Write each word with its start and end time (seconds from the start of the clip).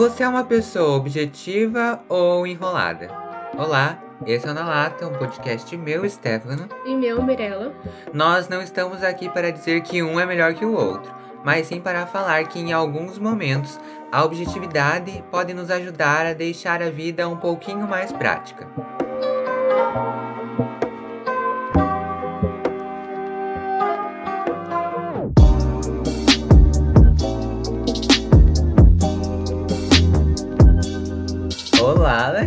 Você 0.00 0.22
é 0.22 0.28
uma 0.28 0.44
pessoa 0.44 0.96
objetiva 0.96 2.00
ou 2.08 2.46
enrolada? 2.46 3.10
Olá, 3.54 4.02
esse 4.26 4.48
é 4.48 4.50
o 4.50 4.54
Na 4.54 4.64
Lata, 4.64 5.06
um 5.06 5.12
podcast 5.12 5.76
meu, 5.76 6.08
Stefano. 6.08 6.70
E 6.86 6.94
meu, 6.94 7.22
Mirella. 7.22 7.70
Nós 8.10 8.48
não 8.48 8.62
estamos 8.62 9.02
aqui 9.02 9.28
para 9.28 9.52
dizer 9.52 9.82
que 9.82 10.02
um 10.02 10.18
é 10.18 10.24
melhor 10.24 10.54
que 10.54 10.64
o 10.64 10.72
outro, 10.72 11.12
mas 11.44 11.66
sim 11.66 11.82
para 11.82 12.06
falar 12.06 12.48
que 12.48 12.58
em 12.58 12.72
alguns 12.72 13.18
momentos 13.18 13.78
a 14.10 14.24
objetividade 14.24 15.22
pode 15.30 15.52
nos 15.52 15.70
ajudar 15.70 16.24
a 16.24 16.32
deixar 16.32 16.82
a 16.82 16.88
vida 16.88 17.28
um 17.28 17.36
pouquinho 17.36 17.86
mais 17.86 18.10
prática. 18.10 18.66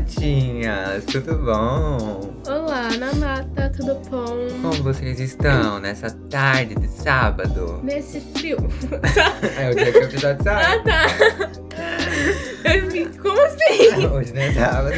Olá, 0.03 0.09
latinhas! 0.09 1.05
Tudo 1.05 1.35
bom? 1.37 2.33
Olá, 2.45 2.89
Nanata, 2.97 3.71
tudo 3.75 3.95
bom? 4.09 4.47
Como 4.61 4.83
vocês 4.83 5.17
estão 5.17 5.79
nessa 5.79 6.11
tarde 6.29 6.75
de 6.75 6.89
sábado? 6.89 7.79
Nesse 7.81 8.19
frio. 8.19 8.57
É 9.57 9.69
o 9.69 9.75
dia 9.75 9.91
que 9.93 9.99
o 9.99 10.03
episódio 10.03 10.43
sai. 10.43 10.63
ah, 10.65 10.83
tá. 10.83 11.05
Eu 12.65 13.11
como 13.21 13.41
assim? 13.43 14.05
Hoje 14.11 14.33
não 14.33 14.41
é 14.41 14.51
sábado. 14.51 14.95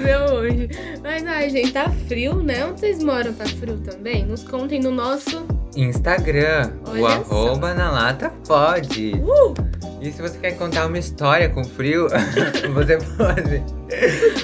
Meu 0.00 0.36
hoje. 0.36 0.68
Mas, 1.02 1.26
ai, 1.26 1.50
gente, 1.50 1.72
tá 1.72 1.90
frio, 2.06 2.36
né? 2.42 2.64
Onde 2.64 2.78
vocês 2.80 3.02
moram 3.02 3.32
tá 3.32 3.44
frio 3.44 3.78
também? 3.78 4.24
Nos 4.24 4.44
contem 4.44 4.80
no 4.80 4.92
nosso... 4.92 5.44
Instagram, 5.74 6.72
o 6.86 6.90
Olha 6.90 7.24
só. 7.24 7.48
arroba 7.48 7.74
na 7.74 7.90
lata 7.90 8.30
pode. 8.46 9.14
Uh! 9.14 9.71
E 10.02 10.10
se 10.10 10.20
você 10.20 10.36
quer 10.36 10.58
contar 10.58 10.86
uma 10.86 10.98
história 10.98 11.48
com 11.48 11.62
frio, 11.62 12.08
você 12.74 12.98
pode. 13.16 13.62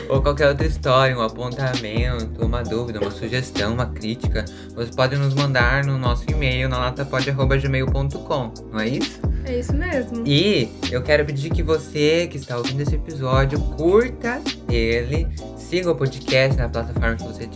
Ou 0.08 0.22
qualquer 0.22 0.46
outra 0.50 0.64
história, 0.64 1.19
um 1.19 1.20
apontamento, 1.20 2.46
uma 2.46 2.62
dúvida, 2.62 3.00
uma 3.00 3.10
sugestão, 3.10 3.74
uma 3.74 3.86
crítica, 3.86 4.44
você 4.72 4.92
pode 4.92 5.16
nos 5.16 5.34
mandar 5.34 5.84
no 5.84 5.98
nosso 5.98 6.22
e-mail 6.30 6.69
na 6.69 6.78
latapod.gmail.com, 6.78 8.52
não 8.70 8.78
é 8.78 8.88
isso? 8.88 9.20
É 9.44 9.58
isso 9.58 9.74
mesmo. 9.74 10.22
E 10.24 10.69
eu 10.92 11.02
quero 11.02 11.24
pedir 11.24 11.50
que 11.50 11.64
você 11.64 12.28
que 12.30 12.36
está 12.36 12.56
ouvindo 12.56 12.82
esse 12.82 12.94
episódio 12.94 13.58
curta 13.58 14.41
ele, 14.70 15.27
siga 15.56 15.91
o 15.91 15.97
podcast 15.97 16.56
na 16.56 16.69
plataforma 16.69 17.16
que 17.16 17.25
você 17.25 17.48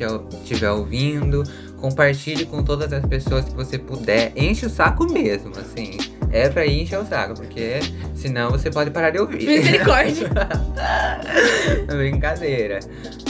estiver 0.43 0.71
ouvindo, 0.73 1.45
compartilhe 1.77 2.47
com 2.47 2.65
todas 2.65 2.93
as 2.93 3.07
pessoas 3.07 3.45
que 3.45 3.55
você 3.55 3.79
puder, 3.79 4.33
enche 4.35 4.67
o 4.67 4.71
saco 4.71 5.05
mesmo, 5.05 5.53
assim. 5.57 5.99
É 6.33 6.49
pra 6.49 6.65
ir 6.65 6.83
encher 6.83 6.99
o 6.99 7.05
saco, 7.05 7.35
porque 7.35 7.81
senão 8.15 8.51
você 8.51 8.71
pode 8.71 8.91
parar 8.91 9.11
de 9.11 9.19
ouvir. 9.19 9.47
Misericórdia. 9.47 10.31
Brincadeira. 11.87 12.81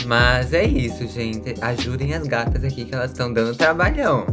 Mas 0.06 0.52
é 0.52 0.64
isso, 0.64 1.06
gente. 1.08 1.54
Ajudem 1.60 2.14
as 2.14 2.26
gatas 2.26 2.62
aqui 2.62 2.84
que 2.84 2.94
elas 2.94 3.10
estão 3.10 3.32
dando 3.32 3.56
trabalhão. 3.56 4.26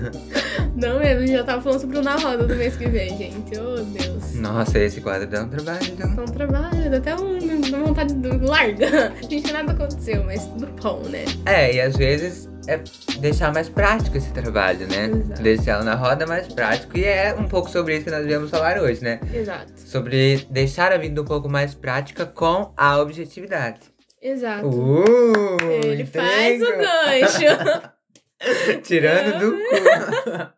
Não 0.76 0.98
mesmo, 0.98 1.26
já 1.26 1.42
tava 1.42 1.62
falando 1.62 1.80
sobre 1.80 1.98
o 1.98 2.02
Na 2.02 2.16
Roda 2.16 2.44
do 2.44 2.54
mês 2.54 2.76
que 2.76 2.86
vem, 2.86 3.16
gente. 3.16 3.58
Oh, 3.58 3.82
Deus. 3.82 4.34
Nossa, 4.34 4.78
esse 4.78 5.00
quadro 5.00 5.26
dá 5.26 5.42
um 5.42 5.48
trabalho. 5.48 5.96
Dá 5.96 6.06
um 6.06 6.26
trabalho, 6.26 6.90
dá 6.90 6.96
até 6.98 7.16
um, 7.16 7.38
uma 7.38 7.78
vontade 7.86 8.12
de 8.12 8.28
larga. 8.38 9.12
Gente, 9.28 9.52
nada 9.52 9.72
aconteceu, 9.72 10.22
mas 10.24 10.44
tudo 10.46 10.68
bom, 10.82 11.02
né? 11.08 11.24
É, 11.46 11.74
e 11.74 11.80
às 11.80 11.96
vezes 11.96 12.48
é 12.68 12.82
deixar 13.20 13.52
mais 13.52 13.68
prático 13.68 14.16
esse 14.16 14.32
trabalho, 14.32 14.86
né? 14.88 15.06
Exato. 15.06 15.42
Deixar 15.42 15.84
na 15.84 15.94
roda 15.94 16.26
mais 16.26 16.52
prático. 16.52 16.96
E 16.96 17.04
é 17.04 17.34
um 17.34 17.48
pouco 17.48 17.70
sobre 17.70 17.96
isso 17.96 18.04
que 18.04 18.10
nós 18.10 18.24
viemos 18.26 18.50
falar 18.50 18.78
hoje, 18.78 19.02
né? 19.02 19.20
Exato. 19.32 19.72
Sobre 19.76 20.46
deixar 20.50 20.92
a 20.92 20.98
vida 20.98 21.20
um 21.20 21.24
pouco 21.24 21.48
mais 21.48 21.74
prática 21.74 22.26
com 22.26 22.72
a 22.76 22.98
objetividade. 22.98 23.80
Exato. 24.20 24.68
Uh! 24.68 25.58
Ele 25.84 26.04
faz 26.04 26.60
o 26.60 26.66
gancho. 26.66 27.92
Tirando 28.82 29.38
do 29.38 29.52
cu. 29.52 30.52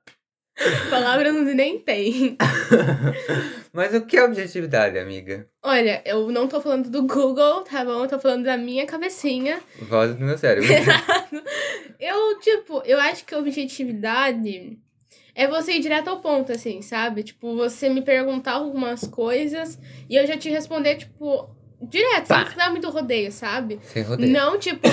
Palavra 0.90 1.32
não 1.32 1.42
nem 1.42 1.78
tem. 1.78 2.36
Mas 3.72 3.94
o 3.94 4.04
que 4.04 4.16
é 4.16 4.24
objetividade, 4.24 4.98
amiga? 4.98 5.48
Olha, 5.62 6.02
eu 6.04 6.30
não 6.30 6.48
tô 6.48 6.60
falando 6.60 6.90
do 6.90 7.02
Google, 7.02 7.62
tá 7.62 7.84
bom? 7.84 8.02
Eu 8.02 8.08
tô 8.08 8.18
falando 8.18 8.44
da 8.44 8.56
minha 8.56 8.86
cabecinha. 8.86 9.60
Voz 9.82 10.14
do 10.14 10.24
meu 10.24 10.36
cérebro. 10.36 10.68
eu, 12.00 12.40
tipo, 12.40 12.82
eu 12.84 12.98
acho 12.98 13.24
que 13.24 13.34
objetividade 13.34 14.78
é 15.34 15.46
você 15.46 15.72
ir 15.74 15.80
direto 15.80 16.08
ao 16.08 16.20
ponto, 16.20 16.50
assim, 16.50 16.82
sabe? 16.82 17.22
Tipo, 17.22 17.54
você 17.54 17.88
me 17.88 18.02
perguntar 18.02 18.54
algumas 18.54 19.06
coisas 19.06 19.78
e 20.10 20.16
eu 20.16 20.26
já 20.26 20.36
te 20.36 20.50
responder, 20.50 20.96
tipo, 20.96 21.48
direto, 21.80 22.26
Pá. 22.26 22.46
sem 22.46 22.56
dar 22.56 22.70
muito 22.70 22.90
rodeio, 22.90 23.30
sabe? 23.30 23.78
Sem 23.82 24.02
rodeio. 24.02 24.32
Não, 24.32 24.58
tipo, 24.58 24.88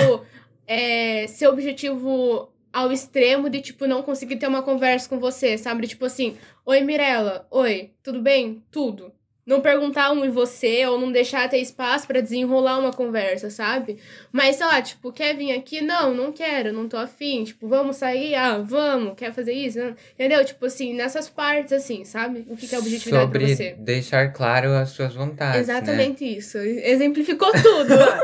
é, 0.66 1.26
ser 1.26 1.48
objetivo 1.48 2.52
ao 2.76 2.92
extremo 2.92 3.48
de, 3.48 3.62
tipo, 3.62 3.86
não 3.86 4.02
conseguir 4.02 4.36
ter 4.36 4.46
uma 4.46 4.62
conversa 4.62 5.08
com 5.08 5.18
você, 5.18 5.56
sabe? 5.56 5.86
Tipo 5.86 6.04
assim, 6.04 6.36
oi 6.66 6.82
Mirella, 6.82 7.46
oi, 7.50 7.92
tudo 8.02 8.20
bem? 8.20 8.62
Tudo. 8.70 9.10
Não 9.46 9.62
perguntar 9.62 10.10
um 10.10 10.24
e 10.26 10.28
você, 10.28 10.84
ou 10.86 11.00
não 11.00 11.10
deixar 11.10 11.48
ter 11.48 11.58
espaço 11.58 12.06
pra 12.06 12.20
desenrolar 12.20 12.78
uma 12.78 12.92
conversa, 12.92 13.48
sabe? 13.48 13.96
Mas, 14.30 14.56
sei 14.56 14.66
lá, 14.66 14.82
tipo, 14.82 15.10
quer 15.10 15.34
vir 15.36 15.52
aqui? 15.52 15.80
Não, 15.80 16.12
não 16.12 16.32
quero, 16.32 16.70
não 16.70 16.86
tô 16.86 16.98
afim. 16.98 17.44
Tipo, 17.44 17.66
vamos 17.66 17.96
sair? 17.96 18.34
Ah, 18.34 18.58
vamos, 18.58 19.14
quer 19.16 19.32
fazer 19.32 19.52
isso? 19.52 19.78
Entendeu? 20.14 20.44
Tipo 20.44 20.66
assim, 20.66 20.92
nessas 20.92 21.30
partes, 21.30 21.72
assim, 21.72 22.04
sabe? 22.04 22.44
O 22.50 22.56
que, 22.56 22.66
que 22.68 22.74
é 22.74 22.78
objetividade 22.78 23.24
Sobre 23.24 23.38
pra 23.38 23.48
você? 23.54 23.76
deixar 23.78 24.32
claro 24.32 24.72
as 24.72 24.90
suas 24.90 25.14
vontades. 25.14 25.60
Exatamente 25.60 26.24
isso. 26.24 26.58
Exemplificou 26.58 27.50
tudo. 27.52 27.96
Né? 27.96 28.20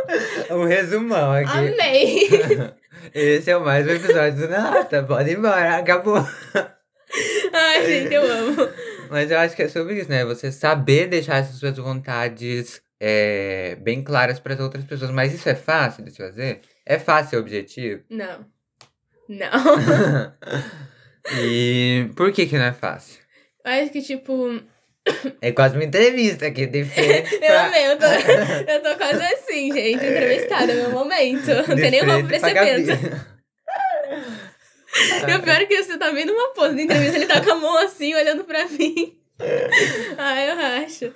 Um 0.50 0.64
resumão 0.64 1.32
aqui. 1.32 1.50
Amei. 1.50 2.28
Esse 3.14 3.50
é 3.50 3.56
o 3.56 3.64
mais 3.64 3.86
um 3.86 3.90
episódio 3.90 4.38
do 4.38 4.48
Nata. 4.48 5.02
Pode 5.02 5.30
ir 5.30 5.38
embora, 5.38 5.78
acabou. 5.78 6.24
Ai, 7.52 7.86
gente, 7.86 8.14
eu 8.14 8.22
amo. 8.22 8.68
Mas 9.10 9.30
eu 9.30 9.38
acho 9.38 9.56
que 9.56 9.62
é 9.62 9.68
sobre 9.68 9.98
isso, 9.98 10.08
né? 10.08 10.24
Você 10.24 10.52
saber 10.52 11.08
deixar 11.08 11.38
essas 11.38 11.56
suas 11.56 11.76
vontades 11.76 12.80
é, 13.00 13.76
bem 13.80 14.02
claras 14.04 14.38
para 14.38 14.54
as 14.54 14.60
outras 14.60 14.84
pessoas. 14.84 15.10
Mas 15.10 15.34
isso 15.34 15.48
é 15.48 15.54
fácil 15.54 16.04
de 16.04 16.12
se 16.12 16.18
fazer? 16.18 16.60
É 16.86 16.98
fácil 16.98 17.30
ser 17.30 17.36
objetivo? 17.38 18.02
Não. 18.08 18.46
Não. 19.28 19.50
e 21.42 22.08
por 22.14 22.30
que 22.32 22.46
que 22.46 22.56
não 22.56 22.66
é 22.66 22.72
fácil? 22.72 23.20
Eu 23.64 23.72
acho 23.72 23.90
que, 23.90 24.02
tipo. 24.02 24.60
É 25.40 25.50
quase 25.50 25.74
uma 25.74 25.84
entrevista 25.84 26.46
aqui, 26.46 26.66
de 26.66 26.84
frente 26.84 27.34
Eu 27.34 27.40
pra... 27.40 27.66
amei, 27.66 27.86
eu 27.88 27.98
tô, 27.98 28.06
eu 28.70 28.82
tô 28.82 28.96
quase 28.96 29.22
assim, 29.34 29.72
gente. 29.72 30.04
Entrevistada, 30.04 30.72
meu 30.74 30.90
momento. 30.90 31.48
Não 31.68 31.76
tem 31.76 31.90
nem 31.90 32.04
roupa 32.04 32.28
pra 32.28 32.36
esse 32.36 32.46
evento. 32.46 33.32
E 35.28 35.34
o 35.34 35.42
pior 35.42 35.60
é 35.60 35.66
que 35.66 35.82
você 35.82 35.98
tá 35.98 36.10
vendo 36.10 36.32
uma 36.32 36.48
pose 36.52 36.76
de 36.76 36.82
entrevista, 36.82 37.16
ele 37.16 37.26
tá 37.26 37.40
com 37.40 37.50
a 37.50 37.54
mão 37.56 37.78
assim, 37.78 38.14
olhando 38.14 38.44
pra 38.44 38.66
mim. 38.68 39.16
Ai, 40.18 40.50
eu 40.50 40.84
acho. 40.84 41.14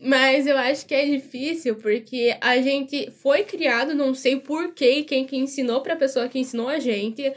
Mas 0.00 0.46
eu 0.46 0.56
acho 0.56 0.86
que 0.86 0.94
é 0.94 1.06
difícil 1.06 1.76
porque 1.76 2.36
a 2.40 2.58
gente 2.58 3.10
foi 3.22 3.42
criado, 3.44 3.94
não 3.94 4.14
sei 4.14 4.36
porquê, 4.36 5.02
quem 5.02 5.24
que 5.24 5.36
ensinou 5.36 5.80
pra 5.80 5.96
pessoa 5.96 6.28
que 6.28 6.38
ensinou 6.38 6.68
a 6.68 6.78
gente, 6.78 7.32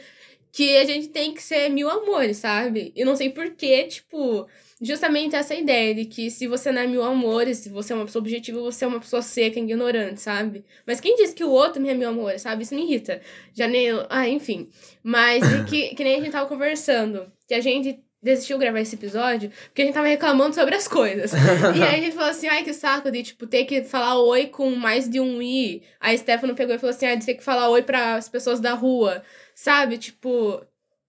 que 0.51 0.77
a 0.77 0.85
gente 0.85 1.07
tem 1.07 1.33
que 1.33 1.41
ser 1.41 1.69
mil 1.69 1.89
amores, 1.89 2.37
sabe? 2.37 2.91
E 2.95 3.05
não 3.05 3.15
sei 3.15 3.29
porquê, 3.29 3.85
tipo, 3.85 4.47
justamente 4.81 5.35
essa 5.35 5.55
ideia 5.55 5.93
de 5.95 6.05
que 6.05 6.29
se 6.29 6.47
você 6.47 6.71
não 6.71 6.81
é 6.81 6.88
mil 6.88 7.03
amores, 7.03 7.59
se 7.59 7.69
você 7.69 7.93
é 7.93 7.95
uma 7.95 8.05
pessoa 8.05 8.21
objetiva, 8.21 8.61
você 8.61 8.85
é 8.85 8.88
uma 8.88 8.99
pessoa 8.99 9.21
seca, 9.21 9.59
ignorante, 9.59 10.21
sabe? 10.21 10.63
Mas 10.85 10.99
quem 10.99 11.15
disse 11.15 11.33
que 11.33 11.43
o 11.43 11.49
outro 11.49 11.81
não 11.81 11.89
é 11.89 11.93
mil 11.93 12.09
amores, 12.09 12.43
sabe? 12.43 12.63
Isso 12.63 12.75
me 12.75 12.83
irrita. 12.83 13.21
Já 13.53 13.67
nem. 13.67 13.88
Ah, 14.09 14.27
enfim. 14.27 14.69
Mas 15.03 15.43
e 15.43 15.63
que, 15.65 15.95
que 15.95 16.03
nem 16.03 16.15
a 16.15 16.19
gente 16.19 16.31
tava 16.31 16.47
conversando, 16.47 17.31
que 17.47 17.53
a 17.53 17.61
gente 17.61 18.03
desistiu 18.21 18.57
de 18.57 18.65
gravar 18.65 18.79
esse 18.79 18.95
episódio 18.95 19.51
porque 19.65 19.83
a 19.83 19.85
gente 19.85 19.93
tava 19.93 20.07
reclamando 20.07 20.53
sobre 20.55 20.75
as 20.75 20.88
coisas. 20.88 21.31
e 21.75 21.83
aí 21.83 21.95
a 21.95 22.01
gente 22.01 22.15
falou 22.15 22.29
assim, 22.29 22.47
ai, 22.47 22.63
que 22.63 22.74
saco 22.74 23.12
de, 23.12 23.24
tipo, 23.24 23.47
ter 23.47 23.65
que 23.65 23.83
falar 23.83 24.19
oi 24.19 24.47
com 24.47 24.71
mais 24.75 25.09
de 25.09 25.19
um 25.19 25.41
i. 25.41 25.83
Aí 26.00 26.15
a 26.15 26.18
Stefano 26.18 26.56
pegou 26.56 26.75
e 26.75 26.79
falou 26.79 26.95
assim, 26.95 27.06
ah, 27.06 27.15
de 27.15 27.25
ter 27.25 27.35
que 27.35 27.44
falar 27.44 27.69
oi 27.69 27.83
para 27.83 28.15
as 28.15 28.29
pessoas 28.29 28.59
da 28.59 28.74
rua. 28.74 29.24
Sabe? 29.56 29.97
Tipo, 29.97 30.63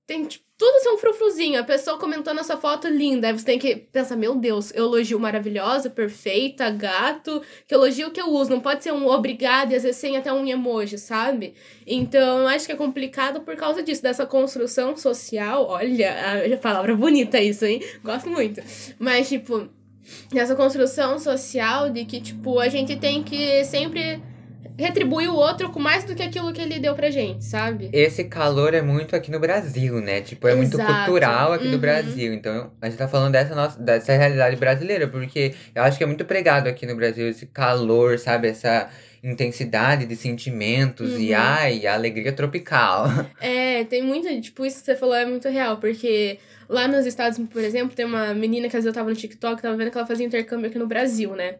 tem 0.06 0.24
tipo, 0.24 0.47
tudo 0.58 0.92
um 0.92 0.98
frufruzinho. 0.98 1.60
A 1.60 1.64
pessoa 1.64 1.98
comentando 1.98 2.40
essa 2.40 2.56
foto 2.56 2.88
linda. 2.88 3.28
Aí 3.28 3.32
você 3.32 3.44
tem 3.44 3.58
que 3.58 3.76
pensar, 3.76 4.16
meu 4.16 4.34
Deus, 4.34 4.72
eu 4.74 4.86
elogio 4.86 5.18
maravilhosa, 5.20 5.88
perfeita, 5.88 6.68
gato. 6.68 7.40
Que 7.66 7.74
elogio 7.74 8.10
que 8.10 8.20
eu 8.20 8.28
uso. 8.28 8.50
Não 8.50 8.60
pode 8.60 8.82
ser 8.82 8.92
um 8.92 9.06
obrigado 9.06 9.70
e 9.70 9.76
às 9.76 9.84
vezes 9.84 10.00
sem 10.00 10.16
até 10.16 10.32
um 10.32 10.44
emoji, 10.46 10.98
sabe? 10.98 11.54
Então, 11.86 12.40
eu 12.40 12.48
acho 12.48 12.66
que 12.66 12.72
é 12.72 12.76
complicado 12.76 13.40
por 13.42 13.54
causa 13.54 13.82
disso, 13.82 14.02
dessa 14.02 14.26
construção 14.26 14.96
social. 14.96 15.66
Olha, 15.68 16.44
a 16.52 16.58
palavra 16.58 16.94
bonita 16.96 17.40
isso, 17.40 17.64
hein? 17.64 17.80
Gosto 18.02 18.28
muito. 18.28 18.60
Mas, 18.98 19.28
tipo, 19.28 19.68
nessa 20.32 20.56
construção 20.56 21.20
social 21.20 21.88
de 21.88 22.04
que, 22.04 22.20
tipo, 22.20 22.58
a 22.58 22.68
gente 22.68 22.96
tem 22.96 23.22
que 23.22 23.64
sempre 23.64 24.20
retribuir 24.78 25.28
o 25.28 25.34
outro 25.34 25.70
com 25.70 25.80
mais 25.80 26.04
do 26.04 26.14
que 26.14 26.22
aquilo 26.22 26.52
que 26.52 26.60
ele 26.60 26.78
deu 26.78 26.94
pra 26.94 27.10
gente, 27.10 27.44
sabe? 27.44 27.90
Esse 27.92 28.24
calor 28.24 28.72
é 28.74 28.80
muito 28.80 29.16
aqui 29.16 29.30
no 29.30 29.40
Brasil, 29.40 30.00
né? 30.00 30.20
Tipo, 30.20 30.46
é 30.48 30.54
muito 30.54 30.74
Exato. 30.74 31.04
cultural 31.04 31.52
aqui 31.52 31.64
Uhum. 31.66 31.70
do 31.72 31.78
Brasil. 31.78 32.32
Então, 32.32 32.70
a 32.80 32.88
gente 32.88 32.96
tá 32.98 33.08
falando 33.08 33.32
dessa 33.32 33.54
nossa, 33.54 33.78
dessa 33.82 34.12
realidade 34.16 34.56
brasileira, 34.56 35.08
porque 35.08 35.54
eu 35.74 35.82
acho 35.82 35.98
que 35.98 36.04
é 36.04 36.06
muito 36.06 36.24
pregado 36.24 36.68
aqui 36.68 36.86
no 36.86 36.94
Brasil 36.94 37.28
esse 37.28 37.46
calor, 37.46 38.18
sabe? 38.18 38.48
Essa 38.48 38.88
intensidade 39.20 40.06
de 40.06 40.14
sentimentos 40.14 41.18
e 41.18 41.30
Uhum. 41.32 41.36
ai, 41.38 41.86
a 41.86 41.94
alegria 41.94 42.32
tropical. 42.32 43.04
É, 43.40 43.84
tem 43.84 44.02
muito, 44.02 44.28
tipo, 44.40 44.64
isso 44.64 44.78
que 44.80 44.84
você 44.86 44.96
falou 44.96 45.14
é 45.14 45.24
muito 45.26 45.48
real, 45.48 45.78
porque 45.78 46.38
lá 46.68 46.86
nos 46.86 47.04
Estados 47.06 47.38
por 47.50 47.62
exemplo, 47.62 47.94
tem 47.96 48.04
uma 48.06 48.32
menina 48.34 48.68
que 48.68 48.76
às 48.76 48.84
vezes 48.84 48.86
eu 48.86 48.92
tava 48.92 49.10
no 49.10 49.16
TikTok, 49.16 49.60
tava 49.60 49.76
vendo 49.76 49.90
que 49.90 49.98
ela 49.98 50.06
fazia 50.06 50.24
intercâmbio 50.26 50.68
aqui 50.68 50.78
no 50.78 50.86
Brasil, 50.86 51.34
né? 51.34 51.56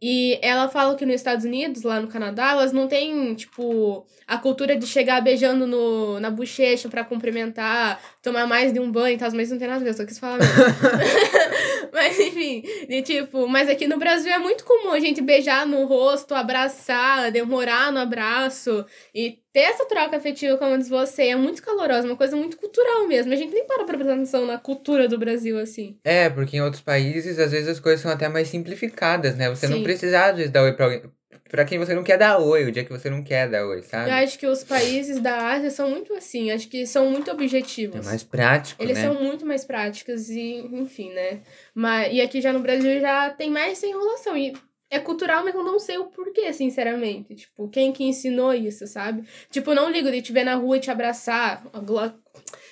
E 0.00 0.38
ela 0.42 0.68
fala 0.68 0.94
que 0.94 1.04
nos 1.04 1.16
Estados 1.16 1.44
Unidos, 1.44 1.82
lá 1.82 2.00
no 2.00 2.06
Canadá, 2.06 2.50
elas 2.50 2.72
não 2.72 2.86
têm, 2.86 3.34
tipo, 3.34 4.06
a 4.26 4.38
cultura 4.38 4.76
de 4.76 4.86
chegar 4.86 5.20
beijando 5.20 5.66
no, 5.66 6.20
na 6.20 6.30
bochecha 6.30 6.88
pra 6.88 7.04
cumprimentar, 7.04 8.00
tomar 8.22 8.46
mais 8.46 8.72
de 8.72 8.78
um 8.78 8.92
banho 8.92 9.16
e 9.16 9.18
tal, 9.18 9.30
mas 9.32 9.50
não 9.50 9.58
tem 9.58 9.66
nada 9.66 9.80
a 9.80 9.84
ver, 9.84 9.94
só 9.94 10.04
quis 10.04 10.18
falar 10.18 10.38
mesmo. 10.38 10.54
mas 11.92 12.18
enfim, 12.20 12.62
de 12.88 13.02
tipo, 13.02 13.48
mas 13.48 13.68
aqui 13.68 13.88
no 13.88 13.98
Brasil 13.98 14.30
é 14.30 14.38
muito 14.38 14.64
comum 14.64 14.92
a 14.92 15.00
gente 15.00 15.20
beijar 15.20 15.66
no 15.66 15.84
rosto, 15.84 16.34
abraçar, 16.34 17.32
demorar 17.32 17.90
no 17.90 17.98
abraço 17.98 18.84
e 19.14 19.38
ter 19.52 19.60
essa 19.60 19.86
troca 19.86 20.16
afetiva, 20.16 20.56
como 20.56 20.78
diz 20.78 20.88
você, 20.88 21.28
é 21.28 21.36
muito 21.36 21.62
calorosa, 21.62 22.06
uma 22.06 22.16
coisa 22.16 22.36
muito 22.36 22.56
cultural 22.56 23.08
mesmo. 23.08 23.32
A 23.32 23.36
gente 23.36 23.52
nem 23.52 23.66
para 23.66 23.84
pra 23.84 23.96
prestar 23.96 24.12
atenção 24.12 24.46
na 24.46 24.58
cultura 24.58 25.08
do 25.08 25.18
Brasil 25.18 25.58
assim. 25.58 25.96
É, 26.04 26.28
porque 26.30 26.58
em 26.58 26.60
outros 26.60 26.82
países, 26.82 27.38
às 27.38 27.50
vezes 27.50 27.68
as 27.68 27.80
coisas 27.80 28.00
são 28.00 28.10
até 28.10 28.28
mais 28.28 28.48
simplificadas, 28.48 29.36
né? 29.36 29.48
Você 29.48 29.66
não 29.66 29.78
Sim. 29.78 29.82
precisa, 29.82 29.87
às 29.92 30.36
vezes, 30.36 30.50
dar 30.50 30.62
oi 30.62 30.72
pra 30.72 30.84
alguém. 30.86 31.02
Pra 31.50 31.64
quem 31.64 31.78
você 31.78 31.94
não 31.94 32.02
quer 32.04 32.18
dar 32.18 32.38
oi, 32.38 32.64
o 32.64 32.72
dia 32.72 32.84
que 32.84 32.90
você 32.90 33.08
não 33.08 33.22
quer 33.24 33.48
dar 33.48 33.66
oi, 33.66 33.82
sabe? 33.82 34.10
Eu 34.10 34.14
acho 34.16 34.38
que 34.38 34.46
os 34.46 34.62
países 34.62 35.18
da 35.18 35.48
Ásia 35.52 35.70
são 35.70 35.88
muito 35.90 36.12
assim, 36.12 36.50
acho 36.50 36.68
que 36.68 36.86
são 36.86 37.10
muito 37.10 37.30
É 37.30 37.32
objetivos. 37.32 38.04
mais 38.04 38.22
prático, 38.22 38.82
Eles 38.82 38.98
né? 38.98 39.04
são 39.04 39.14
muito 39.14 39.46
mais 39.46 39.64
práticos 39.64 40.28
e, 40.28 40.58
enfim, 40.72 41.10
né? 41.12 41.40
Mas, 41.74 42.12
e 42.12 42.20
aqui 42.20 42.40
já 42.42 42.52
no 42.52 42.60
Brasil 42.60 43.00
já 43.00 43.30
tem 43.30 43.50
mais 43.50 43.72
essa 43.72 43.86
enrolação. 43.86 44.36
E 44.36 44.52
é 44.90 44.98
cultural, 44.98 45.42
mas 45.42 45.54
eu 45.54 45.64
não 45.64 45.78
sei 45.78 45.96
o 45.96 46.06
porquê, 46.06 46.52
sinceramente. 46.52 47.34
Tipo, 47.34 47.68
quem 47.68 47.92
que 47.92 48.04
ensinou 48.04 48.52
isso, 48.52 48.86
sabe? 48.86 49.24
Tipo, 49.50 49.74
não 49.74 49.90
ligo 49.90 50.10
de 50.10 50.20
te 50.20 50.32
ver 50.32 50.44
na 50.44 50.54
rua 50.54 50.76
e 50.76 50.80
te 50.80 50.90
abraçar. 50.90 51.62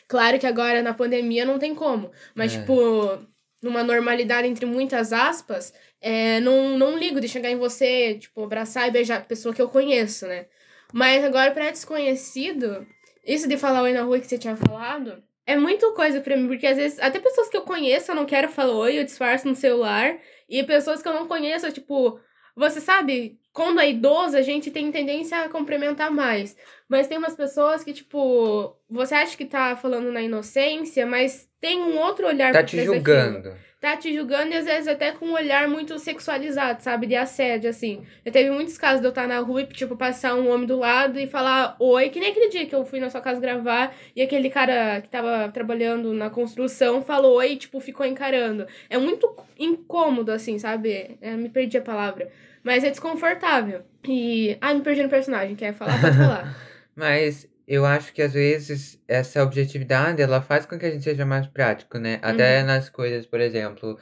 Claro 0.07 0.39
que 0.39 0.47
agora 0.47 0.83
na 0.83 0.95
pandemia 0.95 1.45
não 1.45 1.59
tem 1.59 1.75
como. 1.75 2.11
Mas, 2.35 2.55
É. 2.55 2.61
tipo, 2.61 3.19
numa 3.63 3.83
normalidade 3.83 4.47
entre 4.47 4.67
muitas 4.67 5.13
aspas, 5.13 5.73
é, 6.09 6.39
não, 6.39 6.79
não 6.79 6.97
ligo 6.97 7.21
de 7.21 7.27
chegar 7.27 7.51
em 7.51 7.59
você, 7.59 8.15
tipo, 8.15 8.45
abraçar 8.45 8.87
e 8.87 8.93
beijar 8.93 9.17
a 9.17 9.23
pessoa 9.23 9.53
que 9.53 9.61
eu 9.61 9.69
conheço, 9.69 10.25
né? 10.25 10.47
Mas 10.93 11.25
agora, 11.25 11.51
pra 11.51 11.73
desconhecido, 11.73 12.87
isso 13.27 13.49
de 13.49 13.57
falar 13.57 13.83
oi 13.83 13.93
na 13.93 14.03
rua 14.03 14.21
que 14.21 14.27
você 14.29 14.39
tinha 14.39 14.55
falado, 14.55 15.21
é 15.45 15.57
muito 15.57 15.93
coisa 15.95 16.21
pra 16.21 16.37
mim, 16.37 16.47
porque 16.47 16.65
às 16.65 16.77
vezes, 16.77 17.01
até 17.01 17.19
pessoas 17.19 17.49
que 17.49 17.57
eu 17.57 17.63
conheço, 17.63 18.13
eu 18.13 18.15
não 18.15 18.25
quero 18.25 18.49
falar 18.49 18.77
oi, 18.77 19.01
eu 19.01 19.05
disfarço 19.05 19.49
no 19.49 19.57
celular, 19.57 20.17
e 20.49 20.63
pessoas 20.63 21.03
que 21.03 21.09
eu 21.09 21.13
não 21.13 21.27
conheço, 21.27 21.73
tipo, 21.73 22.21
você 22.55 22.81
sabe, 22.81 23.41
quando 23.53 23.81
é 23.81 23.91
idoso, 23.91 24.37
a 24.37 24.43
gente 24.43 24.71
tem 24.71 24.93
tendência 24.93 25.41
a 25.41 25.49
cumprimentar 25.49 26.13
mais. 26.13 26.57
Mas 26.89 27.09
tem 27.09 27.19
umas 27.19 27.35
pessoas 27.35 27.83
que, 27.83 27.93
tipo, 27.93 28.77
você 28.89 29.17
acha 29.17 29.37
que 29.37 29.45
tá 29.45 29.75
falando 29.75 30.13
na 30.13 30.23
inocência, 30.23 31.05
mas 31.05 31.49
tem 31.61 31.83
um 31.83 31.99
outro 31.99 32.29
olhar 32.29 32.53
Tá 32.53 32.61
por 32.61 32.69
te 32.69 32.77
daquilo 32.77 32.95
julgando. 32.95 33.57
Tá 33.87 33.97
te 33.97 34.13
julgando 34.13 34.53
e 34.53 34.57
às 34.57 34.65
vezes 34.65 34.89
até 34.89 35.13
com 35.13 35.27
um 35.27 35.33
olhar 35.35 35.69
muito 35.69 35.97
sexualizado, 35.97 36.83
sabe? 36.83 37.07
De 37.07 37.15
assédio, 37.15 37.71
assim. 37.71 38.03
Já 38.25 38.33
teve 38.33 38.51
muitos 38.51 38.77
casos 38.77 39.01
de 39.01 39.07
eu 39.07 39.11
estar 39.11 39.29
na 39.29 39.39
rua 39.39 39.63
e, 39.63 39.67
tipo, 39.67 39.97
passar 39.97 40.35
um 40.35 40.51
homem 40.51 40.67
do 40.67 40.77
lado 40.77 41.21
e 41.21 41.27
falar 41.29 41.77
oi, 41.79 42.09
que 42.09 42.19
nem 42.19 42.31
aquele 42.31 42.49
dia 42.49 42.67
que 42.67 42.75
eu 42.75 42.85
fui 42.85 42.99
na 42.99 43.09
sua 43.09 43.21
casa 43.21 43.41
gravar 43.41 43.95
e 44.17 44.21
aquele 44.21 44.51
cara 44.51 45.01
que 45.01 45.09
tava 45.09 45.49
trabalhando 45.53 46.13
na 46.13 46.29
construção 46.29 47.01
falou 47.01 47.37
oi 47.37 47.53
e, 47.53 47.57
tipo, 47.57 47.79
ficou 47.79 48.05
encarando. 48.05 48.67
É 48.91 48.99
muito 48.99 49.33
incômodo, 49.57 50.33
assim, 50.33 50.59
sabe? 50.59 51.17
É, 51.21 51.37
me 51.37 51.49
perdi 51.49 51.79
a 51.79 51.83
palavra. 51.83 52.29
Mas 52.65 52.83
é 52.83 52.91
desconfortável. 52.91 53.83
E. 54.05 54.59
Ah, 54.61 54.75
me 54.75 54.81
perdi 54.81 55.05
no 55.05 55.09
personagem. 55.09 55.55
Quer 55.55 55.73
falar? 55.73 56.01
Pode 56.01 56.17
falar. 56.19 56.57
Mas 56.97 57.49
eu 57.67 57.85
acho 57.87 58.13
que 58.13 58.23
às 58.23 58.33
vezes 58.33 59.01
essa 59.09 59.43
objetividade 59.43 60.23
ela 60.23 60.41
faz 60.43 60.67
com 60.67 60.79
que 60.79 60.87
a 60.87 60.91
gente 60.91 61.05
seja 61.05 61.25
mais 61.27 61.47
prático, 61.47 61.99
né? 61.99 62.19
Até 62.23 62.61
Uhum. 62.61 62.67
nas 62.67 62.89
coisas, 62.91 63.27
por 63.27 63.41
exemplo, 63.41 63.99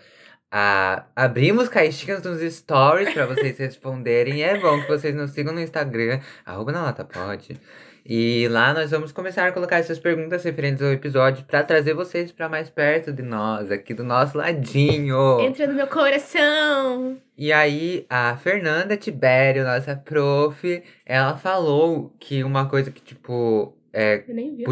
a... 0.50 1.06
abrimos 1.16 1.68
caixinhas 1.68 2.22
nos 2.22 2.40
stories 2.54 3.12
pra 3.12 3.26
vocês 3.26 3.58
responderem. 3.58 4.42
É 4.42 4.58
bom 4.58 4.80
que 4.82 4.88
vocês 4.88 5.14
nos 5.14 5.30
sigam 5.32 5.54
no 5.54 5.60
Instagram, 5.60 6.20
arroba 6.44 6.72
na 6.72 6.82
lata 6.82 7.04
pode. 7.04 7.60
E 8.06 8.46
lá 8.48 8.74
nós 8.74 8.90
vamos 8.90 9.12
começar 9.12 9.46
a 9.48 9.52
colocar 9.52 9.78
essas 9.78 9.98
perguntas 9.98 10.44
referentes 10.44 10.82
ao 10.82 10.92
episódio 10.92 11.42
pra 11.44 11.62
trazer 11.62 11.94
vocês 11.94 12.30
pra 12.30 12.50
mais 12.50 12.68
perto 12.68 13.12
de 13.12 13.22
nós, 13.22 13.70
aqui 13.70 13.94
do 13.94 14.04
nosso 14.04 14.36
ladinho. 14.36 15.40
Entra 15.40 15.66
no 15.66 15.72
meu 15.72 15.86
coração. 15.86 17.16
E 17.36 17.50
aí, 17.50 18.04
a 18.10 18.36
Fernanda 18.36 18.94
Tibério, 18.96 19.64
nossa 19.64 19.96
prof, 19.96 20.82
ela 21.06 21.36
falou 21.38 22.14
que 22.20 22.44
uma 22.44 22.68
coisa 22.68 22.90
que, 22.90 23.00
tipo, 23.00 23.74
é, 23.92 24.22
Eu 24.28 24.34
nem 24.34 24.54
vi 24.54 24.64
a 24.64 24.66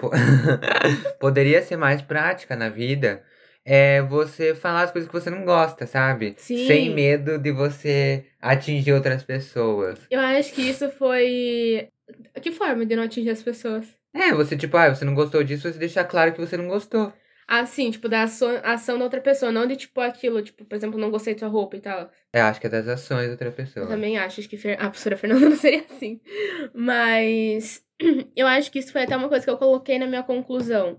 po- 0.00 0.10
poderia 1.18 1.62
ser 1.62 1.76
mais 1.76 2.00
prática 2.02 2.54
na 2.54 2.68
vida 2.68 3.22
é 3.68 4.00
você 4.00 4.54
falar 4.54 4.82
as 4.84 4.92
coisas 4.92 5.10
que 5.10 5.18
você 5.20 5.28
não 5.28 5.44
gosta, 5.44 5.86
sabe? 5.86 6.34
Sim. 6.36 6.68
Sem 6.68 6.94
medo 6.94 7.36
de 7.36 7.50
você 7.50 8.26
atingir 8.40 8.92
outras 8.92 9.24
pessoas. 9.24 9.98
Eu 10.08 10.20
acho 10.20 10.52
que 10.54 10.62
isso 10.62 10.88
foi. 10.90 11.88
Que 12.40 12.52
forma 12.52 12.86
de 12.86 12.94
não 12.94 13.04
atingir 13.04 13.30
as 13.30 13.42
pessoas? 13.42 13.86
É, 14.14 14.32
você, 14.32 14.56
tipo, 14.56 14.76
ah, 14.76 14.94
você 14.94 15.04
não 15.04 15.14
gostou 15.14 15.42
disso, 15.42 15.70
você 15.70 15.78
deixar 15.78 16.04
claro 16.04 16.32
que 16.32 16.40
você 16.40 16.56
não 16.56 16.68
gostou. 16.68 17.12
Assim, 17.46 17.90
tipo, 17.90 18.08
da 18.08 18.24
ação, 18.24 18.60
ação 18.64 18.98
da 18.98 19.04
outra 19.04 19.20
pessoa, 19.20 19.52
não 19.52 19.66
de 19.66 19.76
tipo 19.76 20.00
aquilo, 20.00 20.42
tipo, 20.42 20.64
por 20.64 20.74
exemplo, 20.74 20.98
não 20.98 21.10
gostei 21.10 21.34
da 21.34 21.40
sua 21.40 21.48
roupa 21.48 21.76
e 21.76 21.80
tal. 21.80 22.10
É, 22.32 22.40
acho 22.40 22.60
que 22.60 22.66
é 22.66 22.70
das 22.70 22.88
ações 22.88 23.26
da 23.26 23.32
outra 23.32 23.52
pessoa. 23.52 23.84
Eu 23.84 23.88
também 23.88 24.18
acho, 24.18 24.40
acho 24.40 24.48
que 24.48 24.56
a 24.72 24.88
professora 24.88 25.16
Fernanda 25.16 25.46
não 25.50 25.56
seria 25.56 25.84
assim. 25.88 26.20
Mas 26.74 27.84
eu 28.34 28.48
acho 28.48 28.70
que 28.72 28.80
isso 28.80 28.90
foi 28.90 29.04
até 29.04 29.16
uma 29.16 29.28
coisa 29.28 29.44
que 29.44 29.50
eu 29.50 29.58
coloquei 29.58 29.98
na 29.98 30.06
minha 30.06 30.24
conclusão. 30.24 30.98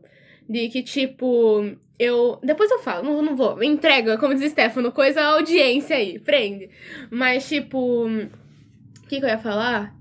De 0.49 0.69
que, 0.69 0.81
tipo, 0.81 1.75
eu. 1.99 2.39
Depois 2.41 2.71
eu 2.71 2.79
falo, 2.79 3.03
não, 3.03 3.21
não 3.21 3.35
vou. 3.35 3.61
Entrega, 3.61 4.17
como 4.17 4.33
diz 4.33 4.51
Stefano, 4.51 4.93
coisa 4.93 5.19
à 5.21 5.33
audiência 5.33 5.97
aí, 5.97 6.17
prende. 6.17 6.69
Mas, 7.11 7.45
tipo. 7.49 8.07
O 8.07 9.07
que, 9.09 9.19
que 9.19 9.25
eu 9.25 9.29
ia 9.29 9.37
falar? 9.37 9.96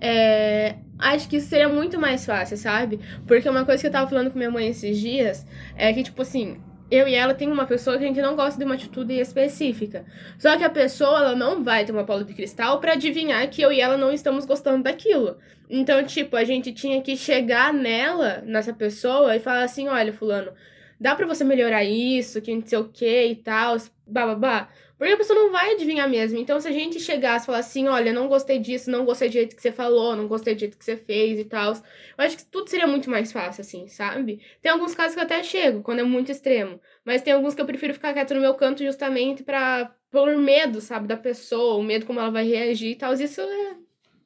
É, 0.00 0.76
acho 0.98 1.28
que 1.28 1.36
isso 1.36 1.48
seria 1.48 1.68
muito 1.68 1.98
mais 1.98 2.24
fácil, 2.24 2.56
sabe? 2.56 3.00
Porque 3.26 3.48
uma 3.48 3.64
coisa 3.64 3.80
que 3.80 3.86
eu 3.86 3.92
tava 3.92 4.08
falando 4.08 4.30
com 4.30 4.38
minha 4.38 4.50
mãe 4.50 4.68
esses 4.68 4.98
dias 4.98 5.46
é 5.76 5.92
que, 5.92 6.02
tipo 6.02 6.22
assim, 6.22 6.60
eu 6.90 7.06
e 7.06 7.14
ela 7.14 7.34
tem 7.34 7.50
uma 7.50 7.66
pessoa 7.66 7.98
que 7.98 8.04
a 8.04 8.06
gente 8.06 8.20
não 8.20 8.34
gosta 8.34 8.58
de 8.58 8.64
uma 8.64 8.74
atitude 8.74 9.12
específica. 9.14 10.04
Só 10.38 10.56
que 10.56 10.64
a 10.64 10.70
pessoa, 10.70 11.18
ela 11.18 11.36
não 11.36 11.62
vai 11.62 11.84
ter 11.84 11.92
uma 11.92 12.02
bola 12.02 12.24
de 12.24 12.32
cristal 12.32 12.80
pra 12.80 12.92
adivinhar 12.92 13.48
que 13.50 13.60
eu 13.60 13.70
e 13.70 13.80
ela 13.80 13.96
não 13.96 14.10
estamos 14.12 14.46
gostando 14.46 14.82
daquilo. 14.82 15.36
Então, 15.68 16.02
tipo, 16.04 16.34
a 16.36 16.44
gente 16.44 16.72
tinha 16.72 17.02
que 17.02 17.16
chegar 17.16 17.74
nela, 17.74 18.42
nessa 18.46 18.72
pessoa, 18.72 19.36
e 19.36 19.40
falar 19.40 19.64
assim: 19.64 19.86
olha, 19.88 20.12
Fulano, 20.12 20.52
dá 20.98 21.14
pra 21.14 21.26
você 21.26 21.44
melhorar 21.44 21.84
isso, 21.84 22.40
que 22.40 22.54
não 22.54 22.64
sei 22.64 22.78
o 22.78 22.84
que 22.84 23.26
e 23.26 23.36
tal, 23.36 23.76
bababá. 24.06 24.68
Porque 24.98 25.12
a 25.12 25.16
pessoa 25.16 25.38
não 25.38 25.52
vai 25.52 25.72
adivinhar 25.72 26.08
mesmo. 26.10 26.38
Então, 26.38 26.60
se 26.60 26.66
a 26.66 26.72
gente 26.72 26.98
chegasse 26.98 27.44
e 27.44 27.46
falar 27.46 27.58
assim: 27.58 27.86
olha, 27.86 28.12
não 28.12 28.26
gostei 28.26 28.58
disso, 28.58 28.90
não 28.90 29.04
gostei 29.04 29.28
do 29.28 29.32
jeito 29.32 29.54
que 29.54 29.62
você 29.62 29.70
falou, 29.70 30.16
não 30.16 30.26
gostei 30.26 30.54
do 30.54 30.58
jeito 30.58 30.76
que 30.76 30.84
você 30.84 30.96
fez 30.96 31.38
e 31.38 31.44
tal, 31.44 31.72
eu 31.72 31.80
acho 32.18 32.36
que 32.36 32.44
tudo 32.44 32.68
seria 32.68 32.86
muito 32.86 33.08
mais 33.08 33.30
fácil, 33.30 33.60
assim, 33.60 33.86
sabe? 33.86 34.40
Tem 34.60 34.72
alguns 34.72 34.94
casos 34.94 35.14
que 35.14 35.20
eu 35.20 35.24
até 35.24 35.42
chego, 35.42 35.82
quando 35.82 36.00
é 36.00 36.02
muito 36.02 36.32
extremo. 36.32 36.80
Mas 37.04 37.22
tem 37.22 37.32
alguns 37.32 37.54
que 37.54 37.62
eu 37.62 37.66
prefiro 37.66 37.94
ficar 37.94 38.12
quieto 38.12 38.34
no 38.34 38.40
meu 38.40 38.54
canto 38.54 38.82
justamente 38.82 39.44
pra. 39.44 39.94
por 40.10 40.36
medo, 40.36 40.80
sabe, 40.80 41.06
da 41.06 41.16
pessoa, 41.16 41.76
o 41.76 41.82
medo 41.82 42.04
como 42.04 42.18
ela 42.18 42.30
vai 42.30 42.46
reagir 42.46 42.90
e 42.92 42.96
tal. 42.96 43.12
Isso 43.14 43.40
é, 43.40 43.76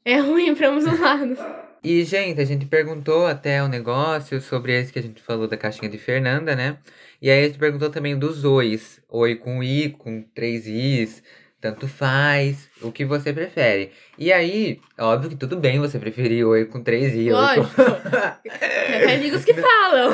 é 0.04 0.16
ruim 0.20 0.54
pra 0.54 0.68
ambos 0.68 0.86
os 0.86 0.98
lados. 0.98 1.38
E, 1.84 2.04
gente, 2.04 2.40
a 2.40 2.44
gente 2.44 2.64
perguntou 2.66 3.26
até 3.26 3.60
o 3.62 3.66
negócio 3.68 4.40
sobre 4.40 4.72
esse 4.78 4.92
que 4.92 4.98
a 5.00 5.02
gente 5.02 5.20
falou 5.20 5.48
da 5.48 5.56
caixinha 5.56 5.90
de 5.90 5.98
Fernanda, 5.98 6.54
né? 6.54 6.78
E 7.20 7.28
aí 7.28 7.42
a 7.44 7.46
gente 7.48 7.58
perguntou 7.58 7.90
também 7.90 8.16
dos 8.16 8.44
ois. 8.44 9.00
Oi 9.08 9.34
com 9.34 9.62
i, 9.64 9.90
com 9.90 10.22
três 10.32 10.66
is, 10.68 11.22
tanto 11.60 11.88
faz, 11.88 12.68
o 12.80 12.92
que 12.92 13.04
você 13.04 13.32
prefere. 13.32 13.90
E 14.16 14.32
aí, 14.32 14.80
óbvio 14.96 15.30
que 15.30 15.36
tudo 15.36 15.56
bem 15.56 15.80
você 15.80 15.98
preferir 15.98 16.46
oi 16.46 16.66
com 16.66 16.80
três 16.84 17.14
i. 17.14 17.32
oi 17.32 17.32
com- 17.32 17.32
Lógico. 17.32 17.74
Tem 18.86 19.14
amigos 19.16 19.44
que 19.44 19.54
falam. 19.54 20.12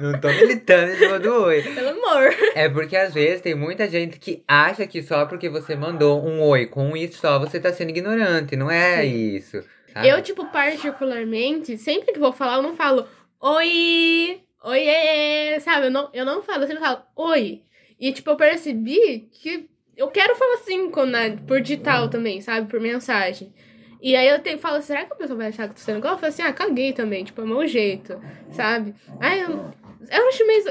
Não 0.00 0.20
tô 0.20 0.28
militando 0.28 0.90
em 0.92 0.96
cima 0.96 1.20
do 1.20 1.32
oi. 1.44 1.62
Pelo 1.62 1.88
amor. 1.90 2.34
É 2.56 2.68
porque 2.68 2.96
às 2.96 3.14
vezes 3.14 3.40
tem 3.42 3.54
muita 3.54 3.88
gente 3.88 4.18
que 4.18 4.42
acha 4.48 4.86
que 4.88 5.02
só 5.02 5.24
porque 5.26 5.48
você 5.48 5.76
mandou 5.76 6.24
um 6.26 6.40
oi 6.42 6.66
com 6.66 6.88
um 6.90 6.96
i 6.96 7.06
só, 7.12 7.38
você 7.38 7.60
tá 7.60 7.72
sendo 7.72 7.90
ignorante. 7.90 8.56
Não 8.56 8.68
é 8.70 9.02
Sim. 9.02 9.36
isso. 9.36 9.62
Sabe? 9.92 10.08
Eu, 10.08 10.22
tipo, 10.22 10.46
particularmente, 10.46 11.76
sempre 11.78 12.12
que 12.12 12.18
vou 12.18 12.32
falar, 12.32 12.56
eu 12.56 12.62
não 12.62 12.74
falo 12.74 13.06
oi, 13.40 14.40
oiê, 14.64 15.60
sabe? 15.60 15.86
Eu 15.86 15.90
não, 15.90 16.10
eu 16.12 16.24
não 16.24 16.42
falo, 16.42 16.62
eu 16.62 16.68
sempre 16.68 16.82
falo 16.82 17.02
oi. 17.16 17.62
E, 17.98 18.12
tipo, 18.12 18.30
eu 18.30 18.36
percebi 18.36 19.28
que 19.32 19.68
eu 19.96 20.08
quero 20.08 20.34
falar 20.34 20.54
assim 20.54 20.90
né, 21.06 21.36
por 21.46 21.60
digital 21.60 22.08
também, 22.08 22.40
sabe? 22.40 22.68
Por 22.68 22.80
mensagem. 22.80 23.52
E 24.00 24.16
aí 24.16 24.26
eu 24.26 24.40
te, 24.40 24.58
falo, 24.58 24.82
será 24.82 25.04
que 25.04 25.12
a 25.12 25.16
pessoa 25.16 25.36
vai 25.36 25.48
achar 25.48 25.68
que 25.68 25.74
tô 25.76 25.80
sendo 25.80 25.98
igual? 25.98 26.14
Eu 26.14 26.18
falo 26.18 26.32
assim, 26.32 26.42
ah, 26.42 26.52
caguei 26.52 26.92
também, 26.92 27.22
tipo, 27.22 27.40
é 27.40 27.44
meu 27.44 27.66
jeito, 27.68 28.20
sabe? 28.50 28.94
Aí 29.20 29.40
eu, 29.40 29.70
eu 30.10 30.28
acho 30.28 30.46
meio. 30.46 30.64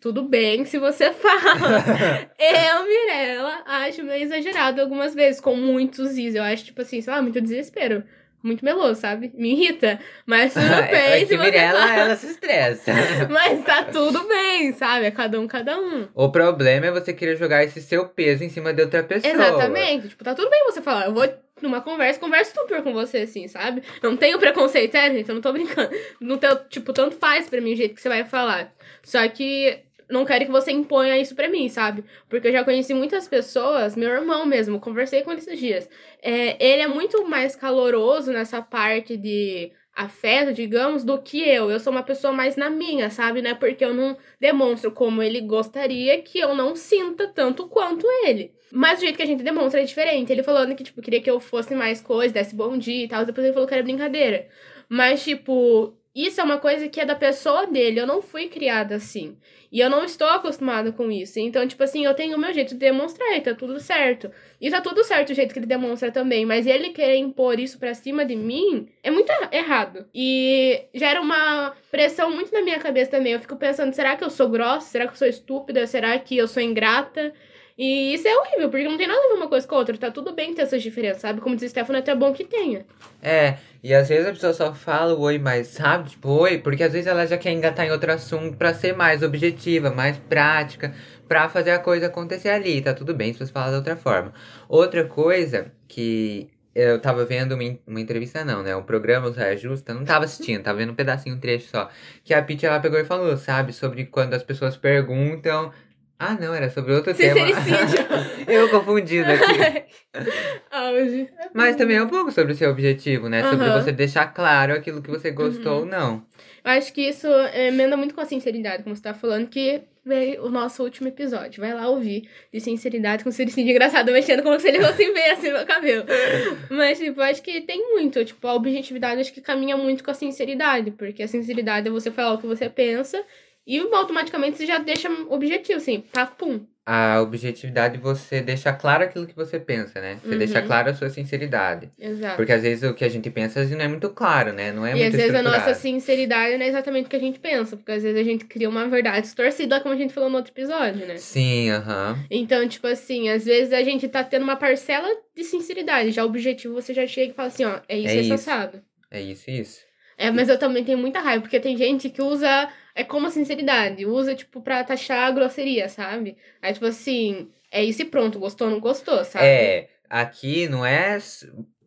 Tudo 0.00 0.22
bem 0.24 0.64
se 0.64 0.78
você 0.78 1.12
fala. 1.14 2.30
eu, 2.36 2.84
Mirella, 2.84 3.62
acho 3.64 4.02
meio 4.02 4.24
exagerado 4.24 4.80
algumas 4.80 5.14
vezes, 5.14 5.40
com 5.40 5.54
muitos 5.54 6.18
is. 6.18 6.34
Eu 6.34 6.42
acho, 6.42 6.64
tipo 6.64 6.82
assim, 6.82 7.00
sei 7.00 7.12
lá, 7.12 7.22
muito 7.22 7.40
desespero 7.40 8.02
muito 8.44 8.64
meloso, 8.64 9.00
sabe? 9.00 9.32
Me 9.34 9.52
irrita. 9.52 9.98
Mas 10.26 10.52
tudo 10.52 10.64
bem. 10.90 11.22
é 11.22 11.24
que 11.24 11.36
Mirella, 11.36 11.94
ela 11.94 12.14
se 12.16 12.26
estressa. 12.26 12.92
Mas 13.30 13.64
tá 13.64 13.84
tudo 13.84 14.22
bem, 14.28 14.72
sabe? 14.74 15.06
É 15.06 15.10
cada 15.10 15.40
um, 15.40 15.48
cada 15.48 15.78
um. 15.80 16.06
O 16.14 16.30
problema 16.30 16.86
é 16.86 16.90
você 16.90 17.12
querer 17.12 17.36
jogar 17.36 17.64
esse 17.64 17.80
seu 17.80 18.06
peso 18.06 18.44
em 18.44 18.48
cima 18.50 18.72
de 18.74 18.82
outra 18.82 19.02
pessoa. 19.02 19.32
Exatamente. 19.32 20.08
Tipo, 20.10 20.22
tá 20.22 20.34
tudo 20.34 20.50
bem 20.50 20.64
você 20.66 20.82
falar. 20.82 21.06
Eu 21.06 21.14
vou 21.14 21.26
numa 21.62 21.80
conversa, 21.80 22.20
converso 22.20 22.52
super 22.54 22.82
com 22.82 22.92
você, 22.92 23.18
assim, 23.18 23.48
sabe? 23.48 23.82
Não 24.02 24.16
tenho 24.16 24.38
preconceito, 24.38 24.94
é, 24.96 25.10
gente, 25.10 25.28
eu 25.28 25.34
não 25.34 25.42
tô 25.42 25.52
brincando. 25.52 25.90
Não 26.20 26.36
tenho, 26.36 26.56
tipo, 26.68 26.92
tanto 26.92 27.16
faz 27.16 27.48
pra 27.48 27.60
mim 27.60 27.72
o 27.72 27.76
jeito 27.76 27.94
que 27.94 28.02
você 28.02 28.08
vai 28.08 28.24
falar. 28.24 28.70
Só 29.02 29.26
que 29.28 29.78
não 30.08 30.24
quero 30.24 30.46
que 30.46 30.50
você 30.50 30.70
imponha 30.70 31.18
isso 31.18 31.34
pra 31.34 31.48
mim, 31.48 31.68
sabe? 31.68 32.04
Porque 32.28 32.48
eu 32.48 32.52
já 32.52 32.64
conheci 32.64 32.94
muitas 32.94 33.28
pessoas, 33.28 33.96
meu 33.96 34.10
irmão 34.10 34.46
mesmo, 34.46 34.80
conversei 34.80 35.22
com 35.22 35.30
ele 35.30 35.40
esses 35.40 35.58
dias. 35.58 35.88
É, 36.22 36.56
ele 36.64 36.82
é 36.82 36.88
muito 36.88 37.26
mais 37.26 37.56
caloroso 37.56 38.32
nessa 38.32 38.60
parte 38.62 39.16
de 39.16 39.72
afeto, 39.94 40.52
digamos, 40.52 41.04
do 41.04 41.18
que 41.18 41.40
eu. 41.40 41.70
Eu 41.70 41.78
sou 41.78 41.92
uma 41.92 42.02
pessoa 42.02 42.32
mais 42.32 42.56
na 42.56 42.68
minha, 42.68 43.10
sabe? 43.10 43.40
Né? 43.40 43.54
Porque 43.54 43.84
eu 43.84 43.94
não 43.94 44.16
demonstro 44.40 44.90
como 44.90 45.22
ele 45.22 45.40
gostaria 45.40 46.20
que 46.20 46.38
eu 46.38 46.54
não 46.54 46.74
sinta 46.74 47.28
tanto 47.28 47.68
quanto 47.68 48.06
ele. 48.24 48.52
Mas 48.72 48.98
o 48.98 49.02
jeito 49.02 49.16
que 49.16 49.22
a 49.22 49.26
gente 49.26 49.44
demonstra 49.44 49.80
é 49.80 49.84
diferente. 49.84 50.32
Ele 50.32 50.42
falando 50.42 50.74
que, 50.74 50.82
tipo, 50.82 51.00
queria 51.00 51.20
que 51.20 51.30
eu 51.30 51.38
fosse 51.38 51.74
mais 51.74 52.00
coisa, 52.00 52.34
desse 52.34 52.54
bom 52.54 52.76
dia 52.76 53.04
e 53.04 53.08
tal. 53.08 53.24
Depois 53.24 53.44
ele 53.44 53.54
falou 53.54 53.68
que 53.68 53.74
era 53.74 53.82
brincadeira. 53.82 54.48
Mas, 54.88 55.22
tipo, 55.22 55.96
isso 56.14 56.40
é 56.40 56.44
uma 56.44 56.58
coisa 56.58 56.88
que 56.88 57.00
é 57.00 57.04
da 57.04 57.16
pessoa 57.16 57.66
dele. 57.66 57.98
Eu 57.98 58.06
não 58.06 58.22
fui 58.22 58.46
criada 58.46 58.94
assim. 58.94 59.36
E 59.72 59.80
eu 59.80 59.90
não 59.90 60.04
estou 60.04 60.28
acostumada 60.28 60.92
com 60.92 61.10
isso. 61.10 61.40
Então, 61.40 61.66
tipo 61.66 61.82
assim, 61.82 62.04
eu 62.04 62.14
tenho 62.14 62.36
o 62.36 62.40
meu 62.40 62.54
jeito 62.54 62.74
de 62.74 62.78
demonstrar 62.78 63.36
e 63.36 63.40
tá 63.40 63.52
tudo 63.52 63.80
certo. 63.80 64.30
E 64.60 64.70
tá 64.70 64.80
tudo 64.80 65.02
certo 65.02 65.30
o 65.30 65.34
jeito 65.34 65.52
que 65.52 65.58
ele 65.58 65.66
demonstra 65.66 66.12
também. 66.12 66.46
Mas 66.46 66.68
ele 66.68 66.90
querer 66.90 67.16
impor 67.16 67.58
isso 67.58 67.80
pra 67.80 67.94
cima 67.94 68.24
de 68.24 68.36
mim 68.36 68.88
é 69.02 69.10
muito 69.10 69.32
errado. 69.50 70.06
E 70.14 70.84
gera 70.94 71.20
uma 71.20 71.74
pressão 71.90 72.30
muito 72.30 72.52
na 72.52 72.62
minha 72.62 72.78
cabeça 72.78 73.10
também. 73.10 73.32
Eu 73.32 73.40
fico 73.40 73.56
pensando, 73.56 73.92
será 73.92 74.14
que 74.14 74.22
eu 74.22 74.30
sou 74.30 74.48
grossa? 74.48 74.88
Será 74.88 75.06
que 75.06 75.14
eu 75.14 75.18
sou 75.18 75.26
estúpida? 75.26 75.84
Será 75.88 76.16
que 76.20 76.36
eu 76.36 76.46
sou 76.46 76.62
ingrata? 76.62 77.32
E 77.76 78.14
isso 78.14 78.28
é 78.28 78.36
horrível, 78.36 78.70
porque 78.70 78.88
não 78.88 78.96
tem 78.96 79.08
nada 79.08 79.18
a 79.18 79.28
ver 79.28 79.34
uma 79.34 79.48
coisa 79.48 79.66
com 79.66 79.74
a 79.74 79.78
outra. 79.78 79.96
Tá 79.96 80.10
tudo 80.10 80.32
bem 80.32 80.54
ter 80.54 80.62
essas 80.62 80.82
diferenças, 80.82 81.22
sabe? 81.22 81.40
Como 81.40 81.56
diz 81.56 81.70
Stefano, 81.70 81.98
é 81.98 82.00
até 82.00 82.14
bom 82.14 82.32
que 82.32 82.44
tenha. 82.44 82.86
É, 83.20 83.56
e 83.82 83.92
às 83.92 84.08
vezes 84.08 84.26
a 84.26 84.32
pessoa 84.32 84.52
só 84.52 84.72
fala 84.72 85.14
o 85.14 85.20
oi, 85.20 85.38
mas 85.38 85.68
sabe? 85.68 86.10
Tipo, 86.10 86.28
oi, 86.28 86.58
porque 86.58 86.84
às 86.84 86.92
vezes 86.92 87.08
ela 87.08 87.26
já 87.26 87.36
quer 87.36 87.50
engatar 87.50 87.84
em 87.84 87.90
outro 87.90 88.12
assunto 88.12 88.56
pra 88.56 88.72
ser 88.72 88.94
mais 88.94 89.22
objetiva, 89.22 89.90
mais 89.90 90.16
prática, 90.16 90.94
pra 91.26 91.48
fazer 91.48 91.72
a 91.72 91.78
coisa 91.80 92.06
acontecer 92.06 92.50
ali. 92.50 92.80
Tá 92.80 92.94
tudo 92.94 93.12
bem 93.12 93.32
se 93.32 93.40
você 93.40 93.52
falar 93.52 93.70
de 93.70 93.76
outra 93.76 93.96
forma. 93.96 94.32
Outra 94.68 95.04
coisa 95.04 95.72
que 95.88 96.48
eu 96.74 97.00
tava 97.00 97.24
vendo 97.24 97.52
uma, 97.52 97.78
uma 97.86 98.00
entrevista, 98.00 98.44
não, 98.44 98.62
né? 98.62 98.74
Um 98.74 98.82
programa, 98.82 99.28
o 99.28 99.34
Saia 99.34 99.56
Justa, 99.56 99.94
não 99.94 100.04
tava 100.04 100.24
assistindo, 100.24 100.62
tava 100.62 100.78
vendo 100.78 100.90
um 100.90 100.94
pedacinho, 100.94 101.36
um 101.36 101.38
trecho 101.38 101.68
só. 101.68 101.88
Que 102.24 102.34
a 102.34 102.42
Pitty, 102.42 102.66
ela 102.66 102.80
pegou 102.80 102.98
e 102.98 103.04
falou, 103.04 103.36
sabe? 103.36 103.72
Sobre 103.72 104.04
quando 104.06 104.34
as 104.34 104.42
pessoas 104.42 104.76
perguntam 104.76 105.72
ah, 106.18 106.34
não, 106.34 106.54
era 106.54 106.70
sobre 106.70 106.92
outro 106.92 107.12
tema. 107.12 107.40
eu 108.46 108.68
confundindo 108.70 109.26
aqui. 109.30 109.84
Auge. 110.70 111.28
Mas 111.52 111.76
também 111.76 111.96
é 111.96 112.02
um 112.02 112.08
pouco 112.08 112.30
sobre 112.30 112.52
o 112.52 112.56
seu 112.56 112.70
objetivo, 112.70 113.28
né? 113.28 113.42
Uhum. 113.42 113.50
Sobre 113.50 113.70
você 113.70 113.92
deixar 113.92 114.26
claro 114.26 114.72
aquilo 114.74 115.02
que 115.02 115.10
você 115.10 115.30
gostou 115.30 115.72
uhum. 115.72 115.80
ou 115.80 115.86
não. 115.86 116.26
Eu 116.64 116.70
acho 116.70 116.92
que 116.92 117.02
isso 117.02 117.26
emenda 117.52 117.96
muito 117.96 118.14
com 118.14 118.20
a 118.20 118.24
sinceridade, 118.24 118.84
como 118.84 118.94
você 118.94 119.02
tá 119.02 119.12
falando, 119.12 119.48
que 119.48 119.82
veio 120.04 120.44
o 120.44 120.48
nosso 120.48 120.82
último 120.82 121.08
episódio. 121.08 121.60
Vai 121.60 121.74
lá 121.74 121.88
ouvir 121.88 122.28
de 122.52 122.60
sinceridade 122.60 123.24
com 123.24 123.30
o 123.30 123.32
Ciricinho 123.32 123.70
engraçado, 123.70 124.12
mexendo 124.12 124.42
como 124.42 124.58
se 124.60 124.68
ele 124.68 124.80
fosse 124.82 125.10
ver 125.10 125.30
assim 125.30 125.50
no 125.50 125.66
cabelo. 125.66 126.04
Mas, 126.70 126.98
tipo, 126.98 127.20
acho 127.20 127.42
que 127.42 127.60
tem 127.60 127.92
muito. 127.92 128.24
Tipo, 128.24 128.46
a 128.46 128.54
objetividade 128.54 129.20
acho 129.20 129.32
que 129.32 129.40
caminha 129.40 129.76
muito 129.76 130.04
com 130.04 130.10
a 130.10 130.14
sinceridade, 130.14 130.90
porque 130.92 131.22
a 131.22 131.28
sinceridade 131.28 131.88
é 131.88 131.90
você 131.90 132.10
falar 132.10 132.34
o 132.34 132.38
que 132.38 132.46
você 132.46 132.68
pensa 132.68 133.22
e 133.66 133.78
automaticamente 133.78 134.58
você 134.58 134.66
já 134.66 134.78
deixa 134.78 135.08
objetivo, 135.28 135.78
assim, 135.78 136.04
tá, 136.12 136.26
pum. 136.26 136.66
A 136.86 137.22
objetividade 137.22 137.96
você 137.96 138.42
deixa 138.42 138.70
claro 138.70 139.04
aquilo 139.04 139.26
que 139.26 139.34
você 139.34 139.58
pensa, 139.58 140.02
né? 140.02 140.18
Você 140.22 140.32
uhum. 140.32 140.38
deixa 140.38 140.60
claro 140.60 140.90
a 140.90 140.94
sua 140.94 141.08
sinceridade. 141.08 141.90
Exato. 141.98 142.36
Porque 142.36 142.52
às 142.52 142.60
vezes 142.60 142.84
o 142.84 142.92
que 142.92 143.06
a 143.06 143.08
gente 143.08 143.30
pensa 143.30 143.60
às 143.60 143.66
vezes 143.66 143.78
não 143.78 143.86
é 143.86 143.88
muito 143.88 144.10
claro, 144.10 144.52
né? 144.52 144.70
Não 144.70 144.84
é 144.84 144.90
e 144.90 144.96
muito 144.96 145.06
às 145.06 145.14
vezes 145.14 145.34
a 145.34 145.42
nossa 145.42 145.72
sinceridade 145.72 146.58
não 146.58 146.66
é 146.66 146.68
exatamente 146.68 147.06
o 147.06 147.08
que 147.08 147.16
a 147.16 147.20
gente 147.20 147.38
pensa. 147.38 147.74
Porque 147.74 147.90
às 147.90 148.02
vezes 148.02 148.20
a 148.20 148.22
gente 148.22 148.44
cria 148.44 148.68
uma 148.68 148.86
verdade 148.86 149.22
distorcida, 149.22 149.80
como 149.80 149.94
a 149.94 149.96
gente 149.96 150.12
falou 150.12 150.28
no 150.28 150.36
outro 150.36 150.52
episódio, 150.52 151.06
né? 151.06 151.16
Sim, 151.16 151.70
aham. 151.70 152.18
Uhum. 152.18 152.26
Então, 152.30 152.68
tipo 152.68 152.86
assim, 152.86 153.30
às 153.30 153.46
vezes 153.46 153.72
a 153.72 153.82
gente 153.82 154.06
tá 154.06 154.22
tendo 154.22 154.42
uma 154.42 154.56
parcela 154.56 155.08
de 155.34 155.42
sinceridade. 155.42 156.10
Já 156.10 156.22
o 156.22 156.28
objetivo 156.28 156.74
você 156.74 156.92
já 156.92 157.06
chega 157.06 157.32
e 157.32 157.34
fala 157.34 157.48
assim, 157.48 157.64
ó, 157.64 157.80
é 157.88 157.96
isso, 157.96 158.08
é, 158.08 158.16
é 158.16 158.20
isso. 158.20 158.82
É 159.10 159.22
isso, 159.22 159.50
isso. 159.50 159.80
É, 160.16 160.30
mas 160.30 160.48
eu 160.48 160.58
também 160.58 160.84
tenho 160.84 160.98
muita 160.98 161.20
raiva, 161.20 161.42
porque 161.42 161.60
tem 161.60 161.76
gente 161.76 162.08
que 162.08 162.22
usa 162.22 162.68
é 162.94 163.02
como 163.02 163.26
a 163.26 163.30
sinceridade. 163.30 164.06
Usa, 164.06 164.34
tipo, 164.34 164.60
pra 164.60 164.84
taxar 164.84 165.26
a 165.26 165.30
grosseria, 165.30 165.88
sabe? 165.88 166.36
Aí, 166.62 166.72
tipo 166.72 166.86
assim, 166.86 167.48
é 167.70 167.82
isso 167.82 168.02
e 168.02 168.04
pronto. 168.04 168.38
Gostou, 168.38 168.70
não 168.70 168.78
gostou, 168.78 169.24
sabe? 169.24 169.44
É, 169.44 169.88
aqui 170.08 170.68
não 170.68 170.86
é. 170.86 171.18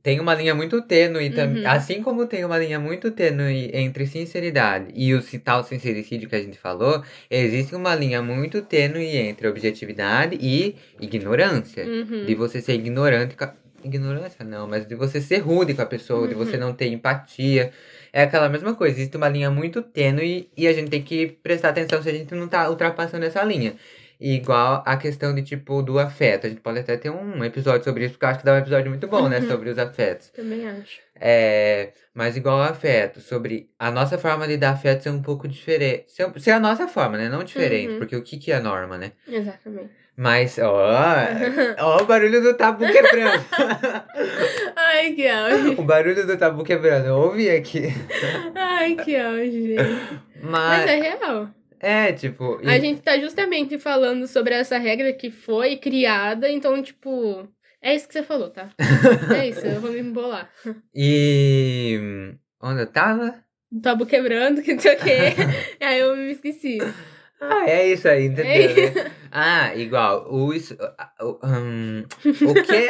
Tem 0.03 0.19
uma 0.19 0.34
linha 0.34 0.53
muito 0.53 0.81
tênue 0.81 1.29
também. 1.31 1.63
Uhum. 1.63 1.69
Assim 1.69 2.01
como 2.01 2.25
tem 2.27 2.46
uma 2.46 2.57
linha 2.57 2.79
muito 2.79 3.12
tênue 3.12 3.69
entre 3.74 4.05
sinceridade 4.05 4.91
e 4.96 5.13
o 5.13 5.22
tal 5.43 5.63
sincericídio 5.63 6.29
que 6.29 6.36
a 6.36 6.41
gente 6.41 6.57
falou, 6.57 7.03
existe 7.29 7.75
uma 7.75 7.93
linha 7.93 8.22
muito 8.22 8.62
tênue 8.62 9.17
entre 9.17 9.48
objetividade 9.48 10.38
e 10.39 10.75
ignorância. 11.00 11.86
Uhum. 11.86 12.25
De 12.25 12.36
você 12.36 12.62
ser 12.62 12.74
ignorante. 12.74 13.36
Ignorância 13.84 14.43
não, 14.43 14.67
mas 14.67 14.88
de 14.88 14.96
você 14.96 15.22
ser 15.22 15.38
rude 15.38 15.74
com 15.74 15.81
a 15.81 15.86
pessoa, 15.86 16.22
uhum. 16.22 16.27
de 16.27 16.34
você 16.34 16.53
uhum. 16.53 16.62
não 16.62 16.74
ter 16.74 16.88
empatia 16.88 17.72
é 18.12 18.24
aquela 18.24 18.50
mesma 18.50 18.76
coisa. 18.76 18.96
Existe 18.96 19.18
uma 19.18 19.30
linha 19.30 19.50
muito 19.50 19.82
tênue 19.82 20.50
e 20.56 20.68
a 20.68 20.74
gente 20.74 20.90
tem 20.90 21.02
que 21.02 21.28
prestar 21.28 21.70
atenção 21.70 22.02
se 22.02 22.10
a 22.10 22.14
gente 22.14 22.34
não 22.34 22.48
tá 22.48 22.70
ultrapassando 22.70 23.26
essa 23.26 23.44
linha. 23.44 23.76
igual 24.20 24.84
a 24.86 24.98
questão 24.98 25.34
de, 25.36 25.44
tipo, 25.44 25.82
do 25.84 26.00
afeto. 26.00 26.48
A 26.48 26.50
gente 26.50 26.62
pode 26.62 26.80
até 26.80 26.98
ter 26.98 27.10
um 27.10 27.44
episódio 27.44 27.84
sobre 27.84 28.06
isso, 28.06 28.14
porque 28.14 28.26
eu 28.26 28.30
acho 28.30 28.40
que 28.40 28.46
dá 28.46 28.54
um 28.54 28.58
episódio 28.58 28.90
muito 28.90 29.08
bom, 29.08 29.24
uhum. 29.24 29.30
né? 29.30 29.42
Sobre 29.48 29.70
os 29.70 29.78
afetos. 29.78 30.30
Também 30.30 30.68
acho. 30.68 31.00
É, 31.16 31.94
mas 32.14 32.36
igual 32.36 32.62
ao 32.62 32.70
afeto, 32.72 33.22
sobre 33.22 33.70
a 33.78 33.92
nossa 33.92 34.18
forma 34.18 34.48
de 34.48 34.58
dar 34.58 34.72
afeto 34.72 35.04
ser 35.04 35.10
um 35.10 35.22
pouco 35.22 35.48
diferente. 35.48 36.06
Ser, 36.08 36.32
ser 36.40 36.52
a 36.52 36.60
nossa 36.60 36.88
forma, 36.88 37.18
né? 37.18 37.30
Não 37.30 37.44
diferente, 37.44 37.94
uhum. 37.94 38.00
porque 38.00 38.16
o 38.16 38.24
que, 38.24 38.38
que 38.38 38.52
é 38.52 38.56
a 38.56 38.60
norma, 38.60 38.98
né? 38.98 39.12
Exatamente. 39.28 39.92
Mas, 40.17 40.57
ó, 40.57 40.89
ó 41.77 42.01
o 42.01 42.05
barulho 42.05 42.41
do 42.41 42.55
tabu 42.55 42.83
quebrando. 42.88 43.45
Ai, 44.75 45.13
que 45.13 45.27
auge. 45.27 45.75
O 45.77 45.83
barulho 45.83 46.25
do 46.25 46.36
tabu 46.36 46.63
quebrando, 46.63 47.05
eu 47.05 47.15
ouvi 47.17 47.47
aqui. 47.51 47.83
Ai, 48.55 48.95
que 48.95 49.15
auge, 49.15 49.75
gente. 49.75 50.21
Mas, 50.41 50.86
Mas 50.86 50.89
é 50.89 50.95
real. 50.95 51.50
É, 51.79 52.12
tipo. 52.13 52.59
E... 52.63 52.67
A 52.67 52.79
gente 52.79 53.01
tá 53.01 53.15
justamente 53.19 53.77
falando 53.77 54.25
sobre 54.25 54.55
essa 54.55 54.79
regra 54.79 55.13
que 55.13 55.29
foi 55.29 55.77
criada, 55.77 56.50
então, 56.50 56.81
tipo. 56.81 57.47
É 57.79 57.93
isso 57.93 58.07
que 58.07 58.13
você 58.13 58.24
falou, 58.24 58.50
tá? 58.50 58.69
é 59.39 59.50
isso, 59.50 59.65
eu 59.67 59.79
vou 59.79 59.91
me 59.91 60.00
embolar. 60.00 60.50
E. 60.95 62.33
Onde 62.59 62.81
eu 62.81 62.88
tava? 62.88 63.36
Tabu 63.83 64.07
quebrando, 64.07 64.63
que 64.63 64.74
não 64.74 64.79
sei 64.79 64.95
o 64.95 65.00
quê. 65.00 65.86
aí 65.86 66.00
eu 66.00 66.15
me 66.15 66.31
esqueci. 66.31 66.79
Ah, 67.39 67.70
é 67.70 67.88
isso 67.88 68.08
aí, 68.08 68.25
entendeu? 68.25 69.01
É. 69.03 69.17
Ah, 69.29 69.75
igual. 69.75 70.25
O, 70.32 70.51
um, 71.44 72.00
o 72.01 72.53
quê? 72.63 72.89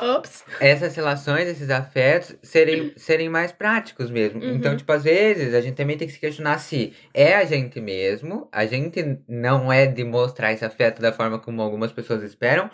Ops. 0.00 0.44
Essas 0.60 0.94
relações, 0.94 1.48
esses 1.48 1.70
afetos, 1.70 2.36
serem, 2.42 2.92
serem 2.96 3.28
mais 3.28 3.52
práticos 3.52 4.10
mesmo. 4.10 4.40
Uhum. 4.42 4.54
Então, 4.54 4.76
tipo, 4.76 4.90
às 4.92 5.04
vezes, 5.04 5.54
a 5.54 5.60
gente 5.60 5.74
também 5.74 5.96
tem 5.96 6.06
que 6.06 6.14
se 6.14 6.20
questionar 6.20 6.58
se 6.58 6.92
é 7.12 7.34
a 7.34 7.44
gente 7.44 7.80
mesmo, 7.80 8.48
a 8.52 8.64
gente 8.66 9.18
não 9.28 9.72
é 9.72 9.86
de 9.86 10.04
mostrar 10.04 10.52
esse 10.52 10.64
afeto 10.64 11.02
da 11.02 11.12
forma 11.12 11.38
como 11.38 11.60
algumas 11.62 11.92
pessoas 11.92 12.22
esperam, 12.22 12.70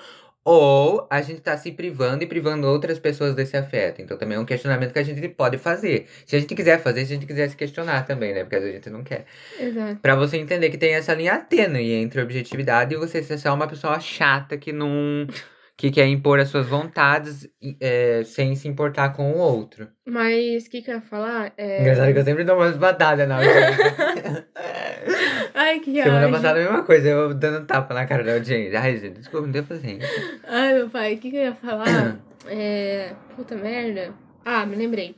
ou 0.47 1.05
a 1.11 1.21
gente 1.23 1.41
tá 1.41 1.57
se 1.57 1.73
privando 1.73 2.23
e 2.23 2.27
privando 2.27 2.69
outras 2.69 3.01
pessoas 3.01 3.35
desse 3.35 3.57
afeto. 3.57 4.01
Então 4.01 4.17
também 4.17 4.39
é 4.39 4.41
um 4.41 4.45
questionamento 4.45 4.93
que 4.93 4.99
a 5.01 5.03
gente 5.03 5.29
pode 5.31 5.59
fazer. 5.59 6.07
Se 6.25 6.37
a 6.37 6.39
gente 6.39 6.55
quiser 6.55 6.81
fazer, 6.81 7.05
se 7.05 7.13
a 7.13 7.17
gente 7.17 7.27
quiser 7.27 7.51
se 7.51 7.57
questionar 7.57 8.07
também, 8.07 8.33
né? 8.33 8.45
Porque 8.45 8.55
a 8.55 8.61
gente 8.61 8.89
não 8.89 9.03
quer. 9.03 9.27
Exato. 9.59 9.97
Pra 9.97 10.15
você 10.15 10.37
entender 10.37 10.71
que 10.71 10.79
tem 10.79 10.95
essa 10.95 11.13
linha 11.15 11.37
tênue 11.39 11.91
entre 11.95 12.23
objetividade 12.23 12.95
e 12.95 12.97
você 12.97 13.25
ser 13.25 13.39
só 13.39 13.53
uma 13.53 13.67
pessoa 13.67 13.99
chata 13.99 14.57
que 14.57 14.73
não 14.73 15.27
que 15.77 15.91
quer 15.91 16.07
impor 16.07 16.41
as 16.41 16.49
suas 16.49 16.67
vontades 16.67 17.47
é, 17.81 18.23
sem 18.25 18.55
se 18.55 18.67
importar 18.67 19.11
com 19.11 19.33
o 19.33 19.39
outro. 19.39 19.89
Mas 20.07 20.67
o 20.67 20.71
que, 20.71 20.81
que 20.81 20.91
eu 20.91 20.95
ia 20.95 21.01
falar? 21.03 21.53
É... 21.57 21.83
Engraçado 21.83 22.13
que 22.13 22.19
eu 22.19 22.25
sempre 22.25 22.45
dou 22.45 22.57
umas 22.57 22.77
batadas 22.77 23.29
na 23.29 23.37
audiência. 23.37 24.49
Ai, 25.55 25.81
que 25.81 25.93
Semana 25.93 26.27
ódio. 26.27 26.33
passada 26.33 26.61
a 26.61 26.63
mesma 26.63 26.83
coisa, 26.83 27.09
eu 27.09 27.35
dando 27.35 27.67
tapa 27.67 27.93
na 27.93 28.07
cara 28.07 28.25
da 28.25 28.35
audiência. 28.35 28.81
Ai, 28.81 28.97
gente, 28.97 29.19
desculpa, 29.19 29.47
não 29.47 29.53
deu 29.53 29.65
paciência. 29.65 30.09
Ai, 30.45 30.75
meu 30.75 30.89
pai, 30.89 31.15
o 31.15 31.19
que, 31.19 31.31
que 31.31 31.37
eu 31.37 31.43
ia 31.43 31.55
falar? 31.55 32.21
é. 32.49 33.15
Puta 33.35 33.55
merda. 33.55 34.15
Ah, 34.45 34.65
me 34.65 34.77
lembrei. 34.77 35.17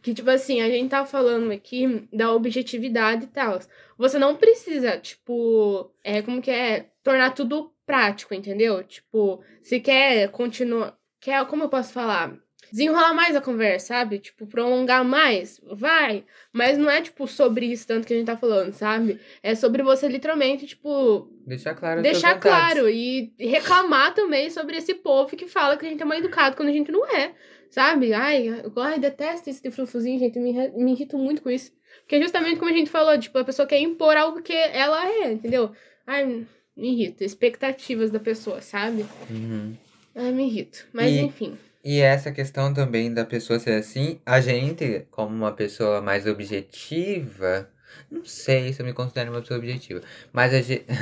Que, 0.00 0.14
tipo 0.14 0.30
assim, 0.30 0.62
a 0.62 0.68
gente 0.68 0.90
tá 0.90 1.04
falando 1.04 1.52
aqui 1.52 2.08
da 2.12 2.32
objetividade 2.32 3.24
e 3.24 3.28
tal. 3.28 3.60
Você 3.98 4.18
não 4.18 4.36
precisa, 4.36 4.96
tipo, 4.96 5.92
é 6.02 6.22
como 6.22 6.40
que 6.40 6.50
é? 6.50 6.86
Tornar 7.02 7.30
tudo 7.30 7.70
prático, 7.90 8.32
entendeu? 8.32 8.84
Tipo, 8.84 9.42
se 9.60 9.80
quer 9.80 10.28
continuar. 10.30 10.96
Quer, 11.20 11.44
como 11.46 11.64
eu 11.64 11.68
posso 11.68 11.92
falar? 11.92 12.38
Desenrolar 12.70 13.12
mais 13.12 13.34
a 13.34 13.40
conversa, 13.40 13.88
sabe? 13.88 14.20
Tipo, 14.20 14.46
prolongar 14.46 15.04
mais, 15.04 15.60
vai. 15.64 16.24
Mas 16.52 16.78
não 16.78 16.88
é, 16.88 17.02
tipo, 17.02 17.26
sobre 17.26 17.66
isso 17.66 17.84
tanto 17.88 18.06
que 18.06 18.14
a 18.14 18.16
gente 18.16 18.26
tá 18.26 18.36
falando, 18.36 18.72
sabe? 18.72 19.18
É 19.42 19.56
sobre 19.56 19.82
você 19.82 20.06
literalmente, 20.06 20.66
tipo, 20.68 21.28
Deixar 21.44 21.74
claro 21.74 22.00
deixar 22.00 22.38
claro 22.38 22.88
e 22.88 23.34
reclamar 23.40 24.14
também 24.14 24.48
sobre 24.50 24.76
esse 24.76 24.94
povo 24.94 25.36
que 25.36 25.48
fala 25.48 25.76
que 25.76 25.84
a 25.84 25.88
gente 25.88 26.00
é 26.00 26.04
mal 26.06 26.16
educado 26.16 26.54
quando 26.54 26.68
a 26.68 26.72
gente 26.72 26.92
não 26.92 27.04
é, 27.04 27.34
sabe? 27.70 28.12
Ai, 28.12 28.46
eu, 28.48 28.72
ai, 28.76 29.00
detesto 29.00 29.50
esse 29.50 29.60
de 29.60 29.70
frufruzinho, 29.72 30.20
gente, 30.20 30.38
me, 30.38 30.52
me 30.76 30.92
irrito 30.92 31.18
muito 31.18 31.42
com 31.42 31.50
isso. 31.50 31.72
Porque 32.02 32.14
é 32.14 32.22
justamente 32.22 32.60
como 32.60 32.70
a 32.70 32.74
gente 32.74 32.88
falou, 32.88 33.18
tipo, 33.18 33.36
a 33.36 33.44
pessoa 33.44 33.66
quer 33.66 33.80
impor 33.80 34.16
algo 34.16 34.42
que 34.42 34.54
ela 34.54 35.04
é, 35.08 35.32
entendeu? 35.32 35.72
Ai, 36.06 36.46
me 36.80 36.92
irrita. 36.92 37.24
Expectativas 37.24 38.10
da 38.10 38.18
pessoa, 38.18 38.60
sabe? 38.62 39.04
Uhum. 39.28 39.76
Ai, 40.14 40.32
me 40.32 40.46
irrito. 40.46 40.86
Mas 40.92 41.12
E- 41.12 41.20
enfim. 41.20 41.56
E 41.82 42.00
essa 42.00 42.30
questão 42.30 42.74
também 42.74 43.12
da 43.12 43.24
pessoa 43.24 43.58
ser 43.58 43.72
assim, 43.72 44.20
a 44.26 44.38
gente, 44.40 45.06
como 45.10 45.34
uma 45.34 45.52
pessoa 45.52 46.02
mais 46.02 46.26
objetiva, 46.26 47.70
não 48.10 48.22
sei 48.24 48.72
se 48.72 48.82
eu 48.82 48.86
me 48.86 48.92
considero 48.92 49.30
uma 49.30 49.40
pessoa 49.40 49.58
objetiva, 49.58 50.00
mas 50.32 50.52
a 50.54 50.60
gente. 50.60 50.84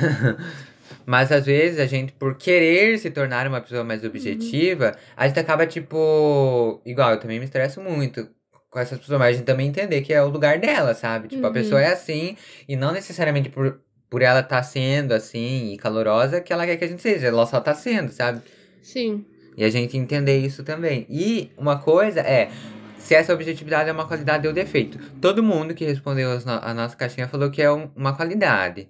Mas 1.05 1.31
às 1.31 1.45
vezes 1.45 1.79
a 1.79 1.85
gente, 1.85 2.11
por 2.13 2.35
querer 2.35 2.97
se 2.97 3.11
tornar 3.11 3.45
uma 3.45 3.61
pessoa 3.61 3.83
mais 3.83 4.03
objetiva, 4.03 4.95
a 5.15 5.27
gente 5.27 5.39
acaba 5.39 5.67
tipo. 5.67 6.81
Igual, 6.83 7.11
eu 7.11 7.19
também 7.19 7.37
me 7.37 7.45
estresso 7.45 7.79
muito 7.79 8.27
com 8.71 8.79
essas 8.79 8.97
pessoas, 8.97 9.19
mas 9.19 9.35
a 9.35 9.37
gente 9.37 9.45
também 9.45 9.67
entender 9.67 10.01
que 10.01 10.11
é 10.11 10.21
o 10.23 10.29
lugar 10.29 10.57
dela, 10.59 10.95
sabe? 10.95 11.27
Tipo, 11.27 11.45
a 11.45 11.47
Uhum. 11.49 11.53
pessoa 11.53 11.79
é 11.81 11.93
assim, 11.93 12.35
e 12.67 12.75
não 12.75 12.91
necessariamente 12.91 13.49
por, 13.49 13.79
por 14.09 14.21
ela 14.21 14.39
estar 14.39 14.63
sendo 14.63 15.13
assim 15.13 15.73
e 15.73 15.77
calorosa 15.77 16.41
que 16.41 16.51
ela 16.51 16.65
quer 16.65 16.77
que 16.77 16.85
a 16.85 16.87
gente 16.87 17.01
seja, 17.01 17.27
ela 17.27 17.45
só 17.45 17.59
tá 17.61 17.73
sendo, 17.75 18.11
sabe? 18.11 18.41
Sim. 18.81 19.25
E 19.55 19.63
a 19.63 19.69
gente 19.69 19.97
entender 19.97 20.37
isso 20.39 20.63
também. 20.63 21.05
E 21.09 21.51
uma 21.57 21.77
coisa 21.79 22.21
é, 22.21 22.49
se 22.97 23.13
essa 23.13 23.33
objetividade 23.33 23.89
é 23.89 23.91
uma 23.93 24.07
qualidade 24.07 24.47
ou 24.47 24.53
defeito. 24.53 24.97
Todo 25.21 25.43
mundo 25.43 25.73
que 25.73 25.85
respondeu 25.85 26.29
a 26.45 26.73
nossa 26.73 26.95
caixinha 26.95 27.27
falou 27.27 27.51
que 27.51 27.61
é 27.61 27.71
um- 27.71 27.89
uma 27.95 28.15
qualidade. 28.15 28.87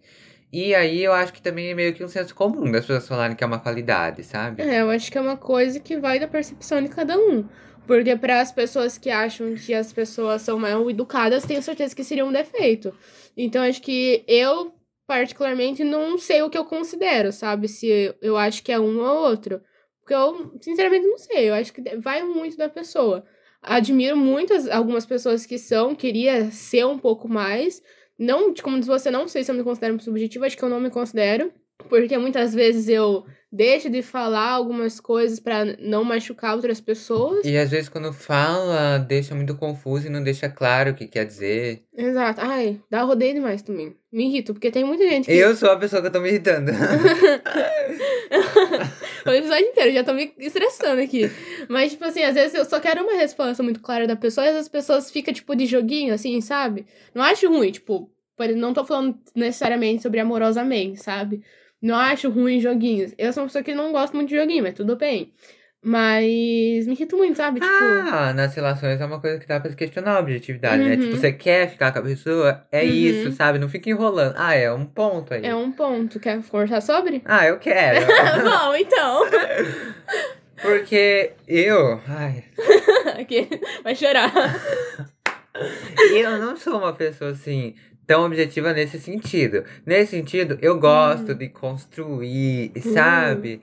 E 0.51 0.73
aí 0.73 1.03
eu 1.03 1.11
acho 1.13 1.31
que 1.33 1.41
também 1.41 1.69
é 1.69 1.73
meio 1.75 1.93
que 1.93 2.03
um 2.03 2.07
senso 2.07 2.33
comum 2.33 2.71
das 2.71 2.81
pessoas 2.85 3.07
falarem 3.07 3.35
que 3.35 3.43
é 3.43 3.47
uma 3.47 3.59
qualidade, 3.59 4.23
sabe? 4.23 4.61
É, 4.63 4.81
eu 4.81 4.89
acho 4.89 5.11
que 5.11 5.17
é 5.17 5.21
uma 5.21 5.37
coisa 5.37 5.79
que 5.79 5.97
vai 5.97 6.19
da 6.19 6.27
percepção 6.27 6.81
de 6.81 6.89
cada 6.89 7.17
um. 7.17 7.45
Porque 7.85 8.15
para 8.15 8.39
as 8.41 8.51
pessoas 8.51 8.97
que 8.97 9.09
acham 9.09 9.53
que 9.55 9.73
as 9.73 9.91
pessoas 9.91 10.43
são 10.43 10.59
mal 10.59 10.89
educadas, 10.89 11.43
tenho 11.45 11.61
certeza 11.61 11.95
que 11.95 12.03
seria 12.03 12.25
um 12.25 12.31
defeito. 12.31 12.93
Então 13.35 13.63
acho 13.63 13.81
que 13.81 14.23
eu, 14.27 14.73
particularmente, 15.09 15.83
não 15.83 16.19
sei 16.19 16.43
o 16.43 16.51
que 16.51 16.57
eu 16.57 16.63
considero, 16.63 17.31
sabe? 17.31 17.67
Se 17.67 18.15
eu 18.21 18.37
acho 18.37 18.61
que 18.61 18.71
é 18.71 18.79
um 18.79 18.99
ou 18.99 19.27
outro. 19.27 19.59
Porque 19.99 20.13
eu, 20.13 20.55
sinceramente, 20.61 21.07
não 21.07 21.17
sei. 21.17 21.49
Eu 21.49 21.55
acho 21.55 21.73
que 21.73 21.81
vai 21.97 22.21
muito 22.21 22.55
da 22.55 22.69
pessoa. 22.69 23.25
Admiro 23.59 24.15
muitas, 24.15 24.69
algumas 24.69 25.07
pessoas 25.07 25.47
que 25.47 25.57
são, 25.57 25.95
queria 25.95 26.51
ser 26.51 26.85
um 26.85 26.99
pouco 26.99 27.27
mais. 27.27 27.81
Não, 28.19 28.53
como 28.53 28.77
diz 28.77 28.85
você, 28.85 29.09
não 29.09 29.27
sei 29.27 29.43
se 29.43 29.49
eu 29.49 29.55
me 29.55 29.63
considero 29.63 29.99
subjetiva, 29.99 30.45
acho 30.45 30.55
que 30.55 30.63
eu 30.63 30.69
não 30.69 30.79
me 30.79 30.91
considero. 30.91 31.51
Porque 31.89 32.15
muitas 32.15 32.53
vezes 32.53 32.87
eu 32.87 33.25
deixo 33.51 33.89
de 33.89 34.01
falar 34.01 34.51
algumas 34.51 34.99
coisas 34.99 35.39
pra 35.39 35.65
não 35.79 36.03
machucar 36.03 36.55
outras 36.55 36.79
pessoas. 36.79 37.45
E 37.45 37.57
às 37.57 37.71
vezes 37.71 37.89
quando 37.89 38.13
fala, 38.13 38.99
deixa 38.99 39.33
muito 39.33 39.55
confuso 39.55 40.07
e 40.07 40.09
não 40.09 40.23
deixa 40.23 40.47
claro 40.47 40.91
o 40.91 40.93
que 40.93 41.07
quer 41.07 41.25
dizer. 41.25 41.83
Exato. 41.95 42.41
Ai, 42.41 42.79
dá 42.89 43.01
rodeio 43.01 43.33
demais 43.33 43.61
também. 43.61 43.95
Me 44.11 44.27
irrito, 44.27 44.53
porque 44.53 44.71
tem 44.71 44.83
muita 44.83 45.07
gente 45.07 45.25
que. 45.25 45.31
Eu 45.31 45.55
sou 45.55 45.69
a 45.69 45.77
pessoa 45.77 46.01
que 46.01 46.07
eu 46.07 46.11
tô 46.11 46.19
me 46.19 46.29
irritando. 46.29 46.71
o 49.25 49.29
episódio 49.29 49.65
inteiro, 49.65 49.93
já 49.93 50.03
tô 50.03 50.13
me 50.13 50.33
estressando 50.39 51.01
aqui. 51.01 51.29
Mas, 51.67 51.91
tipo 51.91 52.05
assim, 52.05 52.23
às 52.23 52.35
vezes 52.35 52.55
eu 52.55 52.65
só 52.65 52.79
quero 52.79 53.03
uma 53.03 53.17
resposta 53.17 53.61
muito 53.61 53.79
clara 53.81 54.07
da 54.07 54.15
pessoa 54.15 54.47
e 54.47 54.57
as 54.57 54.69
pessoas 54.69 55.11
ficam, 55.11 55.33
tipo, 55.33 55.55
de 55.55 55.65
joguinho, 55.65 56.13
assim, 56.13 56.39
sabe? 56.41 56.85
Não 57.13 57.23
acho 57.23 57.47
ruim, 57.49 57.71
tipo, 57.71 58.09
não 58.55 58.73
tô 58.73 58.85
falando 58.85 59.17
necessariamente 59.35 60.01
sobre 60.01 60.19
amorosamente, 60.19 61.03
sabe? 61.03 61.43
Não 61.81 61.95
acho 61.95 62.29
ruim 62.29 62.59
joguinhos. 62.59 63.13
Eu 63.17 63.31
sou 63.33 63.43
uma 63.43 63.47
pessoa 63.47 63.63
que 63.63 63.73
não 63.73 63.91
gosto 63.91 64.13
muito 64.15 64.29
de 64.29 64.35
joguinho, 64.35 64.63
mas 64.63 64.73
tudo 64.75 64.95
bem. 64.95 65.31
Mas 65.81 66.85
me 66.85 66.91
irrito 66.93 67.15
muito, 67.15 67.37
sabe? 67.37 67.61
Tipo. 67.61 67.71
Ah, 67.71 68.33
nas 68.33 68.53
relações 68.53 68.99
é 68.99 69.05
uma 69.05 69.21
coisa 69.21 69.39
que 69.39 69.47
dá 69.47 69.61
pra 69.61 69.69
se 69.69 69.77
questionar 69.77 70.17
a 70.17 70.19
objetividade, 70.19 70.83
né? 70.83 70.95
Uhum. 70.95 70.99
Tipo, 70.99 71.15
você 71.15 71.31
quer 71.31 71.69
ficar 71.69 71.93
com 71.93 71.99
a 71.99 72.01
pessoa, 72.01 72.65
é 72.69 72.83
Uhum. 72.83 72.89
isso, 72.89 73.31
sabe? 73.31 73.59
Não 73.59 73.69
fica 73.69 73.89
enrolando. 73.89 74.33
Ah, 74.37 74.53
é 74.53 74.69
um 74.73 74.85
ponto 74.85 75.33
aí. 75.33 75.45
É 75.45 75.55
um 75.55 75.71
ponto. 75.71 76.19
Quer 76.19 76.43
conversar 76.43 76.81
sobre? 76.81 77.21
Ah, 77.23 77.47
eu 77.47 77.57
quero. 77.59 78.05
Bom, 78.43 78.75
então. 78.75 79.21
Porque 80.61 81.31
eu. 81.47 82.01
Ai. 82.09 82.43
Aqui, 83.21 83.47
vai 83.81 83.95
chorar. 83.95 84.29
Eu 86.13 86.37
não 86.39 86.57
sou 86.57 86.77
uma 86.77 86.91
pessoa 86.93 87.31
assim. 87.31 87.75
Tão 88.09 88.25
objetiva 88.25 88.73
nesse 88.73 88.99
sentido. 88.99 89.63
Nesse 89.85 90.17
sentido, 90.17 90.57
eu 90.63 90.79
gosto 90.79 91.35
de 91.35 91.47
construir, 91.47 92.71
sabe? 92.81 93.61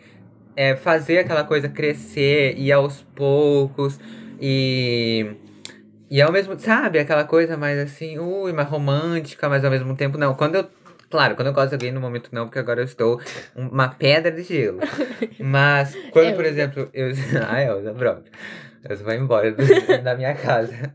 É 0.54 0.76
fazer 0.76 1.18
aquela 1.18 1.42
coisa 1.42 1.68
crescer 1.68 2.54
e 2.56 2.70
aos 2.70 3.02
poucos. 3.16 3.98
E. 4.40 5.26
E 6.08 6.22
ao 6.22 6.30
mesmo, 6.30 6.56
sabe, 6.60 7.00
aquela 7.00 7.24
coisa 7.24 7.56
mais 7.56 7.76
assim, 7.76 8.20
ui, 8.20 8.52
mais 8.52 8.68
romântica, 8.68 9.48
mas 9.48 9.64
ao 9.64 9.70
mesmo 9.72 9.96
tempo 9.96 10.16
não. 10.16 10.32
Quando 10.32 10.54
eu. 10.54 10.70
Claro, 11.10 11.34
quando 11.34 11.48
eu 11.48 11.52
gosto 11.52 11.70
de 11.70 11.74
alguém 11.74 11.90
no 11.90 12.00
momento 12.00 12.30
não, 12.30 12.44
porque 12.46 12.60
agora 12.60 12.80
eu 12.80 12.84
estou 12.84 13.20
uma 13.56 13.88
pedra 13.88 14.30
de 14.30 14.44
gelo. 14.44 14.78
Mas 15.40 15.92
quando, 16.12 16.36
por 16.36 16.44
Elza. 16.44 16.48
exemplo, 16.48 16.88
eu. 16.94 17.08
Ah, 17.48 17.60
Elza, 17.60 17.92
pronto. 17.92 18.30
Eu 18.84 18.96
vou 18.98 19.12
embora 19.12 19.52
do- 19.52 19.62
da 20.02 20.14
minha 20.14 20.34
casa. 20.34 20.94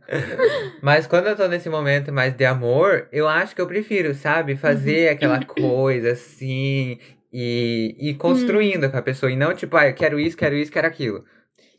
Mas 0.81 1.07
quando 1.07 1.27
eu 1.27 1.35
tô 1.35 1.47
nesse 1.47 1.69
momento 1.69 2.11
mais 2.11 2.33
de 2.33 2.45
amor, 2.45 3.07
eu 3.11 3.27
acho 3.27 3.55
que 3.55 3.61
eu 3.61 3.67
prefiro, 3.67 4.13
sabe? 4.13 4.55
Fazer 4.55 5.09
aquela 5.09 5.43
coisa 5.45 6.11
assim. 6.11 6.97
E, 7.33 7.95
e 7.99 8.13
construindo 8.15 8.89
com 8.89 8.97
a 8.97 9.01
pessoa. 9.01 9.31
E 9.31 9.35
não 9.35 9.53
tipo, 9.53 9.75
ah, 9.77 9.87
eu 9.87 9.93
quero 9.93 10.19
isso, 10.19 10.35
quero 10.37 10.55
isso, 10.55 10.71
quero 10.71 10.87
aquilo. 10.87 11.23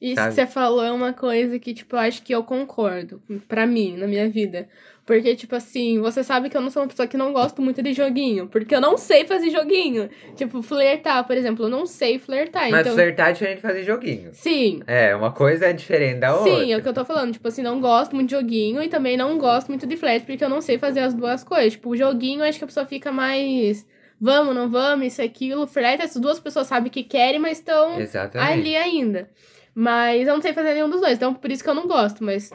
Isso 0.02 0.16
Sabe? 0.16 0.30
que 0.30 0.34
você 0.34 0.46
falou 0.48 0.82
é 0.82 0.90
uma 0.90 1.12
coisa 1.12 1.60
que, 1.60 1.72
tipo, 1.72 1.94
eu 1.94 2.00
acho 2.00 2.24
que 2.24 2.34
eu 2.34 2.42
concordo. 2.42 3.22
Pra 3.46 3.68
mim, 3.68 3.96
na 3.96 4.08
minha 4.08 4.28
vida. 4.28 4.68
Porque, 5.06 5.36
tipo 5.36 5.54
assim, 5.54 6.00
você 6.00 6.24
sabe 6.24 6.50
que 6.50 6.56
eu 6.56 6.60
não 6.60 6.70
sou 6.70 6.82
uma 6.82 6.88
pessoa 6.88 7.06
que 7.06 7.16
não 7.16 7.32
gosto 7.32 7.62
muito 7.62 7.80
de 7.80 7.92
joguinho. 7.92 8.48
Porque 8.48 8.74
eu 8.74 8.80
não 8.80 8.98
sei 8.98 9.24
fazer 9.24 9.50
joguinho. 9.50 10.10
Tipo, 10.34 10.60
flertar, 10.60 11.24
por 11.24 11.36
exemplo. 11.36 11.66
Eu 11.66 11.68
não 11.68 11.86
sei 11.86 12.18
flertar. 12.18 12.68
Mas 12.68 12.80
então. 12.80 12.94
flertar 12.94 13.28
é 13.28 13.32
diferente 13.32 13.56
de 13.56 13.62
fazer 13.62 13.84
joguinho. 13.84 14.30
Sim. 14.32 14.82
É, 14.88 15.14
uma 15.14 15.30
coisa 15.30 15.66
é 15.66 15.72
diferente 15.72 16.18
da 16.18 16.34
outra. 16.34 16.52
Sim, 16.52 16.72
é 16.72 16.76
o 16.76 16.82
que 16.82 16.88
eu 16.88 16.94
tô 16.94 17.04
falando. 17.04 17.32
Tipo 17.32 17.46
assim, 17.46 17.62
não 17.62 17.80
gosto 17.80 18.16
muito 18.16 18.28
de 18.28 18.34
joguinho 18.34 18.82
e 18.82 18.88
também 18.88 19.16
não 19.16 19.38
gosto 19.38 19.68
muito 19.68 19.86
de 19.86 19.96
flerte, 19.96 20.26
porque 20.26 20.42
eu 20.42 20.48
não 20.48 20.60
sei 20.60 20.78
fazer 20.78 21.00
as 21.00 21.14
duas 21.14 21.44
coisas. 21.44 21.74
Tipo, 21.74 21.90
o 21.90 21.96
joguinho, 21.96 22.42
acho 22.42 22.58
que 22.58 22.64
a 22.64 22.66
pessoa 22.66 22.86
fica 22.86 23.12
mais. 23.12 23.86
Vamos, 24.20 24.52
não 24.52 24.68
vamos, 24.68 25.06
isso, 25.06 25.22
aquilo. 25.22 25.64
Flerte, 25.64 26.02
essas 26.02 26.20
duas 26.20 26.40
pessoas 26.40 26.66
sabem 26.66 26.90
que 26.90 27.04
querem, 27.04 27.38
mas 27.38 27.58
estão 27.58 27.98
ali 28.34 28.74
ainda. 28.74 29.28
Mas 29.74 30.26
eu 30.26 30.34
não 30.34 30.42
sei 30.42 30.52
fazer 30.52 30.74
nenhum 30.74 30.90
dos 30.90 31.00
dois, 31.00 31.14
então 31.14 31.34
por 31.34 31.50
isso 31.50 31.62
que 31.64 31.70
eu 31.70 31.74
não 31.74 31.86
gosto, 31.86 32.22
mas 32.22 32.50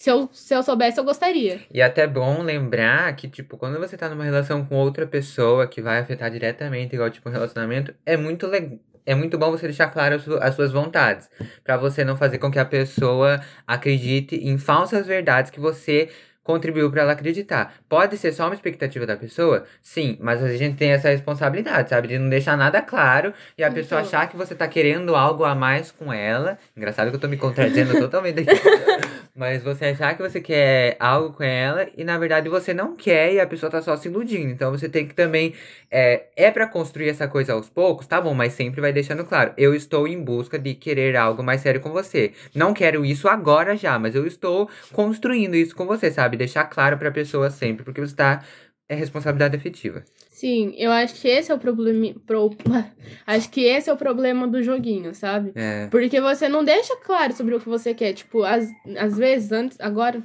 se 0.00 0.10
eu, 0.10 0.30
se 0.32 0.54
eu 0.54 0.62
soubesse, 0.62 0.98
eu 0.98 1.04
gostaria. 1.04 1.60
E 1.70 1.80
é 1.80 1.84
até 1.84 2.06
bom 2.06 2.42
lembrar 2.42 3.14
que, 3.16 3.28
tipo, 3.28 3.58
quando 3.58 3.78
você 3.78 3.98
tá 3.98 4.08
numa 4.08 4.24
relação 4.24 4.64
com 4.64 4.76
outra 4.76 5.06
pessoa 5.06 5.66
que 5.66 5.82
vai 5.82 5.98
afetar 5.98 6.30
diretamente, 6.30 6.94
igual, 6.94 7.10
tipo, 7.10 7.28
um 7.28 7.32
relacionamento, 7.32 7.94
é 8.06 8.16
muito 8.16 8.46
legal. 8.46 8.78
É 9.04 9.14
muito 9.14 9.36
bom 9.36 9.50
você 9.50 9.66
deixar 9.66 9.88
claro 9.88 10.14
as, 10.14 10.26
as 10.26 10.54
suas 10.54 10.72
vontades. 10.72 11.28
Pra 11.64 11.76
você 11.76 12.02
não 12.04 12.16
fazer 12.16 12.38
com 12.38 12.50
que 12.50 12.58
a 12.58 12.64
pessoa 12.64 13.40
acredite 13.66 14.36
em 14.36 14.56
falsas 14.56 15.06
verdades 15.06 15.50
que 15.50 15.60
você 15.60 16.08
contribuiu 16.42 16.90
para 16.90 17.02
ela 17.02 17.12
acreditar. 17.12 17.74
Pode 17.88 18.16
ser 18.16 18.32
só 18.32 18.46
uma 18.46 18.54
expectativa 18.54 19.06
da 19.06 19.16
pessoa? 19.16 19.64
Sim, 19.82 20.16
mas 20.20 20.42
a 20.42 20.54
gente 20.56 20.76
tem 20.76 20.90
essa 20.90 21.08
responsabilidade, 21.10 21.90
sabe? 21.90 22.08
De 22.08 22.18
não 22.18 22.28
deixar 22.28 22.56
nada 22.56 22.80
claro 22.82 23.32
e 23.56 23.62
a 23.62 23.68
Então. 23.68 23.74
pessoa 23.74 24.00
achar 24.00 24.28
que 24.28 24.36
você 24.36 24.54
tá 24.54 24.66
querendo 24.66 25.14
algo 25.14 25.44
a 25.44 25.54
mais 25.54 25.90
com 25.90 26.12
ela. 26.12 26.58
Engraçado 26.76 27.10
que 27.10 27.16
eu 27.16 27.20
tô 27.20 27.28
me 27.28 27.36
contradizendo 27.36 27.92
totalmente 28.00 28.40
aqui. 28.40 28.60
Mas 29.34 29.62
você 29.62 29.86
achar 29.86 30.14
que 30.16 30.22
você 30.22 30.40
quer 30.40 30.96
algo 30.98 31.32
com 31.34 31.42
ela 31.44 31.88
e 31.96 32.04
na 32.04 32.18
verdade 32.18 32.48
você 32.48 32.74
não 32.74 32.96
quer 32.96 33.32
e 33.34 33.40
a 33.40 33.46
pessoa 33.46 33.70
tá 33.70 33.80
só 33.80 33.96
se 33.96 34.08
iludindo. 34.08 34.50
Então 34.50 34.70
você 34.72 34.88
tem 34.88 35.06
que 35.06 35.14
também. 35.14 35.54
É, 35.90 36.24
é 36.36 36.50
para 36.50 36.66
construir 36.66 37.08
essa 37.08 37.26
coisa 37.28 37.52
aos 37.52 37.68
poucos, 37.68 38.06
tá 38.06 38.20
bom, 38.20 38.34
mas 38.34 38.52
sempre 38.52 38.80
vai 38.80 38.92
deixando 38.92 39.24
claro. 39.24 39.52
Eu 39.56 39.74
estou 39.74 40.06
em 40.06 40.20
busca 40.22 40.58
de 40.58 40.74
querer 40.74 41.16
algo 41.16 41.42
mais 41.42 41.60
sério 41.60 41.80
com 41.80 41.90
você. 41.90 42.32
Não 42.54 42.72
quero 42.74 43.04
isso 43.04 43.28
agora 43.28 43.76
já, 43.76 43.98
mas 43.98 44.14
eu 44.14 44.26
estou 44.26 44.68
construindo 44.92 45.54
isso 45.54 45.74
com 45.74 45.86
você, 45.86 46.10
sabe? 46.10 46.29
Deixar 46.36 46.64
claro 46.64 46.98
pra 46.98 47.10
pessoa 47.10 47.50
sempre, 47.50 47.84
porque 47.84 48.00
você 48.00 48.14
tá. 48.14 48.44
É 48.88 48.94
responsabilidade 48.94 49.54
efetiva. 49.54 50.02
Sim, 50.40 50.74
eu 50.78 50.90
acho 50.90 51.14
que 51.20 51.28
esse 51.28 51.52
é 51.52 51.54
o 51.54 51.58
problema. 51.58 52.14
Pro... 52.26 52.48
Acho 53.26 53.50
que 53.50 53.60
esse 53.60 53.90
é 53.90 53.92
o 53.92 53.96
problema 53.96 54.48
do 54.48 54.62
joguinho, 54.62 55.14
sabe? 55.14 55.52
É. 55.54 55.86
Porque 55.88 56.18
você 56.18 56.48
não 56.48 56.64
deixa 56.64 56.96
claro 56.96 57.34
sobre 57.34 57.54
o 57.54 57.60
que 57.60 57.68
você 57.68 57.92
quer. 57.92 58.14
Tipo, 58.14 58.42
às, 58.42 58.66
às 58.98 59.18
vezes, 59.18 59.52
antes, 59.52 59.78
agora. 59.78 60.22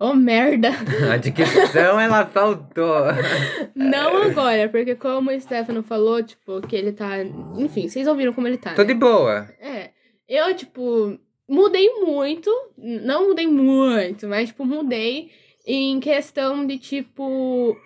Oh, 0.00 0.14
merda! 0.14 0.70
A 1.12 1.16
dicção, 1.16 2.00
ela 2.00 2.26
faltou. 2.26 3.04
Não 3.72 4.20
agora, 4.20 4.68
porque 4.68 4.96
como 4.96 5.30
o 5.30 5.40
Stefano 5.40 5.84
falou, 5.84 6.20
tipo, 6.24 6.60
que 6.62 6.74
ele 6.74 6.90
tá. 6.90 7.22
Enfim, 7.56 7.88
vocês 7.88 8.08
ouviram 8.08 8.32
como 8.32 8.48
ele 8.48 8.58
tá. 8.58 8.74
Tô 8.74 8.82
né? 8.82 8.88
de 8.88 8.94
boa. 8.94 9.48
É. 9.60 9.90
Eu, 10.28 10.56
tipo, 10.56 11.16
mudei 11.48 11.88
muito. 12.00 12.50
Não 12.76 13.28
mudei 13.28 13.46
muito, 13.46 14.26
mas, 14.26 14.48
tipo, 14.48 14.64
mudei 14.64 15.30
em 15.66 16.00
questão 16.00 16.66
de, 16.66 16.78
tipo. 16.78 17.76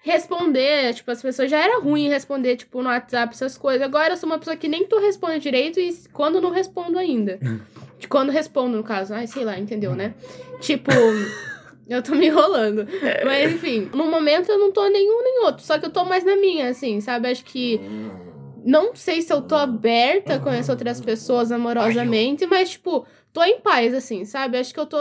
Responder, 0.00 0.94
tipo, 0.94 1.10
as 1.10 1.20
pessoas 1.20 1.50
já 1.50 1.58
era 1.58 1.80
ruim 1.80 2.08
responder, 2.08 2.56
tipo, 2.56 2.80
no 2.82 2.88
WhatsApp, 2.88 3.34
essas 3.34 3.58
coisas. 3.58 3.82
Agora 3.82 4.12
eu 4.12 4.16
sou 4.16 4.28
uma 4.28 4.38
pessoa 4.38 4.56
que 4.56 4.68
nem 4.68 4.86
tu 4.86 4.98
responde 4.98 5.40
direito 5.40 5.80
e 5.80 5.92
quando 6.12 6.40
não 6.40 6.50
respondo 6.50 6.98
ainda. 6.98 7.38
De 7.98 8.06
Quando 8.06 8.30
respondo, 8.30 8.76
no 8.76 8.84
caso. 8.84 9.12
Ai, 9.12 9.26
sei 9.26 9.44
lá, 9.44 9.58
entendeu, 9.58 9.94
né? 9.94 10.14
Tipo, 10.60 10.90
eu 11.88 12.02
tô 12.02 12.14
me 12.14 12.26
enrolando. 12.26 12.86
Mas, 13.24 13.52
enfim, 13.52 13.90
no 13.92 14.06
momento 14.06 14.50
eu 14.50 14.58
não 14.58 14.70
tô 14.72 14.88
nenhum 14.88 15.22
nem 15.22 15.44
outro. 15.44 15.64
Só 15.64 15.78
que 15.78 15.86
eu 15.86 15.90
tô 15.90 16.04
mais 16.04 16.24
na 16.24 16.36
minha, 16.36 16.68
assim, 16.68 17.00
sabe? 17.00 17.28
Acho 17.28 17.44
que. 17.44 17.80
Não 18.64 18.94
sei 18.94 19.22
se 19.22 19.32
eu 19.32 19.40
tô 19.42 19.54
aberta 19.54 20.34
a 20.34 20.38
conhecer 20.38 20.70
outras 20.70 21.00
pessoas 21.00 21.50
amorosamente, 21.50 22.44
mas, 22.46 22.70
tipo, 22.70 23.06
tô 23.32 23.42
em 23.42 23.60
paz, 23.60 23.94
assim, 23.94 24.24
sabe? 24.24 24.58
Acho 24.58 24.74
que 24.74 24.80
eu 24.80 24.86
tô 24.86 24.98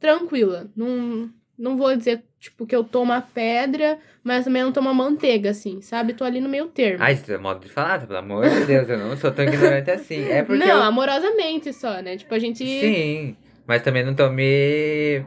tranquila. 0.00 0.70
Não, 0.74 1.28
não 1.58 1.76
vou 1.76 1.96
dizer, 1.96 2.22
tipo, 2.40 2.66
que 2.66 2.74
eu 2.74 2.82
tô 2.82 3.02
uma 3.02 3.20
pedra, 3.20 3.98
mas 4.22 4.44
também 4.44 4.62
não 4.62 4.72
tô 4.72 4.80
uma 4.80 4.94
manteiga, 4.94 5.50
assim, 5.50 5.80
sabe? 5.80 6.14
Tô 6.14 6.24
ali 6.24 6.40
no 6.40 6.48
meio 6.48 6.66
termo. 6.66 7.02
Ai, 7.02 7.14
isso 7.14 7.32
é 7.32 7.38
modo 7.38 7.60
de 7.60 7.68
falar, 7.68 8.06
pelo 8.06 8.18
amor 8.18 8.48
de 8.48 8.64
Deus, 8.64 8.88
eu 8.88 8.98
não 8.98 9.16
sou 9.16 9.30
tão 9.30 9.44
ignorante 9.44 9.90
assim. 9.90 10.28
É 10.28 10.42
porque 10.42 10.64
não, 10.64 10.76
eu... 10.76 10.82
amorosamente 10.82 11.72
só, 11.72 12.00
né? 12.00 12.16
Tipo, 12.16 12.34
a 12.34 12.38
gente. 12.38 12.64
Sim, 12.64 13.36
mas 13.66 13.82
também 13.82 14.04
não 14.04 14.14
tô 14.14 14.28
me, 14.28 15.24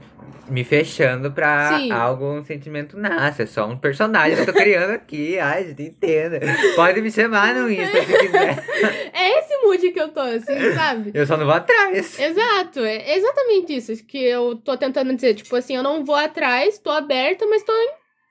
me 0.50 0.64
fechando 0.64 1.32
pra 1.32 1.78
Sim. 1.78 1.92
algo, 1.92 2.26
um 2.26 2.44
sentimento 2.44 2.98
nasce. 2.98 3.44
É 3.44 3.46
só 3.46 3.68
um 3.68 3.78
personagem 3.78 4.36
que 4.36 4.42
eu 4.42 4.46
tô 4.46 4.54
criando 4.54 4.92
aqui. 4.92 5.38
Ai, 5.40 5.66
gente, 5.68 5.84
entenda. 5.84 6.40
Pode 6.76 7.02
me 7.02 7.12
chamar 7.12 7.56
no 7.56 7.70
Insta 7.70 8.04
se 8.04 8.18
quiser. 8.18 8.64
É 9.20 9.40
esse 9.40 9.58
mood 9.64 9.92
que 9.92 10.00
eu 10.00 10.10
tô, 10.10 10.20
assim, 10.20 10.56
sabe? 10.76 11.12
Eu 11.14 11.26
só 11.26 11.36
não 11.36 11.46
vou 11.46 11.56
atrás. 11.56 12.20
Exato, 12.20 12.82
é 12.82 13.18
exatamente 13.18 13.76
isso 13.76 14.06
que 14.06 14.24
eu 14.24 14.56
tô 14.56 14.78
tentando 14.78 15.14
dizer. 15.16 15.34
Tipo 15.34 15.56
assim, 15.56 15.76
eu 15.76 15.82
não 15.82 16.06
vou 16.06 16.16
atrás, 16.16 16.78
tô 16.78 16.92
aberta, 16.92 17.46
mas 17.48 17.64
tô 17.64 17.74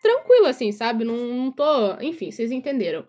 tranquila, 0.00 0.50
assim, 0.50 0.70
sabe? 0.70 1.04
Não, 1.04 1.16
não 1.16 1.50
tô. 1.50 2.00
Enfim, 2.00 2.30
vocês 2.30 2.52
entenderam. 2.52 3.04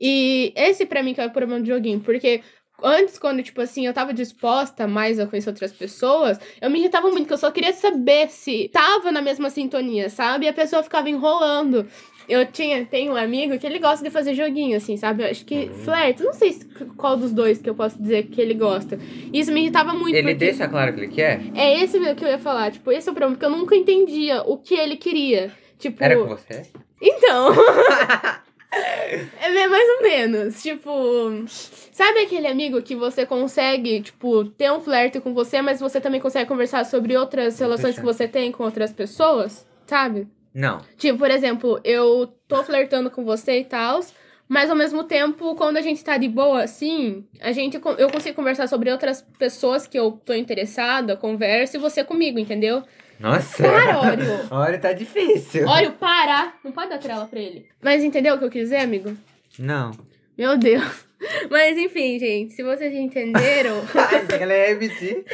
E 0.00 0.52
esse 0.56 0.86
pra 0.86 1.02
mim 1.02 1.12
que 1.12 1.20
é 1.20 1.26
o 1.26 1.32
problema 1.32 1.60
do 1.60 1.66
joguinho, 1.66 1.98
porque. 2.00 2.40
Antes, 2.82 3.18
quando, 3.18 3.42
tipo 3.42 3.60
assim, 3.60 3.86
eu 3.86 3.92
tava 3.92 4.12
disposta 4.14 4.86
mais 4.86 5.18
a 5.18 5.26
conhecer 5.26 5.48
outras 5.50 5.72
pessoas, 5.72 6.38
eu 6.60 6.70
me 6.70 6.78
irritava 6.78 7.08
muito, 7.08 7.22
porque 7.22 7.34
eu 7.34 7.38
só 7.38 7.50
queria 7.50 7.72
saber 7.72 8.28
se 8.30 8.68
tava 8.72 9.10
na 9.10 9.20
mesma 9.20 9.50
sintonia, 9.50 10.08
sabe? 10.08 10.46
E 10.46 10.48
a 10.48 10.52
pessoa 10.52 10.82
ficava 10.82 11.10
enrolando. 11.10 11.86
Eu 12.28 12.44
tinha, 12.46 12.84
tenho 12.84 13.14
um 13.14 13.16
amigo 13.16 13.58
que 13.58 13.66
ele 13.66 13.78
gosta 13.78 14.04
de 14.04 14.10
fazer 14.10 14.34
joguinho, 14.34 14.76
assim, 14.76 14.96
sabe? 14.98 15.22
Eu 15.24 15.30
acho 15.30 15.44
que 15.46 15.70
flerte, 15.82 16.22
não 16.22 16.34
sei 16.34 16.52
se- 16.52 16.66
qual 16.96 17.16
dos 17.16 17.32
dois 17.32 17.60
que 17.60 17.70
eu 17.70 17.74
posso 17.74 18.00
dizer 18.00 18.24
que 18.24 18.38
ele 18.40 18.52
gosta. 18.54 18.98
Isso 19.32 19.50
me 19.50 19.62
irritava 19.62 19.94
muito. 19.94 20.14
Ele 20.14 20.22
porque... 20.34 20.34
deixa 20.44 20.68
claro 20.68 20.92
que 20.92 21.00
ele 21.00 21.08
quer? 21.08 21.40
É 21.56 21.80
esse 21.82 21.98
mesmo 21.98 22.14
que 22.16 22.24
eu 22.24 22.28
ia 22.28 22.38
falar. 22.38 22.70
Tipo, 22.70 22.92
esse 22.92 23.08
é 23.08 23.12
o 23.12 23.14
problema, 23.14 23.34
porque 23.38 23.46
eu 23.46 23.58
nunca 23.58 23.74
entendia 23.74 24.42
o 24.42 24.58
que 24.58 24.74
ele 24.74 24.96
queria. 24.96 25.50
Tipo. 25.78 26.04
Era 26.04 26.16
com 26.18 26.26
você? 26.26 26.62
Então. 27.00 27.48
é 28.70 29.52
bem 29.52 29.68
mais 29.68 29.88
ou 29.96 30.02
menos. 30.02 30.62
Tipo. 30.62 31.44
Sabe 31.92 32.20
aquele 32.20 32.46
amigo 32.46 32.80
que 32.82 32.94
você 32.94 33.26
consegue, 33.26 34.00
tipo, 34.00 34.44
ter 34.44 34.70
um 34.70 34.80
flerte 34.80 35.20
com 35.20 35.34
você, 35.34 35.60
mas 35.60 35.80
você 35.80 36.00
também 36.00 36.20
consegue 36.20 36.48
conversar 36.48 36.84
sobre 36.84 37.16
outras 37.16 37.58
relações 37.58 37.96
que 37.98 38.04
você 38.04 38.28
tem 38.28 38.52
com 38.52 38.62
outras 38.62 38.92
pessoas? 38.92 39.66
Sabe? 39.86 40.28
Não. 40.54 40.80
Tipo, 40.96 41.18
por 41.18 41.30
exemplo, 41.30 41.80
eu 41.84 42.32
tô 42.46 42.62
flertando 42.62 43.10
com 43.10 43.24
você 43.24 43.60
e 43.60 43.64
tal, 43.64 44.00
mas 44.48 44.70
ao 44.70 44.76
mesmo 44.76 45.04
tempo, 45.04 45.54
quando 45.54 45.76
a 45.76 45.80
gente 45.80 46.02
tá 46.02 46.16
de 46.16 46.28
boa 46.28 46.62
assim, 46.62 47.26
a 47.40 47.52
gente 47.52 47.78
eu 47.98 48.10
consigo 48.10 48.36
conversar 48.36 48.66
sobre 48.66 48.90
outras 48.90 49.22
pessoas 49.38 49.86
que 49.86 49.98
eu 49.98 50.12
tô 50.12 50.32
interessada, 50.32 51.16
conversa 51.16 51.76
e 51.76 51.80
você 51.80 52.02
comigo, 52.02 52.38
entendeu? 52.38 52.82
Nossa. 53.18 53.62
Para, 53.62 54.00
Oreo. 54.12 54.40
Olha, 54.50 54.78
tá 54.78 54.92
difícil. 54.92 55.66
Oreo, 55.66 55.92
para! 55.92 56.52
Não 56.64 56.72
pode 56.72 56.90
dar 56.90 56.98
trela 56.98 57.26
pra 57.26 57.38
ele. 57.38 57.66
Mas 57.82 58.04
entendeu 58.04 58.34
o 58.34 58.38
que 58.38 58.44
eu 58.44 58.50
quis 58.50 58.62
dizer, 58.62 58.76
amigo? 58.78 59.16
Não. 59.58 59.92
Meu 60.36 60.56
Deus. 60.56 61.08
Mas 61.50 61.76
enfim, 61.76 62.16
gente, 62.18 62.52
se 62.52 62.62
vocês 62.62 62.94
entenderam. 62.94 63.82
Ai, 63.94 64.40
ela 64.40 64.52
é 64.52 64.68
repetir. 64.68 65.24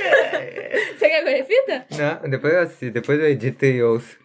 você 0.97 1.09
quer 1.09 1.23
que 1.23 1.29
eu 1.29 1.37
repita? 1.37 1.87
Não, 1.91 2.31
depois 2.31 2.55
eu 2.55 2.61
assisto, 2.61 2.91
depois 2.91 3.21
eu 3.21 3.29
edito 3.29 3.67
e 3.67 3.83
ouço. 3.83 4.17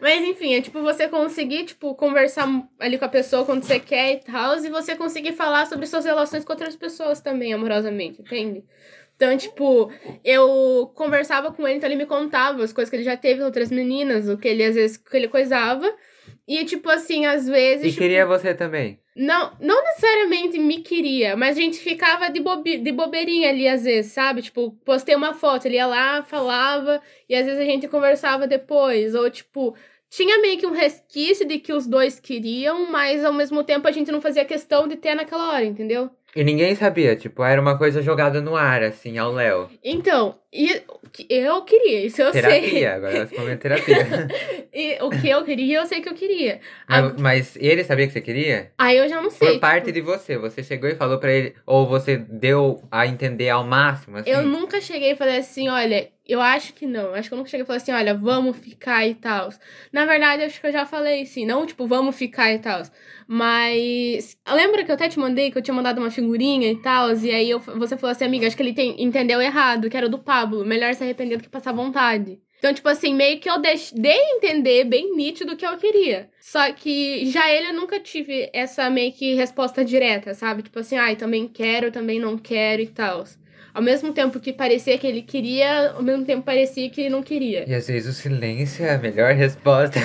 Mas 0.00 0.22
enfim, 0.24 0.54
é 0.54 0.60
tipo 0.60 0.80
você 0.82 1.08
conseguir, 1.08 1.64
tipo, 1.64 1.94
conversar 1.96 2.48
ali 2.78 2.98
com 2.98 3.04
a 3.04 3.08
pessoa 3.08 3.44
quando 3.44 3.64
você 3.64 3.80
quer 3.80 4.12
e 4.12 4.16
tal, 4.18 4.56
e 4.56 4.70
você 4.70 4.94
conseguir 4.94 5.32
falar 5.32 5.66
sobre 5.66 5.86
suas 5.86 6.04
relações 6.04 6.44
com 6.44 6.52
outras 6.52 6.76
pessoas 6.76 7.20
também, 7.20 7.52
amorosamente, 7.52 8.22
entende? 8.22 8.64
Então, 9.16 9.34
tipo, 9.36 9.90
eu 10.22 10.92
conversava 10.94 11.50
com 11.50 11.66
ele, 11.66 11.78
então 11.78 11.88
ele 11.88 11.96
me 11.96 12.06
contava 12.06 12.62
as 12.62 12.72
coisas 12.72 12.90
que 12.90 12.96
ele 12.96 13.02
já 13.02 13.16
teve 13.16 13.40
com 13.40 13.46
outras 13.46 13.70
meninas, 13.70 14.28
o 14.28 14.36
que 14.36 14.46
ele 14.46 14.62
às 14.62 14.74
vezes 14.74 14.98
que 14.98 15.16
ele 15.16 15.26
coisava. 15.26 15.90
E, 16.46 16.64
tipo 16.64 16.88
assim, 16.90 17.26
às 17.26 17.46
vezes. 17.46 17.86
E 17.86 17.88
tipo, 17.88 18.02
queria 18.02 18.26
você 18.26 18.54
também. 18.54 19.00
Não, 19.16 19.56
não 19.58 19.82
necessariamente 19.82 20.58
me 20.58 20.82
queria, 20.82 21.34
mas 21.34 21.56
a 21.56 21.60
gente 21.60 21.78
ficava 21.78 22.28
de, 22.28 22.38
bobi, 22.38 22.76
de 22.76 22.92
bobeirinha 22.92 23.48
ali 23.48 23.66
às 23.66 23.84
vezes, 23.84 24.12
sabe? 24.12 24.42
Tipo, 24.42 24.72
postei 24.84 25.14
uma 25.14 25.32
foto, 25.32 25.64
ele 25.64 25.76
ia 25.76 25.86
lá, 25.86 26.22
falava, 26.22 27.00
e 27.26 27.34
às 27.34 27.46
vezes 27.46 27.60
a 27.60 27.64
gente 27.64 27.88
conversava 27.88 28.46
depois. 28.46 29.14
Ou, 29.14 29.30
tipo, 29.30 29.74
tinha 30.10 30.38
meio 30.40 30.58
que 30.58 30.66
um 30.66 30.72
resquício 30.72 31.46
de 31.48 31.58
que 31.58 31.72
os 31.72 31.86
dois 31.86 32.20
queriam, 32.20 32.90
mas 32.90 33.24
ao 33.24 33.32
mesmo 33.32 33.64
tempo 33.64 33.88
a 33.88 33.92
gente 33.92 34.12
não 34.12 34.20
fazia 34.20 34.44
questão 34.44 34.86
de 34.86 34.96
ter 34.96 35.14
naquela 35.14 35.52
hora, 35.52 35.64
entendeu? 35.64 36.10
E 36.36 36.44
ninguém 36.44 36.74
sabia, 36.74 37.16
tipo, 37.16 37.42
era 37.42 37.58
uma 37.58 37.78
coisa 37.78 38.02
jogada 38.02 38.42
no 38.42 38.54
ar, 38.54 38.82
assim, 38.82 39.16
ao 39.16 39.32
Léo. 39.32 39.70
Então, 39.82 40.34
e 40.56 40.82
eu 41.28 41.62
queria, 41.62 42.06
isso 42.06 42.20
eu 42.20 42.32
sei. 42.32 42.42
Terapia, 42.42 42.94
agora 42.94 43.26
falamos 43.26 43.52
em 43.54 43.56
terapia. 43.56 44.28
E 44.72 44.98
o 45.02 45.10
que 45.10 45.28
eu 45.28 45.44
queria, 45.44 45.78
eu 45.78 45.86
sei 45.86 46.00
que 46.00 46.08
eu 46.08 46.14
queria. 46.14 46.60
mas, 46.88 47.20
mas 47.20 47.56
ele 47.56 47.84
sabia 47.84 48.06
que 48.06 48.12
você 48.12 48.20
queria? 48.20 48.70
Aí 48.76 48.96
eu 48.96 49.08
já 49.08 49.20
não 49.20 49.30
sei. 49.30 49.52
Por 49.52 49.60
parte 49.60 49.86
tipo, 49.86 49.94
de 49.94 50.00
você, 50.00 50.36
você 50.36 50.62
chegou 50.62 50.88
e 50.88 50.94
falou 50.94 51.18
pra 51.18 51.32
ele, 51.32 51.54
ou 51.64 51.86
você 51.86 52.16
deu 52.16 52.82
a 52.90 53.06
entender 53.06 53.48
ao 53.48 53.64
máximo, 53.64 54.18
assim? 54.18 54.30
Eu 54.30 54.42
nunca 54.42 54.80
cheguei 54.80 55.12
e 55.12 55.16
falei 55.16 55.38
assim, 55.38 55.68
olha, 55.68 56.10
eu 56.28 56.40
acho 56.40 56.74
que 56.74 56.86
não. 56.86 57.14
Acho 57.14 57.28
que 57.28 57.34
eu 57.34 57.38
nunca 57.38 57.48
cheguei 57.48 57.62
e 57.62 57.66
falei 57.66 57.80
assim, 57.80 57.92
olha, 57.92 58.14
vamos 58.14 58.56
ficar 58.56 59.06
e 59.06 59.14
tal. 59.14 59.48
Na 59.92 60.04
verdade, 60.04 60.42
acho 60.42 60.60
que 60.60 60.66
eu 60.66 60.72
já 60.72 60.84
falei 60.84 61.22
assim, 61.22 61.46
não 61.46 61.64
tipo, 61.64 61.86
vamos 61.86 62.16
ficar 62.16 62.52
e 62.52 62.58
tal. 62.58 62.82
Mas. 63.28 64.36
Lembra 64.48 64.84
que 64.84 64.90
eu 64.90 64.94
até 64.94 65.08
te 65.08 65.18
mandei 65.18 65.50
que 65.50 65.58
eu 65.58 65.62
tinha 65.62 65.74
mandado 65.74 65.98
uma 65.98 66.10
figurinha 66.10 66.70
e 66.70 66.76
tal? 66.76 67.12
E 67.14 67.30
aí 67.30 67.50
eu, 67.50 67.60
você 67.60 67.96
falou 67.96 68.12
assim, 68.12 68.24
amiga, 68.24 68.46
acho 68.46 68.56
que 68.56 68.62
ele 68.62 68.72
tem, 68.72 69.02
entendeu 69.02 69.40
errado, 69.40 69.88
que 69.88 69.96
era 69.96 70.08
do 70.08 70.18
Pablo. 70.18 70.45
Melhor 70.46 70.94
se 70.94 71.02
arrepender 71.02 71.38
do 71.38 71.42
que 71.42 71.48
passar 71.48 71.72
vontade. 71.72 72.40
Então, 72.58 72.72
tipo 72.72 72.88
assim, 72.88 73.14
meio 73.14 73.38
que 73.38 73.50
eu 73.50 73.60
dei 73.60 73.76
entender 74.36 74.84
bem 74.84 75.14
nítido 75.14 75.52
o 75.52 75.56
que 75.56 75.66
eu 75.66 75.76
queria. 75.76 76.30
Só 76.40 76.72
que 76.72 77.26
já 77.26 77.50
ele 77.50 77.68
eu 77.68 77.74
nunca 77.74 78.00
tive 78.00 78.48
essa 78.52 78.88
meio 78.88 79.12
que 79.12 79.34
resposta 79.34 79.84
direta, 79.84 80.32
sabe? 80.32 80.62
Tipo 80.62 80.78
assim, 80.78 80.96
ai, 80.96 81.16
também 81.16 81.46
quero, 81.46 81.92
também 81.92 82.18
não 82.18 82.38
quero 82.38 82.82
e 82.82 82.86
tal. 82.86 83.24
Ao 83.76 83.82
mesmo 83.82 84.10
tempo 84.10 84.40
que 84.40 84.54
parecia 84.54 84.96
que 84.96 85.06
ele 85.06 85.20
queria, 85.20 85.90
ao 85.90 86.02
mesmo 86.02 86.24
tempo 86.24 86.42
parecia 86.42 86.88
que 86.88 87.02
ele 87.02 87.10
não 87.10 87.22
queria. 87.22 87.68
E 87.68 87.74
às 87.74 87.86
vezes 87.86 88.08
o 88.08 88.18
silêncio 88.18 88.82
é 88.82 88.94
a 88.94 88.98
melhor 88.98 89.34
resposta. 89.34 89.98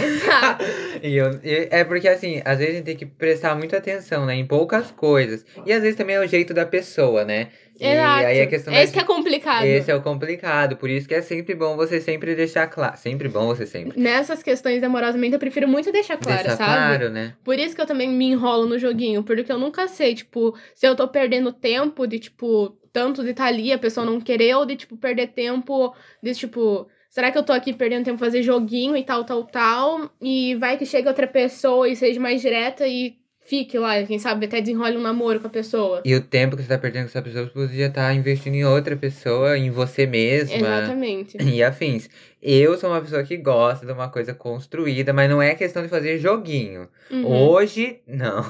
e, 1.02 1.16
eu, 1.16 1.40
e 1.42 1.70
é 1.72 1.86
porque 1.86 2.10
assim, 2.10 2.42
às 2.44 2.58
vezes 2.58 2.74
a 2.74 2.78
gente 2.80 2.86
tem 2.86 2.98
que 2.98 3.06
prestar 3.06 3.56
muita 3.56 3.78
atenção, 3.78 4.26
né, 4.26 4.36
em 4.36 4.46
poucas 4.46 4.92
coisas. 4.92 5.46
E 5.66 5.72
às 5.72 5.82
vezes 5.82 5.96
também 5.96 6.18
é 6.18 6.20
o 6.20 6.28
jeito 6.28 6.54
da 6.54 6.66
pessoa, 6.66 7.24
né? 7.24 7.48
E 7.80 7.88
Exato. 7.88 8.26
aí 8.26 8.42
a 8.42 8.48
questão 8.48 8.74
Esse 8.74 8.92
é 8.92 8.94
que 8.94 9.00
é 9.00 9.04
complicado. 9.06 9.64
Esse 9.64 9.90
é 9.90 9.96
o 9.96 10.02
complicado, 10.02 10.76
por 10.76 10.90
isso 10.90 11.08
que 11.08 11.16
é 11.16 11.22
sempre 11.22 11.56
bom 11.56 11.78
você 11.78 12.02
sempre 12.02 12.36
deixar 12.36 12.68
claro. 12.68 12.98
Sempre 12.98 13.30
bom 13.30 13.48
você 13.48 13.66
sempre. 13.66 13.98
Nessas 13.98 14.44
questões 14.44 14.84
amorosamente, 14.84 15.34
eu 15.34 15.40
prefiro 15.40 15.68
muito 15.70 15.94
deixar 15.94 16.18
claro, 16.18 16.44
deixar 16.44 16.58
sabe? 16.58 16.98
claro, 16.98 17.10
né? 17.10 17.36
Por 17.42 17.58
isso 17.58 17.74
que 17.74 17.82
eu 17.82 17.86
também 17.86 18.10
me 18.10 18.26
enrolo 18.26 18.66
no 18.68 18.78
joguinho, 18.78 19.24
porque 19.24 19.50
eu 19.50 19.58
nunca 19.58 19.88
sei, 19.88 20.14
tipo, 20.14 20.54
se 20.76 20.86
eu 20.86 20.94
tô 20.94 21.08
perdendo 21.08 21.54
tempo 21.54 22.06
de, 22.06 22.20
tipo, 22.20 22.78
tanto 22.92 23.24
de 23.24 23.32
estar 23.32 23.46
ali, 23.46 23.72
a 23.72 23.80
pessoa 23.80 24.06
não 24.06 24.20
querer, 24.22 24.56
ou 24.56 24.66
de, 24.66 24.76
tipo, 24.76 24.98
perder 24.98 25.28
tempo 25.28 25.96
de, 26.22 26.34
tipo, 26.34 26.88
será 27.10 27.32
que 27.32 27.38
eu 27.38 27.44
tô 27.44 27.54
aqui 27.54 27.74
perdendo 27.74 28.06
tempo 28.06 28.18
fazer 28.20 28.44
joguinho 28.44 28.96
e 28.98 29.04
tal, 29.04 29.24
tal, 29.26 29.46
tal, 29.46 30.12
e 30.22 30.56
vai 30.56 30.78
que 30.78 30.86
chega 30.86 31.10
outra 31.10 31.28
pessoa 31.28 31.88
e 31.90 31.96
seja 31.96 32.20
mais 32.20 32.42
direta 32.42 32.88
e 32.88 33.21
fique 33.52 33.78
lá, 33.78 34.02
quem 34.04 34.18
sabe 34.18 34.46
até 34.46 34.62
desenrole 34.62 34.96
um 34.96 35.02
namoro 35.02 35.42
com 35.42 35.48
a 35.48 35.50
pessoa. 35.50 36.02
E 36.06 36.16
o 36.16 36.22
tempo 36.22 36.56
que 36.56 36.64
você 36.64 36.70
tá 36.70 36.78
perdendo 36.78 37.04
com 37.04 37.10
essa 37.10 37.22
pessoa, 37.22 37.44
você 37.44 37.52
podia 37.52 37.88
estar 37.88 38.14
investindo 38.14 38.54
em 38.54 38.64
outra 38.64 38.96
pessoa, 38.96 39.58
em 39.58 39.70
você 39.70 40.06
mesma. 40.08 40.56
Exatamente. 40.56 41.36
E 41.38 41.62
afins. 41.62 42.10
Eu 42.42 42.76
sou 42.78 42.90
uma 42.90 43.02
pessoa 43.02 43.22
que 43.24 43.38
gosta 43.38 43.86
de 43.86 43.92
uma 43.92 44.10
coisa 44.10 44.34
construída, 44.34 45.14
mas 45.14 45.30
não 45.30 45.42
é 45.42 45.54
questão 45.54 45.84
de 45.84 45.90
fazer 45.90 46.18
joguinho. 46.18 46.88
Uhum. 47.12 47.28
Hoje, 47.28 48.00
não. 48.08 48.42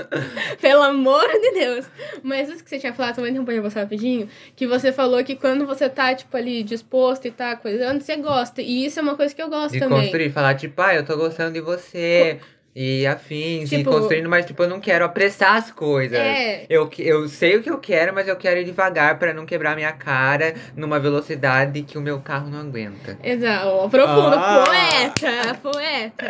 Pelo 0.60 0.82
amor 0.82 1.28
de 1.28 1.52
Deus. 1.52 1.86
Mas 2.24 2.48
isso 2.48 2.64
que 2.64 2.70
você 2.70 2.78
tinha 2.78 2.92
falado, 2.92 3.16
também 3.16 3.30
interromper 3.30 3.60
você 3.60 3.78
rapidinho, 3.78 4.26
que 4.56 4.66
você 4.66 4.90
falou 4.90 5.22
que 5.22 5.36
quando 5.36 5.64
você 5.64 5.88
tá, 5.88 6.12
tipo, 6.14 6.34
ali, 6.36 6.64
disposto 6.64 7.28
e 7.28 7.30
tá 7.30 7.54
coisando, 7.54 8.02
você 8.02 8.16
gosta. 8.16 8.62
E 8.62 8.86
isso 8.86 8.98
é 8.98 9.02
uma 9.02 9.14
coisa 9.14 9.32
que 9.32 9.42
eu 9.42 9.48
gosto 9.48 9.74
de 9.74 9.80
também. 9.80 10.00
construir, 10.00 10.30
falar, 10.30 10.54
tipo, 10.54 10.80
ah, 10.82 10.94
eu 10.94 11.04
tô 11.04 11.16
gostando 11.16 11.52
de 11.52 11.60
você. 11.60 12.40
E 12.78 13.06
afins, 13.06 13.70
Tipo- 13.70 13.88
e 13.88 13.92
construindo, 13.94 14.28
mas 14.28 14.44
tipo, 14.44 14.62
eu 14.62 14.68
não 14.68 14.78
quero 14.78 15.02
apressar 15.02 15.54
as 15.56 15.70
coisas. 15.70 16.18
É. 16.18 16.66
Eu, 16.68 16.86
que- 16.88 17.00
eu 17.00 17.26
sei 17.26 17.56
o 17.56 17.62
que 17.62 17.70
eu 17.70 17.78
quero, 17.78 18.12
mas 18.14 18.28
eu 18.28 18.36
quero 18.36 18.60
ir 18.60 18.64
devagar 18.64 19.18
pra 19.18 19.32
não 19.32 19.46
quebrar 19.46 19.74
minha 19.74 19.92
cara 19.92 20.52
numa 20.76 21.00
velocidade 21.00 21.80
que 21.80 21.96
o 21.96 22.02
meu 22.02 22.20
carro 22.20 22.50
não 22.50 22.60
aguenta. 22.60 23.16
Exato, 23.24 23.88
profundo, 23.88 24.36
Ah. 24.36 24.64
poeta, 24.66 25.54
poeta. 25.62 26.26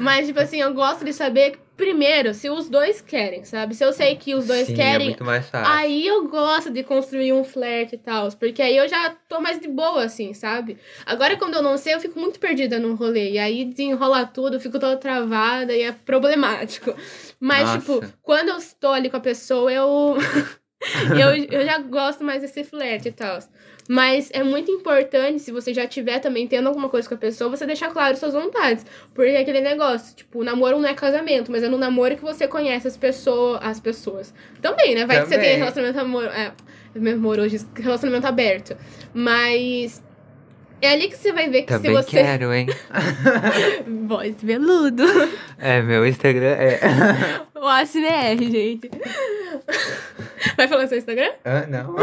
Mas, 0.00 0.26
tipo 0.26 0.40
assim, 0.40 0.62
eu 0.62 0.72
gosto 0.72 1.04
de 1.04 1.12
saber, 1.12 1.58
primeiro, 1.80 2.34
se 2.34 2.50
os 2.50 2.68
dois 2.68 3.00
querem, 3.00 3.42
sabe? 3.42 3.74
Se 3.74 3.82
eu 3.82 3.90
sei 3.90 4.14
que 4.14 4.34
os 4.34 4.46
dois 4.46 4.66
Sim, 4.66 4.74
é 4.74 4.76
querem, 4.76 5.16
fácil. 5.16 5.72
aí 5.72 6.06
eu 6.06 6.28
gosto 6.28 6.70
de 6.70 6.84
construir 6.84 7.32
um 7.32 7.42
flerte 7.42 7.94
e 7.94 7.98
tal. 7.98 8.30
Porque 8.32 8.60
aí 8.60 8.76
eu 8.76 8.86
já 8.86 9.16
tô 9.26 9.40
mais 9.40 9.58
de 9.58 9.66
boa, 9.66 10.04
assim, 10.04 10.34
sabe? 10.34 10.76
Agora, 11.06 11.38
quando 11.38 11.54
eu 11.54 11.62
não 11.62 11.78
sei, 11.78 11.94
eu 11.94 12.00
fico 12.00 12.20
muito 12.20 12.38
perdida 12.38 12.78
no 12.78 12.94
rolê. 12.94 13.30
E 13.30 13.38
aí 13.38 13.64
desenrola 13.64 14.26
tudo, 14.26 14.56
eu 14.56 14.60
fico 14.60 14.78
toda 14.78 14.96
travada 14.98 15.74
e 15.74 15.82
é 15.82 15.92
problemático. 15.92 16.94
Mas, 17.40 17.62
Nossa. 17.62 17.78
tipo, 17.78 18.14
quando 18.20 18.50
eu 18.50 18.58
estou 18.58 18.92
ali 18.92 19.08
com 19.08 19.16
a 19.16 19.20
pessoa, 19.20 19.72
eu. 19.72 20.18
eu, 21.18 21.44
eu 21.50 21.64
já 21.64 21.78
gosto 21.78 22.22
mais 22.22 22.42
desse 22.42 22.62
flerte 22.62 23.08
e 23.08 23.12
tal. 23.12 23.38
Mas 23.92 24.30
é 24.32 24.44
muito 24.44 24.70
importante, 24.70 25.40
se 25.42 25.50
você 25.50 25.74
já 25.74 25.84
tiver 25.84 26.20
também 26.20 26.46
tendo 26.46 26.68
alguma 26.68 26.88
coisa 26.88 27.08
com 27.08 27.16
a 27.16 27.18
pessoa, 27.18 27.50
você 27.50 27.66
deixar 27.66 27.90
claro 27.90 28.16
suas 28.16 28.32
vontades. 28.32 28.86
Porque 29.12 29.32
é 29.32 29.40
aquele 29.40 29.60
negócio, 29.60 30.14
tipo, 30.14 30.38
o 30.38 30.44
namoro 30.44 30.78
não 30.78 30.88
é 30.88 30.94
casamento, 30.94 31.50
mas 31.50 31.64
é 31.64 31.68
no 31.68 31.76
namoro 31.76 32.14
que 32.14 32.22
você 32.22 32.46
conhece 32.46 32.86
as 32.86 32.96
pessoas. 32.96 33.58
As 33.60 33.80
pessoas. 33.80 34.32
Também, 34.62 34.94
né? 34.94 35.06
Vai 35.06 35.22
que 35.22 35.26
você 35.26 35.34
Também. 35.34 35.50
tem 35.50 35.58
relacionamento 35.58 35.98
amor. 35.98 36.24
É, 36.26 36.52
amoroso, 36.94 37.68
relacionamento 37.74 38.28
aberto. 38.28 38.76
Mas. 39.12 40.00
É 40.80 40.92
ali 40.92 41.08
que 41.08 41.16
você 41.16 41.32
vai 41.32 41.50
ver 41.50 41.62
que 41.62 41.72
Também 41.72 41.96
se 41.96 42.02
você. 42.04 42.22
quero, 42.22 42.54
hein? 42.54 42.68
Voz 44.06 44.36
veludo. 44.40 45.02
é, 45.58 45.82
meu 45.82 46.06
Instagram 46.06 46.46
é. 46.46 46.78
O 47.60 47.66
ASMR, 47.66 48.38
gente. 48.38 48.88
Vai 50.60 50.68
falar 50.68 50.86
seu 50.88 50.98
Instagram? 50.98 51.30
ah, 51.42 51.66
não. 51.66 51.96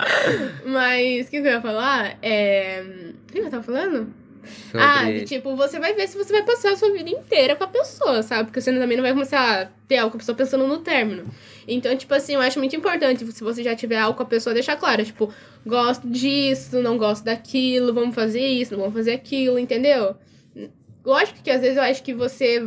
Mas 0.64 1.26
o 1.26 1.30
que, 1.30 1.42
que 1.42 1.46
eu 1.46 1.52
ia 1.52 1.60
falar? 1.60 2.16
É. 2.22 2.82
O 3.28 3.30
que 3.30 3.38
eu 3.40 3.50
tava 3.50 3.62
falando? 3.62 4.10
Sobre... 4.42 4.80
Ah, 4.80 5.04
de, 5.04 5.26
tipo, 5.26 5.54
você 5.54 5.78
vai 5.78 5.92
ver 5.92 6.08
se 6.08 6.16
você 6.16 6.32
vai 6.32 6.42
passar 6.42 6.72
a 6.72 6.76
sua 6.76 6.90
vida 6.92 7.10
inteira 7.10 7.54
com 7.54 7.64
a 7.64 7.66
pessoa, 7.66 8.22
sabe? 8.22 8.44
Porque 8.44 8.58
você 8.58 8.72
também 8.72 8.96
não 8.96 9.04
vai 9.04 9.12
começar 9.12 9.64
a 9.64 9.66
ter 9.86 9.98
algo 9.98 10.12
com 10.12 10.16
a 10.16 10.20
pessoa 10.20 10.34
pensando 10.34 10.66
no 10.66 10.78
término. 10.78 11.24
Então, 11.68 11.94
tipo 11.94 12.14
assim, 12.14 12.36
eu 12.36 12.40
acho 12.40 12.58
muito 12.58 12.74
importante, 12.74 13.22
se 13.30 13.44
você 13.44 13.62
já 13.62 13.76
tiver 13.76 13.98
algo 13.98 14.16
com 14.16 14.22
a 14.22 14.26
pessoa, 14.26 14.54
deixar 14.54 14.76
claro, 14.76 15.04
tipo, 15.04 15.30
gosto 15.66 16.08
disso, 16.08 16.80
não 16.80 16.96
gosto 16.96 17.22
daquilo, 17.22 17.92
vamos 17.92 18.14
fazer 18.14 18.46
isso, 18.46 18.72
não 18.72 18.80
vamos 18.80 18.94
fazer 18.94 19.12
aquilo, 19.12 19.58
entendeu? 19.58 20.16
Lógico 21.04 21.42
que 21.42 21.50
às 21.50 21.60
vezes 21.60 21.76
eu 21.76 21.82
acho 21.82 22.02
que 22.02 22.14
você 22.14 22.66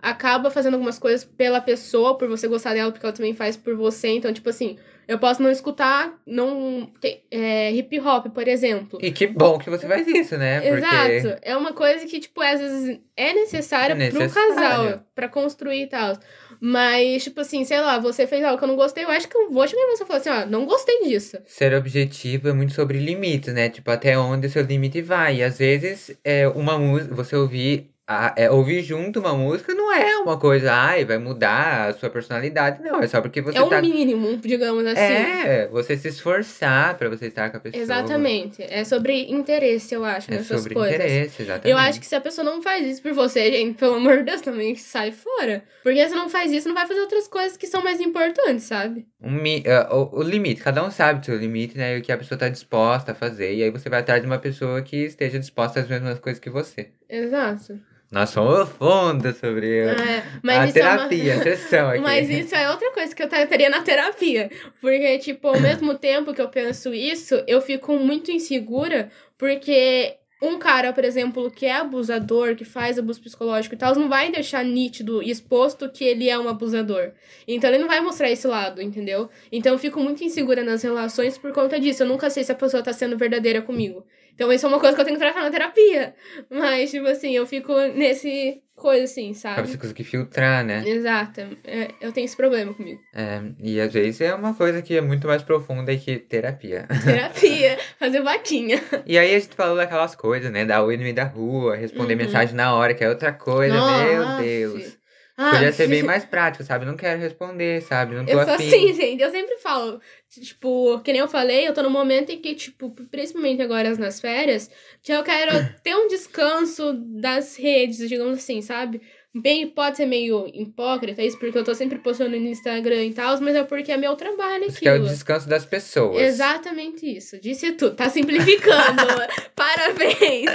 acaba 0.00 0.50
fazendo 0.50 0.74
algumas 0.74 0.98
coisas 0.98 1.24
pela 1.24 1.60
pessoa, 1.60 2.16
por 2.16 2.28
você 2.28 2.46
gostar 2.48 2.74
dela, 2.74 2.90
porque 2.90 3.04
ela 3.04 3.14
também 3.14 3.34
faz 3.34 3.56
por 3.56 3.74
você. 3.74 4.08
Então, 4.08 4.32
tipo 4.32 4.48
assim, 4.48 4.76
eu 5.08 5.18
posso 5.18 5.42
não 5.42 5.50
escutar 5.50 6.20
não 6.26 6.90
é, 7.30 7.72
hip 7.72 7.98
hop, 7.98 8.26
por 8.26 8.46
exemplo. 8.46 8.98
E 9.02 9.10
que 9.10 9.26
bom 9.26 9.58
que 9.58 9.70
você 9.70 9.88
faz 9.88 10.06
isso, 10.06 10.36
né? 10.36 10.60
Porque... 10.60 10.76
Exato. 10.76 11.40
É 11.42 11.56
uma 11.56 11.72
coisa 11.72 12.04
que, 12.06 12.20
tipo, 12.20 12.40
às 12.42 12.60
vezes 12.60 13.00
é 13.16 13.32
necessária 13.32 13.94
É 13.94 14.10
pro 14.10 14.30
casal, 14.30 15.02
pra 15.14 15.28
construir 15.28 15.84
e 15.84 15.86
tal. 15.86 16.18
Mas, 16.60 17.24
tipo 17.24 17.40
assim, 17.40 17.64
sei 17.64 17.80
lá, 17.80 17.98
você 17.98 18.26
fez 18.26 18.44
algo 18.44 18.58
que 18.58 18.64
eu 18.64 18.68
não 18.68 18.76
gostei, 18.76 19.04
eu 19.04 19.10
acho 19.10 19.28
que 19.28 19.36
eu 19.36 19.50
vou 19.50 19.66
chegar 19.66 19.80
em 19.80 19.96
você 19.96 20.02
e 20.02 20.06
falar 20.06 20.18
assim, 20.18 20.30
ó, 20.30 20.44
não 20.44 20.66
gostei 20.66 21.04
disso. 21.04 21.38
Ser 21.46 21.72
objetivo 21.74 22.48
é 22.48 22.52
muito 22.52 22.74
sobre 22.74 22.98
limites, 22.98 23.54
né? 23.54 23.70
Tipo, 23.70 23.90
até 23.90 24.18
onde 24.18 24.46
o 24.46 24.50
seu 24.50 24.62
limite 24.62 25.00
vai. 25.00 25.36
E 25.36 25.42
às 25.42 25.58
vezes, 25.58 26.18
é 26.22 26.46
uma 26.48 26.78
música, 26.78 27.14
você 27.14 27.34
ouvir, 27.34 27.90
a- 28.08 28.32
é, 28.36 28.50
ouvir 28.50 28.82
junto 28.82 29.20
uma 29.20 29.34
música 29.34 29.74
não 29.74 29.92
é 29.94 30.16
uma 30.16 30.38
coisa, 30.38 30.72
ai, 30.72 31.04
vai 31.04 31.18
mudar 31.18 31.88
a 31.88 31.92
sua 31.92 32.08
personalidade. 32.08 32.82
Não, 32.82 33.00
é 33.00 33.06
só 33.06 33.20
porque 33.20 33.42
você 33.42 33.58
é 33.58 33.62
o 33.62 33.68
tá. 33.68 33.82
mínimo, 33.82 34.34
digamos 34.38 34.86
assim. 34.86 34.98
É, 34.98 35.68
você 35.70 35.94
se 35.94 36.08
esforçar 36.08 36.96
pra 36.96 37.10
você 37.10 37.26
estar 37.26 37.50
com 37.50 37.58
a 37.58 37.60
pessoa. 37.60 37.82
Exatamente. 37.82 38.62
É 38.62 38.82
sobre 38.84 39.30
interesse, 39.30 39.94
eu 39.94 40.04
acho, 40.06 40.30
É 40.30 40.36
nessas 40.36 40.58
sobre 40.62 40.72
coisas. 40.74 40.94
interesse, 40.94 41.42
exatamente. 41.42 41.68
Eu 41.70 41.76
acho 41.76 42.00
que 42.00 42.06
se 42.06 42.14
a 42.14 42.20
pessoa 42.20 42.44
não 42.44 42.62
faz 42.62 42.86
isso 42.86 43.02
por 43.02 43.12
você, 43.12 43.52
gente, 43.52 43.76
pelo 43.76 43.96
amor 43.96 44.16
de 44.18 44.22
Deus, 44.24 44.40
também 44.40 44.74
sai 44.74 45.12
fora. 45.12 45.62
Porque 45.82 46.08
se 46.08 46.14
não 46.14 46.30
faz 46.30 46.50
isso, 46.50 46.66
não 46.66 46.74
vai 46.74 46.86
fazer 46.86 47.00
outras 47.00 47.28
coisas 47.28 47.58
que 47.58 47.66
são 47.66 47.82
mais 47.84 48.00
importantes, 48.00 48.64
sabe? 48.64 49.06
Um 49.22 49.36
é, 49.64 49.86
o, 49.90 50.20
o 50.20 50.22
limite, 50.22 50.62
cada 50.62 50.82
um 50.84 50.90
sabe 50.90 51.20
o 51.20 51.24
seu 51.24 51.36
limite, 51.36 51.76
né? 51.76 51.96
E 51.96 52.00
o 52.00 52.02
que 52.02 52.10
a 52.10 52.16
pessoa 52.16 52.38
tá 52.38 52.48
disposta 52.48 53.12
a 53.12 53.14
fazer. 53.14 53.54
E 53.54 53.62
aí 53.62 53.70
você 53.70 53.88
vai 53.90 54.00
atrás 54.00 54.20
de 54.22 54.26
uma 54.26 54.38
pessoa 54.38 54.80
que 54.80 54.96
esteja 55.04 55.38
disposta 55.38 55.80
às 55.80 55.88
mesmas 55.88 56.18
coisas 56.18 56.40
que 56.40 56.48
você. 56.48 56.88
Exato. 57.08 57.78
Nós 58.10 58.30
somos 58.30 58.68
fundo 58.70 59.32
sobre 59.34 59.80
É, 59.80 60.22
a 60.46 60.66
isso 60.66 60.78
é 60.78 60.82
uma- 60.82 60.96
terapia, 60.96 61.34
a 61.34 61.42
sessão 61.42 61.88
aqui. 61.90 62.00
Mas 62.00 62.30
isso 62.30 62.54
é 62.54 62.70
outra 62.70 62.90
coisa 62.92 63.14
que 63.14 63.22
eu 63.22 63.28
teria 63.28 63.68
na 63.68 63.82
terapia. 63.82 64.50
Porque, 64.80 65.18
tipo, 65.18 65.46
ao 65.48 65.60
mesmo 65.60 65.94
tempo 65.94 66.32
que 66.32 66.40
eu 66.40 66.48
penso 66.48 66.94
isso, 66.94 67.42
eu 67.46 67.60
fico 67.60 67.98
muito 67.98 68.30
insegura, 68.30 69.10
porque 69.36 70.14
um 70.40 70.56
cara, 70.58 70.92
por 70.92 71.04
exemplo, 71.04 71.50
que 71.50 71.66
é 71.66 71.72
abusador, 71.74 72.54
que 72.54 72.64
faz 72.64 72.98
abuso 72.98 73.20
psicológico 73.20 73.74
e 73.74 73.78
tal, 73.78 73.94
não 73.96 74.08
vai 74.08 74.30
deixar 74.30 74.64
nítido 74.64 75.20
e 75.22 75.30
exposto 75.30 75.90
que 75.90 76.04
ele 76.04 76.30
é 76.30 76.38
um 76.38 76.48
abusador. 76.48 77.10
Então 77.46 77.68
ele 77.68 77.78
não 77.78 77.88
vai 77.88 78.00
mostrar 78.00 78.30
esse 78.30 78.46
lado, 78.46 78.80
entendeu? 78.80 79.28
Então 79.50 79.72
eu 79.72 79.78
fico 79.78 80.00
muito 80.00 80.22
insegura 80.24 80.62
nas 80.62 80.82
relações 80.82 81.36
por 81.36 81.52
conta 81.52 81.78
disso. 81.78 82.04
Eu 82.04 82.06
nunca 82.08 82.30
sei 82.30 82.44
se 82.44 82.52
a 82.52 82.54
pessoa 82.54 82.82
tá 82.82 82.92
sendo 82.92 83.18
verdadeira 83.18 83.60
comigo. 83.60 84.06
Então 84.38 84.52
isso 84.52 84.64
é 84.66 84.68
uma 84.68 84.78
coisa 84.78 84.94
que 84.94 85.00
eu 85.00 85.04
tenho 85.04 85.18
que 85.18 85.24
tratar 85.24 85.42
na 85.42 85.50
terapia. 85.50 86.14
Mas, 86.48 86.92
tipo 86.92 87.08
assim, 87.08 87.32
eu 87.32 87.44
fico 87.44 87.72
nesse 87.88 88.62
coisa 88.76 89.02
assim, 89.02 89.32
Pra 89.32 89.40
sabe? 89.56 89.68
você 89.68 89.76
conseguir 89.76 90.04
filtrar, 90.04 90.64
né? 90.64 90.84
Exato. 90.86 91.40
É, 91.64 91.88
eu 92.00 92.12
tenho 92.12 92.24
esse 92.24 92.36
problema 92.36 92.72
comigo. 92.72 93.00
É, 93.12 93.42
e 93.58 93.80
às 93.80 93.92
vezes 93.92 94.20
é 94.20 94.32
uma 94.32 94.54
coisa 94.54 94.80
que 94.80 94.96
é 94.96 95.00
muito 95.00 95.26
mais 95.26 95.42
profunda 95.42 95.96
que 95.96 96.16
terapia. 96.20 96.86
Terapia, 97.04 97.76
fazer 97.98 98.22
vaquinha. 98.22 98.80
e 99.04 99.18
aí 99.18 99.34
a 99.34 99.38
gente 99.40 99.56
falou 99.56 99.76
daquelas 99.76 100.14
coisas, 100.14 100.52
né? 100.52 100.64
Da 100.64 100.86
meio 100.86 101.12
da 101.12 101.24
rua, 101.24 101.74
responder 101.74 102.14
Uhum. 102.14 102.20
mensagem 102.20 102.54
na 102.54 102.72
hora, 102.76 102.94
que 102.94 103.02
é 103.02 103.08
outra 103.08 103.32
coisa, 103.32 103.74
meu 103.74 104.24
Nossa. 104.24 104.42
Deus. 104.42 104.97
Ah, 105.40 105.52
Podia 105.52 105.72
ser 105.72 105.86
bem 105.86 106.02
mais 106.02 106.24
prático, 106.24 106.64
sabe? 106.64 106.84
Não 106.84 106.96
quero 106.96 107.20
responder, 107.20 107.80
sabe? 107.82 108.16
Não 108.16 108.26
tô 108.26 108.32
Eu 108.32 108.44
sou 108.44 108.54
afim. 108.54 108.66
assim, 108.66 108.92
gente. 109.00 109.22
Eu 109.22 109.30
sempre 109.30 109.56
falo, 109.58 110.00
tipo, 110.28 110.98
que 111.04 111.12
nem 111.12 111.20
eu 111.20 111.28
falei, 111.28 111.68
eu 111.68 111.72
tô 111.72 111.80
num 111.80 111.90
momento 111.90 112.30
em 112.30 112.38
que, 112.40 112.56
tipo, 112.56 112.90
principalmente 113.08 113.62
agora 113.62 113.94
nas 113.96 114.20
férias, 114.20 114.68
que 115.00 115.12
eu 115.12 115.22
quero 115.22 115.52
ter 115.84 115.94
um 115.94 116.08
descanso 116.08 116.92
das 117.20 117.54
redes, 117.56 118.08
digamos 118.08 118.38
assim, 118.38 118.60
sabe? 118.60 119.00
Bem, 119.32 119.68
pode 119.68 119.98
ser 119.98 120.06
meio 120.06 120.48
hipócrita 120.52 121.22
isso, 121.22 121.38
porque 121.38 121.56
eu 121.56 121.62
tô 121.62 121.72
sempre 121.72 121.98
postando 121.98 122.30
no 122.30 122.48
Instagram 122.48 123.04
e 123.04 123.14
tal, 123.14 123.40
mas 123.40 123.54
é 123.54 123.62
porque 123.62 123.92
é 123.92 123.96
meu 123.96 124.16
trabalho 124.16 124.68
Você 124.68 124.80
quer 124.80 124.92
o 124.92 124.94
aquilo. 124.94 125.08
descanso 125.08 125.48
das 125.48 125.64
pessoas. 125.64 126.20
Exatamente 126.20 127.06
isso. 127.16 127.38
Disse 127.40 127.70
tudo. 127.72 127.94
Tá 127.94 128.08
simplificando. 128.08 129.02
Parabéns. 129.54 130.50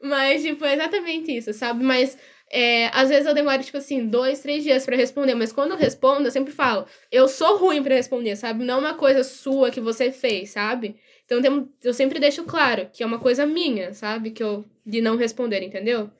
Mas, 0.00 0.42
tipo, 0.42 0.64
é 0.64 0.74
exatamente 0.74 1.36
isso, 1.36 1.52
sabe? 1.52 1.84
Mas 1.84 2.16
É, 2.52 2.88
às 2.88 3.08
vezes 3.08 3.26
eu 3.26 3.32
demoro, 3.32 3.62
tipo 3.62 3.78
assim, 3.78 4.06
dois, 4.06 4.40
três 4.40 4.62
dias 4.62 4.84
para 4.84 4.94
responder, 4.94 5.34
mas 5.34 5.52
quando 5.52 5.70
eu 5.70 5.76
respondo, 5.78 6.28
eu 6.28 6.30
sempre 6.30 6.52
falo, 6.52 6.84
eu 7.10 7.26
sou 7.26 7.56
ruim 7.56 7.82
para 7.82 7.94
responder, 7.94 8.36
sabe? 8.36 8.62
Não 8.62 8.74
é 8.74 8.78
uma 8.78 8.94
coisa 8.94 9.24
sua 9.24 9.70
que 9.70 9.80
você 9.80 10.12
fez, 10.12 10.50
sabe? 10.50 10.96
Então 11.24 11.40
eu 11.82 11.94
sempre 11.94 12.20
deixo 12.20 12.44
claro 12.44 12.88
que 12.92 13.02
é 13.02 13.06
uma 13.06 13.18
coisa 13.18 13.46
minha, 13.46 13.94
sabe? 13.94 14.30
Que 14.32 14.42
eu 14.42 14.64
de 14.84 15.00
não 15.00 15.16
responder, 15.16 15.62
entendeu? 15.62 16.10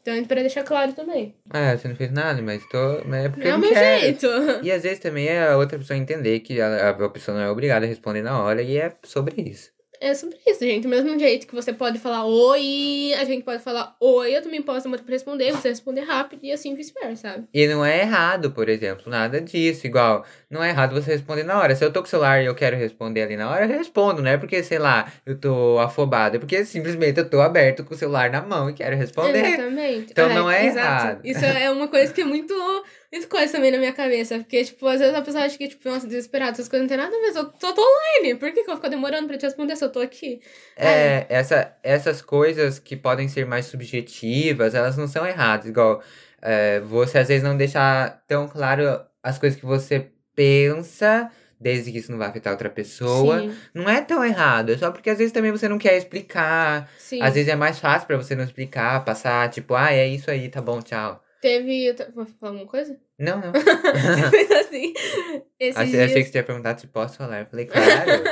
Então, 0.00 0.14
é 0.14 0.22
pra 0.22 0.40
deixar 0.40 0.64
claro 0.64 0.92
também. 0.92 1.34
Ah, 1.50 1.76
você 1.76 1.86
não 1.86 1.94
fez 1.94 2.10
nada, 2.10 2.42
mas 2.42 2.66
tô. 2.68 3.04
Mas 3.06 3.26
é 3.26 3.28
porque 3.28 3.46
é 3.46 3.54
o 3.54 3.58
meu 3.58 3.70
quer. 3.70 4.00
jeito. 4.00 4.26
E 4.62 4.70
às 4.70 4.82
vezes 4.82 4.98
também 4.98 5.28
é 5.28 5.48
a 5.48 5.56
outra 5.56 5.78
pessoa 5.78 5.96
entender 5.96 6.40
que 6.40 6.60
a, 6.60 6.90
a 6.90 7.08
pessoa 7.08 7.36
não 7.36 7.44
é 7.44 7.50
obrigada 7.50 7.86
a 7.86 7.88
responder 7.88 8.22
na 8.22 8.42
hora 8.42 8.62
e 8.62 8.76
é 8.76 8.92
sobre 9.04 9.40
isso. 9.42 9.70
É 10.02 10.14
sobre 10.14 10.36
isso, 10.44 10.58
gente. 10.58 10.82
Do 10.82 10.88
mesmo 10.88 11.16
jeito 11.16 11.46
que 11.46 11.54
você 11.54 11.72
pode 11.72 12.00
falar 12.00 12.24
oi, 12.24 13.14
a 13.16 13.24
gente 13.24 13.44
pode 13.44 13.62
falar 13.62 13.94
oi, 14.00 14.36
eu 14.36 14.42
também 14.42 14.60
posso 14.60 14.88
muito 14.88 15.04
pra 15.04 15.12
responder, 15.12 15.52
você 15.52 15.68
responder 15.68 16.00
rápido 16.00 16.40
e 16.42 16.50
assim 16.50 16.74
vice-versa, 16.74 17.28
sabe? 17.28 17.46
E 17.54 17.68
não 17.68 17.84
é 17.84 18.00
errado, 18.00 18.50
por 18.50 18.68
exemplo, 18.68 19.04
nada 19.06 19.40
disso. 19.40 19.86
Igual, 19.86 20.26
não 20.50 20.60
é 20.60 20.70
errado 20.70 20.92
você 20.92 21.12
responder 21.12 21.44
na 21.44 21.56
hora. 21.56 21.76
Se 21.76 21.84
eu 21.84 21.92
tô 21.92 22.00
com 22.00 22.06
o 22.08 22.10
celular 22.10 22.42
e 22.42 22.46
eu 22.46 22.54
quero 22.56 22.76
responder 22.76 23.22
ali 23.22 23.36
na 23.36 23.48
hora, 23.48 23.64
eu 23.64 23.68
respondo, 23.68 24.20
não 24.20 24.30
é 24.32 24.36
porque, 24.36 24.60
sei 24.64 24.80
lá, 24.80 25.06
eu 25.24 25.38
tô 25.38 25.78
afobado, 25.78 26.34
é 26.34 26.38
porque 26.40 26.64
simplesmente 26.64 27.20
eu 27.20 27.30
tô 27.30 27.40
aberto 27.40 27.84
com 27.84 27.94
o 27.94 27.96
celular 27.96 28.28
na 28.28 28.42
mão 28.42 28.68
e 28.68 28.72
quero 28.72 28.96
responder. 28.96 29.46
Exatamente. 29.46 30.10
Então 30.10 30.28
não 30.30 30.50
é 30.50 30.66
exato. 30.66 31.04
errado. 31.04 31.20
Isso 31.22 31.44
é 31.44 31.70
uma 31.70 31.86
coisa 31.86 32.12
que 32.12 32.22
é 32.22 32.24
muito 32.24 32.52
isso 33.12 33.28
coisa 33.28 33.52
também 33.52 33.70
na 33.70 33.76
minha 33.76 33.92
cabeça. 33.92 34.38
Porque, 34.38 34.64
tipo, 34.64 34.86
às 34.86 34.98
vezes 34.98 35.14
a 35.14 35.20
pessoa 35.20 35.44
acha 35.44 35.58
que, 35.58 35.68
tipo, 35.68 35.88
nossa, 35.88 36.06
desesperado, 36.06 36.52
essas 36.52 36.66
coisas 36.66 36.88
não 36.88 36.88
tem 36.88 36.96
nada 36.96 37.14
a 37.14 37.20
ver. 37.20 37.36
Eu 37.36 37.44
tô, 37.44 37.72
tô 37.72 37.82
online. 37.82 38.36
Por 38.36 38.48
que, 38.48 38.54
que 38.54 38.60
eu 38.60 38.66
vou 38.66 38.76
ficar 38.76 38.88
demorando 38.88 39.28
pra 39.28 39.36
te 39.36 39.44
responder 39.44 39.76
se 39.76 39.84
eu 39.84 39.92
tô 39.92 40.00
aqui? 40.00 40.40
É, 40.74 41.26
essa, 41.28 41.76
essas 41.82 42.22
coisas 42.22 42.78
que 42.78 42.96
podem 42.96 43.28
ser 43.28 43.44
mais 43.44 43.66
subjetivas, 43.66 44.74
elas 44.74 44.96
não 44.96 45.06
são 45.06 45.26
erradas. 45.26 45.66
Igual, 45.66 46.02
é, 46.40 46.80
você 46.80 47.18
às 47.18 47.28
vezes 47.28 47.42
não 47.44 47.56
deixar 47.56 48.24
tão 48.26 48.48
claro 48.48 49.04
as 49.22 49.38
coisas 49.38 49.60
que 49.60 49.66
você 49.66 50.08
pensa, 50.34 51.30
desde 51.60 51.92
que 51.92 51.98
isso 51.98 52.10
não 52.10 52.18
vai 52.18 52.28
afetar 52.28 52.52
outra 52.52 52.70
pessoa. 52.70 53.40
Sim. 53.40 53.54
Não 53.74 53.88
é 53.88 54.00
tão 54.00 54.24
errado, 54.24 54.72
é 54.72 54.78
só 54.78 54.90
porque 54.90 55.10
às 55.10 55.18
vezes 55.18 55.32
também 55.32 55.52
você 55.52 55.68
não 55.68 55.78
quer 55.78 55.96
explicar. 55.96 56.90
Sim. 56.98 57.20
Às 57.22 57.34
vezes 57.34 57.48
é 57.48 57.56
mais 57.56 57.78
fácil 57.78 58.06
pra 58.06 58.16
você 58.16 58.34
não 58.34 58.44
explicar, 58.44 59.04
passar, 59.04 59.50
tipo, 59.50 59.74
ah, 59.74 59.92
é 59.92 60.08
isso 60.08 60.30
aí, 60.30 60.48
tá 60.48 60.60
bom, 60.60 60.80
tchau. 60.80 61.21
Teve. 61.42 61.92
Vou 62.14 62.24
falar 62.24 62.52
alguma 62.52 62.66
coisa? 62.68 62.96
Não, 63.18 63.40
não. 63.40 63.52
Fez 64.30 64.50
assim. 64.52 64.94
Achei, 65.60 65.90
dias... 65.90 66.10
achei 66.10 66.22
que 66.22 66.30
você 66.30 66.38
ia 66.38 66.44
perguntar 66.44 66.78
se 66.78 66.86
posso 66.86 67.16
falar. 67.16 67.40
Eu 67.40 67.46
falei, 67.46 67.66
claro, 67.66 68.22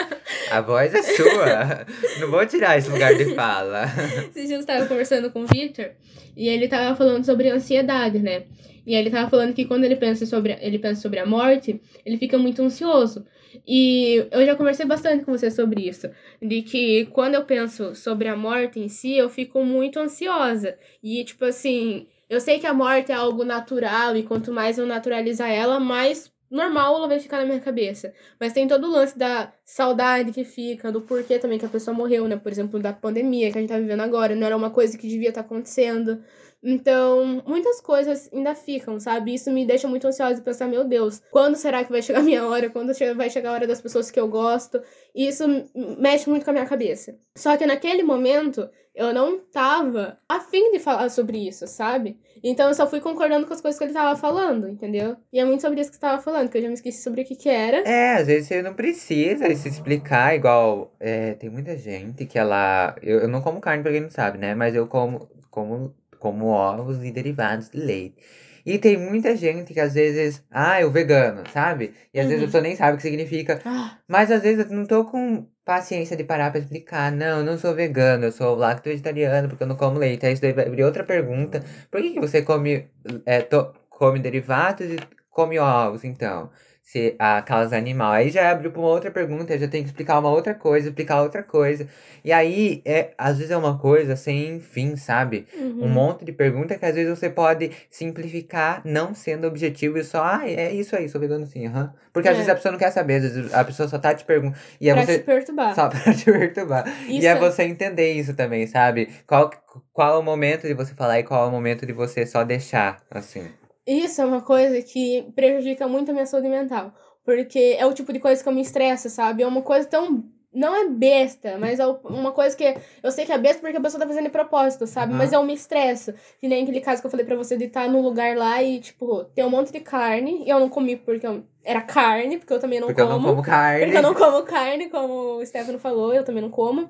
a 0.49 0.61
voz 0.61 0.95
é 0.95 1.03
sua. 1.03 1.87
Não 2.21 2.31
vou 2.31 2.47
tirar 2.47 2.79
esse 2.79 2.89
lugar 2.89 3.13
de 3.17 3.35
fala. 3.35 3.87
Esses 4.31 4.47
dias 4.47 4.61
eu 4.61 4.67
tava 4.67 4.87
conversando 4.87 5.29
com 5.33 5.43
o 5.43 5.47
Victor 5.47 5.91
e 6.37 6.49
ele 6.49 6.69
tava 6.69 6.95
falando 6.95 7.25
sobre 7.25 7.51
ansiedade, 7.51 8.21
né? 8.21 8.45
E 8.87 8.95
ele 8.95 9.11
tava 9.11 9.29
falando 9.29 9.55
que 9.55 9.65
quando 9.65 9.83
ele 9.83 9.97
pensa 9.97 10.25
sobre, 10.25 10.57
ele 10.61 10.79
pensa 10.79 11.01
sobre 11.01 11.19
a 11.19 11.27
morte, 11.27 11.81
ele 12.07 12.17
fica 12.17 12.39
muito 12.39 12.63
ansioso. 12.63 13.27
E 13.67 14.25
eu 14.31 14.47
já 14.47 14.55
conversei 14.55 14.87
bastante 14.87 15.25
com 15.25 15.33
você 15.33 15.51
sobre 15.51 15.89
isso. 15.89 16.09
De 16.41 16.63
que 16.63 17.07
quando 17.07 17.35
eu 17.35 17.45
penso 17.45 17.93
sobre 17.97 18.29
a 18.29 18.37
morte 18.37 18.79
em 18.79 18.89
si, 18.89 19.17
eu 19.17 19.29
fico 19.29 19.65
muito 19.65 19.99
ansiosa. 19.99 20.79
E, 21.03 21.25
tipo 21.25 21.45
assim, 21.45 22.07
eu 22.31 22.41
sei 22.41 22.61
que 22.61 22.67
a 22.67 22.73
morte 22.73 23.11
é 23.11 23.15
algo 23.17 23.45
natural 23.45 24.17
e 24.17 24.23
quanto 24.23 24.53
mais 24.53 24.79
eu 24.79 24.87
naturalizar 24.87 25.51
ela, 25.51 25.81
mais 25.81 26.33
normal 26.49 26.97
ela 26.97 27.09
vai 27.09 27.19
ficar 27.19 27.39
na 27.39 27.45
minha 27.45 27.59
cabeça. 27.59 28.13
Mas 28.39 28.53
tem 28.53 28.69
todo 28.69 28.87
o 28.87 28.91
lance 28.91 29.19
da 29.19 29.53
saudade 29.65 30.31
que 30.31 30.45
fica, 30.45 30.93
do 30.93 31.01
porquê 31.01 31.41
também 31.41 31.59
que 31.59 31.67
a 31.67 31.69
pessoa 31.69 31.93
morreu, 31.93 32.29
né? 32.29 32.37
Por 32.37 32.53
exemplo, 32.53 32.79
da 32.79 32.93
pandemia 32.93 33.51
que 33.51 33.59
a 33.59 33.61
gente 33.61 33.71
tá 33.71 33.79
vivendo 33.79 34.01
agora. 34.01 34.37
Não 34.37 34.47
era 34.47 34.57
uma 34.57 34.71
coisa 34.71 34.97
que 34.97 35.09
devia 35.09 35.31
estar 35.31 35.43
tá 35.43 35.47
acontecendo. 35.47 36.23
Então, 36.63 37.43
muitas 37.47 37.81
coisas 37.81 38.31
ainda 38.33 38.55
ficam, 38.55 39.01
sabe? 39.01 39.35
Isso 39.35 39.51
me 39.51 39.65
deixa 39.67 39.89
muito 39.89 40.07
ansiosa 40.07 40.35
de 40.35 40.43
pensar, 40.43 40.69
meu 40.69 40.85
Deus, 40.85 41.23
quando 41.31 41.57
será 41.57 41.83
que 41.83 41.91
vai 41.91 42.03
chegar 42.03 42.21
a 42.21 42.23
minha 42.23 42.47
hora? 42.47 42.69
Quando 42.69 42.93
vai 43.17 43.31
chegar 43.31 43.51
a 43.51 43.53
hora 43.55 43.67
das 43.67 43.81
pessoas 43.81 44.11
que 44.11 44.21
eu 44.21 44.29
gosto? 44.29 44.81
E 45.15 45.27
isso 45.27 45.45
mexe 45.75 46.29
muito 46.29 46.45
com 46.45 46.51
a 46.51 46.53
minha 46.53 46.67
cabeça. 46.67 47.17
Só 47.37 47.57
que 47.57 47.65
naquele 47.65 48.03
momento, 48.03 48.69
eu 49.01 49.15
não 49.15 49.39
tava 49.39 50.19
afim 50.29 50.73
de 50.73 50.79
falar 50.79 51.09
sobre 51.09 51.49
isso, 51.49 51.67
sabe? 51.67 52.19
Então 52.45 52.69
eu 52.69 52.75
só 52.75 52.87
fui 52.87 53.01
concordando 53.01 53.47
com 53.47 53.55
as 53.55 53.61
coisas 53.63 53.79
que 53.79 53.85
ele 53.85 53.95
tava 53.95 54.15
falando, 54.15 54.69
entendeu? 54.69 55.17
E 55.33 55.41
é 55.41 55.45
muito 55.45 55.63
sobre 55.63 55.81
isso 55.81 55.91
que 55.91 55.97
você 55.97 56.03
tava 56.03 56.21
falando, 56.21 56.51
que 56.51 56.59
eu 56.59 56.63
já 56.63 56.69
me 56.69 56.75
esqueci 56.75 57.03
sobre 57.03 57.23
o 57.23 57.25
que 57.25 57.35
que 57.35 57.49
era. 57.49 57.79
É, 57.89 58.17
às 58.17 58.27
vezes 58.27 58.47
você 58.47 58.61
não 58.61 58.75
precisa 58.75 59.55
se 59.55 59.69
explicar, 59.69 60.35
igual. 60.35 60.95
É, 61.01 61.33
tem 61.33 61.49
muita 61.49 61.79
gente 61.79 62.27
que 62.27 62.39
ela. 62.39 62.95
Eu, 63.01 63.21
eu 63.21 63.29
não 63.29 63.41
como 63.41 63.59
carne 63.59 63.83
pra 63.83 63.91
quem 63.91 64.03
não 64.03 64.11
sabe, 64.11 64.37
né? 64.37 64.55
Mas 64.55 64.75
eu 64.75 64.87
como, 64.87 65.31
como, 65.51 65.95
como 66.19 66.49
ovos 66.49 67.03
e 67.03 67.11
derivados 67.11 67.71
de 67.71 67.79
leite. 67.79 68.17
E 68.65 68.79
tem 68.79 68.97
muita 68.97 69.35
gente 69.37 69.73
que 69.73 69.81
às 69.81 69.95
vezes, 69.95 70.43
ah, 70.51 70.79
o 70.85 70.91
vegano, 70.91 71.43
sabe? 71.53 71.93
E 72.13 72.21
às 72.21 72.27
vezes 72.27 72.39
a 72.41 72.45
Uhum. 72.45 72.47
pessoa 72.49 72.63
nem 72.63 72.77
sabe 72.77 72.95
o 72.95 72.97
que 72.97 73.03
significa. 73.03 73.61
Ah, 73.65 73.99
Mas 74.09 74.31
às 74.31 74.43
vezes 74.43 74.67
eu 74.71 74.77
não 74.77 74.85
tô 74.87 75.05
com 75.05 75.47
paciência 75.65 76.17
de 76.17 76.25
parar 76.25 76.51
pra 76.51 76.61
explicar. 76.61 77.13
Não, 77.13 77.39
eu 77.39 77.45
não 77.45 77.57
sou 77.59 77.75
vegano, 77.75 78.25
eu 78.25 78.33
sou 78.33 78.55
lacto-vegetariano 78.57 79.49
porque 79.49 79.63
eu 79.63 79.69
não 79.69 79.77
como 79.77 79.99
leite. 79.99 80.27
Aí 80.27 80.33
isso 80.33 80.43
daí 80.43 80.53
vai 80.53 80.67
abrir 80.67 80.85
outra 80.85 81.05
pergunta. 81.05 81.63
Por 81.91 82.01
que, 82.03 82.11
que 82.11 82.21
você 82.21 82.43
come, 82.43 82.87
é, 83.27 83.41
to- 83.43 83.73
come 83.89 84.19
derivados 84.19 84.87
e 84.91 84.97
come 85.31 85.59
ovos, 85.59 86.03
então? 86.05 86.51
Se 86.93 87.15
a 87.21 87.41
causa 87.41 87.77
animal. 87.77 88.11
Aí 88.11 88.31
já 88.31 88.51
abriu 88.51 88.73
pra 88.73 88.81
uma 88.81 88.89
outra 88.89 89.13
pergunta, 89.13 89.57
já 89.57 89.69
tenho 89.69 89.85
que 89.85 89.91
explicar 89.91 90.19
uma 90.19 90.29
outra 90.31 90.55
coisa, 90.57 90.89
explicar 90.89 91.23
outra 91.23 91.41
coisa. 91.41 91.87
E 92.25 92.33
aí, 92.33 92.83
é, 92.85 93.11
às 93.17 93.37
vezes 93.37 93.53
é 93.53 93.57
uma 93.57 93.79
coisa 93.79 94.17
sem 94.17 94.59
fim, 94.59 94.97
sabe? 94.97 95.47
uhum. 95.57 95.85
Um 95.85 95.89
monte 95.89 96.25
de 96.25 96.33
pergunta 96.33 96.77
que 96.77 96.85
às 96.85 96.95
vezes 96.97 97.17
você 97.17 97.31
pode 97.31 97.71
simplificar 97.89 98.83
não 98.85 99.15
sendo 99.15 99.47
objetivo 99.47 99.99
e 99.99 100.03
só, 100.05 100.21
ah, 100.25 100.41
é 100.45 100.73
isso 100.73 100.97
aí, 100.97 101.09
sou 101.09 101.21
vegano 101.21 101.47
sim, 101.47 101.65
aham. 101.69 101.93
Porque 102.13 102.29
às 102.29 102.35
É. 102.35 102.37
vezes 102.39 102.51
a 102.51 102.55
pessoa 102.57 102.73
não 102.73 102.79
quer 102.81 102.91
saber, 102.91 103.15
às 103.17 103.23
vezes 103.23 103.55
a 103.55 103.65
pessoa 103.65 103.89
só 103.89 103.97
tá 103.97 104.13
te 104.13 104.25
perguntando. 104.25 104.61
E 104.81 104.91
é 104.91 104.93
pra 104.95 105.05
você. 105.05 105.19
te 105.21 105.25
perturbar. 105.25 105.75
Só 105.77 105.87
pra 105.89 106.13
te 106.13 106.25
perturbar. 106.25 106.85
E 107.09 107.19
Isso 107.19 107.27
é 107.29 107.31
é- 107.31 107.39
você 107.39 107.63
entender 107.63 108.13
isso 108.15 108.35
também, 108.35 108.67
sabe? 108.67 109.09
Qual, 109.29 109.49
qual 109.93 110.17
é 110.17 110.19
o 110.19 110.23
momento 110.25 110.67
de 110.67 110.75
você 110.75 110.93
falar 110.95 111.21
e 111.21 111.23
qual 111.23 111.45
é 111.45 111.49
o 111.49 111.53
momento 111.53 111.87
de 111.87 111.93
você 111.93 112.27
só 112.27 112.43
deixar, 112.43 113.01
assim. 113.09 113.49
Isso 113.87 114.21
é 114.21 114.25
uma 114.25 114.41
coisa 114.43 114.83
que 114.83 115.31
prejudica 115.35 115.89
muito 115.89 116.11
a 116.11 116.15
minha 116.15 116.27
saúde 116.27 116.49
mental. 116.49 116.93
Porque 117.25 117.77
é 117.79 117.85
o 117.87 117.93
tipo 117.93 118.13
de 118.13 118.19
coisa 118.19 118.43
que 118.43 118.49
eu 118.49 118.53
me 118.53 118.63
estressa, 118.63 119.09
sabe? 119.09 119.43
É 119.43 119.47
uma 119.47 119.63
coisa 119.63 119.87
tão. 119.87 120.25
Não 120.53 120.75
é 120.75 120.89
besta, 120.89 121.57
mas 121.61 121.79
é 121.79 121.87
uma 121.87 122.33
coisa 122.33 122.57
que 122.57 122.75
eu 123.05 123.11
sei 123.13 123.25
que 123.25 123.31
é 123.31 123.39
besta 123.39 123.61
porque 123.63 123.77
a 123.77 123.81
pessoa 123.81 124.01
tá 124.01 124.07
fazendo 124.09 124.25
de 124.25 124.31
propósito, 124.31 124.85
sabe? 124.85 125.13
Aham. 125.13 125.19
Mas 125.19 125.33
eu 125.33 125.43
me 125.45 125.55
estresso. 125.55 126.13
Que 126.41 126.49
nem 126.49 126.65
aquele 126.65 126.81
caso 126.81 127.01
que 127.01 127.07
eu 127.07 127.11
falei 127.11 127.25
pra 127.25 127.37
você 127.37 127.57
de 127.57 127.67
estar 127.67 127.89
no 127.89 128.01
lugar 128.03 128.37
lá 128.37 128.61
e, 128.61 128.81
tipo, 128.81 129.25
ter 129.27 129.45
um 129.45 129.51
monte 129.51 129.71
de 129.71 129.79
carne. 129.79 130.43
E 130.45 130.51
eu 130.51 130.59
não 130.59 130.69
comi 130.69 130.97
porque 130.97 131.25
eu... 131.25 131.45
era 131.63 131.81
carne, 131.81 132.37
porque 132.39 132.53
eu 132.53 132.59
também 132.59 132.81
não 132.81 132.89
Porque 132.89 133.01
eu 133.01 133.07
como. 133.07 133.19
não 133.21 133.29
como 133.29 133.43
carne. 133.43 133.85
Porque 133.85 133.99
eu 133.99 134.03
não 134.03 134.15
como 134.15 134.43
carne, 134.43 134.89
como 134.89 135.37
o 135.37 135.47
Stefano 135.47 135.79
falou, 135.79 136.13
eu 136.13 136.25
também 136.25 136.43
não 136.43 136.51
como. 136.51 136.89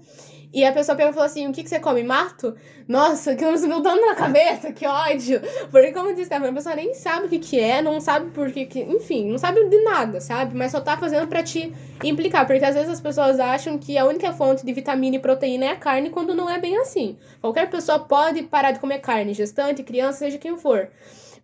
E 0.53 0.65
a 0.65 0.73
pessoa 0.73 0.97
pega 0.97 1.11
e 1.11 1.13
fala 1.13 1.27
assim: 1.27 1.47
o 1.47 1.53
que, 1.53 1.63
que 1.63 1.69
você 1.69 1.79
come? 1.79 2.03
Mato? 2.03 2.57
Nossa, 2.89 3.37
que 3.37 3.45
nos 3.45 3.65
meu 3.65 3.81
dano 3.81 4.05
na 4.05 4.17
cabeça, 4.17 4.73
que 4.73 4.85
ódio. 4.85 5.41
Porque, 5.71 5.93
como 5.93 6.13
disse 6.13 6.27
Stefano, 6.27 6.51
a 6.51 6.53
pessoa 6.53 6.75
nem 6.75 6.93
sabe 6.93 7.27
o 7.27 7.29
que, 7.29 7.39
que 7.39 7.61
é, 7.61 7.81
não 7.81 8.01
sabe 8.01 8.31
por 8.33 8.51
que, 8.51 8.67
que. 8.67 8.81
Enfim, 8.81 9.31
não 9.31 9.39
sabe 9.39 9.65
de 9.69 9.83
nada, 9.83 10.21
sabe? 10.21 10.57
Mas 10.57 10.73
só 10.73 10.81
tá 10.81 10.97
fazendo 10.97 11.29
pra 11.29 11.43
te 11.43 11.73
implicar. 12.03 12.47
Porque 12.47 12.65
às 12.65 12.75
vezes 12.75 12.91
as 12.91 13.01
pessoas 13.01 13.39
acham 13.39 13.79
que 13.79 13.97
a 13.97 14.05
única 14.05 14.33
fonte 14.33 14.67
de 14.67 14.73
vitamina 14.73 15.17
e 15.17 15.21
proteína 15.21 15.67
é 15.67 15.69
a 15.71 15.77
carne, 15.77 16.11
quando 16.11 16.35
não 16.35 16.51
é 16.51 16.59
bem 16.59 16.77
assim. 16.79 17.17
Qualquer 17.41 17.71
pessoa 17.71 18.01
pode 18.01 18.43
parar 18.43 18.73
de 18.73 18.81
comer 18.81 18.99
carne, 18.99 19.33
gestante, 19.33 19.85
criança, 19.85 20.19
seja 20.19 20.39
quem 20.39 20.57
for. 20.57 20.89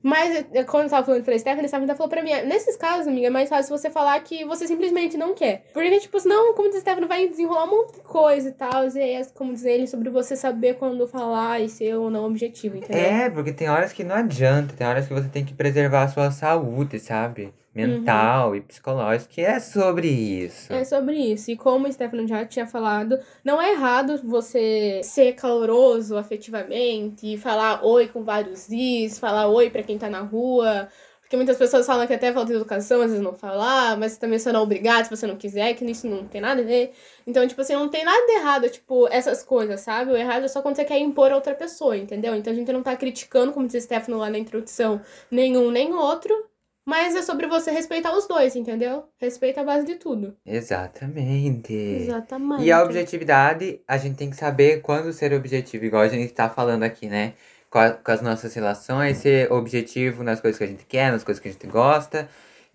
Mas, 0.07 0.47
é, 0.53 0.63
quando 0.63 0.85
eu 0.85 0.91
tava 0.91 1.05
falando 1.05 1.25
pra 1.25 1.37
Stephanie, 1.37 1.65
a 1.65 1.69
Stephanie 1.69 1.97
falou 1.97 2.09
pra 2.09 2.23
mim, 2.23 2.31
nesses 2.47 2.77
casos, 2.77 3.09
amiga, 3.09 3.27
é 3.27 3.31
mais 3.31 3.49
fácil 3.49 3.77
você 3.77 3.91
falar 3.91 4.21
que 4.21 4.45
você 4.45 4.65
simplesmente 4.65 5.17
não 5.17 5.35
quer. 5.35 5.65
Porque, 5.75 5.99
tipo, 5.99 6.21
senão, 6.21 6.55
como 6.55 6.69
diz 6.69 6.77
a 6.77 6.81
Stephanie, 6.81 7.09
vai 7.09 7.27
desenrolar 7.27 7.65
um 7.65 7.71
monte 7.71 7.95
de 7.95 8.03
coisa 8.03 8.49
e 8.49 8.53
tal. 8.53 8.87
E 8.87 8.99
aí, 9.01 9.15
é, 9.15 9.25
como 9.35 9.53
diz 9.53 9.65
ele, 9.65 9.89
sobre 9.89 10.09
você 10.09 10.37
saber 10.37 10.75
quando 10.75 11.09
falar 11.09 11.59
e 11.59 11.69
ser 11.69 11.97
ou 11.97 12.09
não 12.09 12.25
objetivo, 12.25 12.77
entendeu? 12.77 13.03
É, 13.03 13.29
porque 13.29 13.53
tem 13.53 13.69
horas 13.69 13.93
que 13.93 14.05
não 14.05 14.15
adianta, 14.15 14.75
tem 14.77 14.87
horas 14.87 15.09
que 15.09 15.13
você 15.13 15.29
tem 15.29 15.45
que 15.45 15.55
preservar 15.55 16.05
a 16.05 16.09
sua 16.09 16.31
saúde, 16.31 17.01
sabe? 17.01 17.53
Mental 17.77 18.57
e 18.57 18.61
psicológica, 18.61 19.33
que 19.33 19.41
é 19.41 19.61
sobre 19.61 20.09
isso. 20.09 20.73
É 20.73 20.85
sobre 20.85 21.17
isso. 21.17 21.51
E 21.51 21.57
como 21.57 21.87
o 21.87 21.93
Stefano 21.93 22.27
já 22.27 22.45
tinha 22.45 22.67
falado, 22.67 23.19
não 23.45 23.61
é 23.61 23.73
errado 23.73 24.21
você 24.25 25.01
ser 25.03 25.33
caloroso 25.35 26.17
afetivamente 26.17 27.35
e 27.35 27.39
falar 27.39 27.85
oi 27.85 28.09
com 28.09 28.25
vários 28.25 28.69
is, 28.71 29.19
falar 29.19 29.49
oi 29.49 29.71
pra 29.71 29.83
quem 29.83 29.99
tá 29.99 30.09
na 30.09 30.21
rua. 30.21 30.89
Porque 31.27 31.37
muitas 31.37 31.57
pessoas 31.57 31.85
falam 31.85 32.07
que 32.07 32.15
até 32.15 32.33
falta 32.33 32.53
de 32.53 32.55
educação, 32.55 33.03
às 33.03 33.11
vezes 33.11 33.21
não 33.21 33.35
falar, 33.35 33.99
mas 33.99 34.17
também 34.17 34.39
você 34.39 34.53
não 34.53 34.61
é 34.61 34.63
obrigado 34.63 35.05
se 35.07 35.11
você 35.11 35.27
não 35.27 35.35
quiser, 35.37 35.75
que 35.75 35.85
isso 35.85 36.07
não 36.07 36.25
tem 36.25 36.41
nada 36.41 36.63
a 36.63 36.65
ver. 36.65 36.93
Então, 37.27 37.45
tipo 37.49 37.61
assim, 37.61 37.75
não 37.75 37.89
tem 37.89 38.05
nada 38.05 38.25
de 38.27 38.33
errado, 38.35 38.69
tipo, 38.71 39.09
essas 39.09 39.43
coisas, 39.43 39.81
sabe? 39.81 40.13
O 40.13 40.17
errado 40.17 40.45
é 40.45 40.49
só 40.49 40.63
quando 40.63 40.77
você 40.77 40.85
quer 40.85 41.01
impor 41.01 41.33
a 41.33 41.35
outra 41.35 41.53
pessoa, 41.53 41.97
entendeu? 41.97 42.33
Então 42.37 42.53
a 42.53 42.57
gente 42.57 42.73
não 42.73 42.81
tá 42.81 42.95
criticando, 42.95 43.53
como 43.53 43.67
disse 43.67 43.79
o 43.79 43.81
Stefano 43.81 44.19
lá 44.19 44.31
na 44.31 44.39
introdução, 44.39 45.01
nenhum 45.29 45.73
nem 45.73 45.93
outro. 45.93 46.33
Mas 46.87 47.17
é 47.17 47.23
sobre 47.23 47.49
você 47.49 47.71
respeitar 47.73 48.17
os 48.17 48.29
dois, 48.29 48.55
entendeu? 48.55 49.05
Respeita 49.19 49.61
a 49.61 49.65
base 49.65 49.85
de 49.85 49.97
tudo. 49.97 50.37
Exatamente. 50.47 51.73
Exatamente. 51.75 52.63
E 52.63 52.71
a 52.73 52.83
objetividade, 52.83 53.81
a 53.89 53.99
gente 53.99 54.17
tem 54.17 54.31
que 54.31 54.37
saber 54.37 54.81
quando 54.83 55.13
ser 55.13 55.33
objetivo, 55.33 55.85
igual 55.85 56.03
a 56.03 56.09
gente 56.09 56.33
tá 56.33 56.49
falando 56.49 56.85
aqui, 56.85 57.09
né? 57.09 57.35
com, 57.69 57.81
a- 57.81 57.91
com 57.91 58.11
as 58.13 58.23
nossas 58.23 58.55
relações, 58.55 59.19
ser 59.19 59.53
objetivo 59.53 60.23
nas 60.23 60.41
coisas 60.41 60.57
que 60.57 60.65
a 60.65 60.67
gente 60.69 60.87
quer, 60.87 61.11
nas 61.11 61.25
coisas 61.25 61.43
que 61.43 61.49
a 61.49 61.53
gente 61.53 61.67
gosta. 61.67 62.29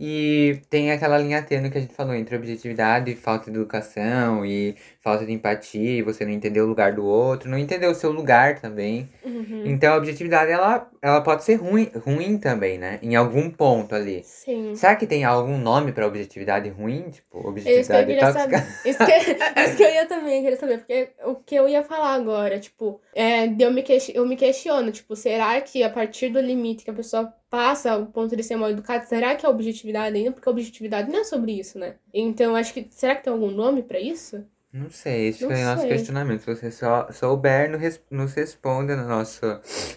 E 0.04 0.60
tem 0.68 0.92
aquela 0.92 1.16
linha 1.20 1.44
tênue 1.44 1.70
que 1.70 1.78
a 1.78 1.82
gente 1.82 1.94
falou 1.94 2.16
entre 2.16 2.36
objetividade 2.36 3.12
e 3.12 3.16
falta 3.16 3.52
de 3.52 3.58
educação 3.58 4.44
e 4.44 4.76
falta 5.00 5.24
de 5.24 5.32
empatia, 5.32 6.00
e 6.00 6.02
você 6.02 6.26
não 6.26 6.32
entender 6.32 6.60
o 6.60 6.66
lugar 6.66 6.94
do 6.94 7.06
outro, 7.06 7.48
não 7.48 7.56
entender 7.56 7.86
o 7.86 7.94
seu 7.94 8.12
lugar 8.12 8.60
também. 8.60 9.08
Uhum. 9.24 9.62
Então 9.64 9.94
a 9.94 9.98
objetividade 9.98 10.50
ela, 10.50 10.90
ela 11.04 11.22
pode 11.22 11.44
ser 11.44 11.54
ruim, 11.54 11.92
ruim 12.04 12.40
também, 12.40 12.80
né? 12.80 12.98
Em 13.04 13.16
algum 13.16 13.48
ponto 13.48 13.94
ali. 13.94 14.24
Sim. 14.24 14.74
Será 14.74 14.96
que 14.96 15.06
tem 15.06 15.24
algum 15.24 15.60
nome 15.60 15.92
pra 15.92 16.08
objetividade 16.08 16.68
ruim? 16.68 17.12
Tipo, 17.12 17.38
isso 17.38 17.38
que 17.38 17.44
eu 17.44 17.50
objetividade 17.50 18.08
queria 18.08 18.34
tóxica? 18.34 18.68
Isso 18.84 19.06
que, 19.06 19.62
isso 19.62 19.78
que 19.78 19.84
eu 19.84 19.94
ia 19.94 20.06
também 20.08 20.42
querer 20.42 20.56
saber. 20.56 20.80
Porque 20.80 21.10
o 21.26 21.36
que 21.36 21.54
eu 21.54 21.70
ia 21.70 21.84
falar 21.84 22.16
agora, 22.16 22.60
tipo, 22.60 23.00
é, 23.14 23.46
eu, 23.46 23.72
me 23.72 23.84
eu 24.16 24.28
me 24.28 24.36
questiono, 24.36 24.91
tipo, 24.91 25.16
será 25.16 25.62
que 25.62 25.84
a 25.84 25.91
partir 25.91 26.30
do 26.30 26.41
limite 26.41 26.84
que 26.84 26.89
a 26.89 26.93
pessoa 26.93 27.32
passa 27.52 27.97
o 27.97 28.06
ponto 28.06 28.34
de 28.34 28.41
ser 28.41 28.56
mal 28.56 28.72
educado, 28.72 29.06
será 29.06 29.36
que 29.36 29.45
é 29.45 29.49
objetividade 29.49 30.16
ainda? 30.16 30.32
Porque 30.32 30.49
objetividade 30.49 31.12
não 31.12 31.20
é 31.20 31.24
sobre 31.26 31.52
isso, 31.52 31.78
né? 31.78 31.95
Então, 32.14 32.56
acho 32.56 32.74
que. 32.74 32.88
Será 32.89 33.14
que 33.14 33.26
tem 33.26 33.34
algum 33.34 33.52
nome 33.52 33.84
pra 33.84 33.99
isso? 33.99 34.43
Não 34.74 34.89
sei, 34.89 35.28
esse 35.28 35.43
Não 35.43 35.52
foi 35.52 35.62
o 35.62 35.66
nosso 35.66 35.86
questionamento. 35.86 36.39
Se 36.39 36.56
você 36.56 36.72
só 36.72 37.12
souber, 37.12 37.70
nos 38.10 38.34
responda 38.34 38.95
no 38.95 39.06
nosso 39.06 39.45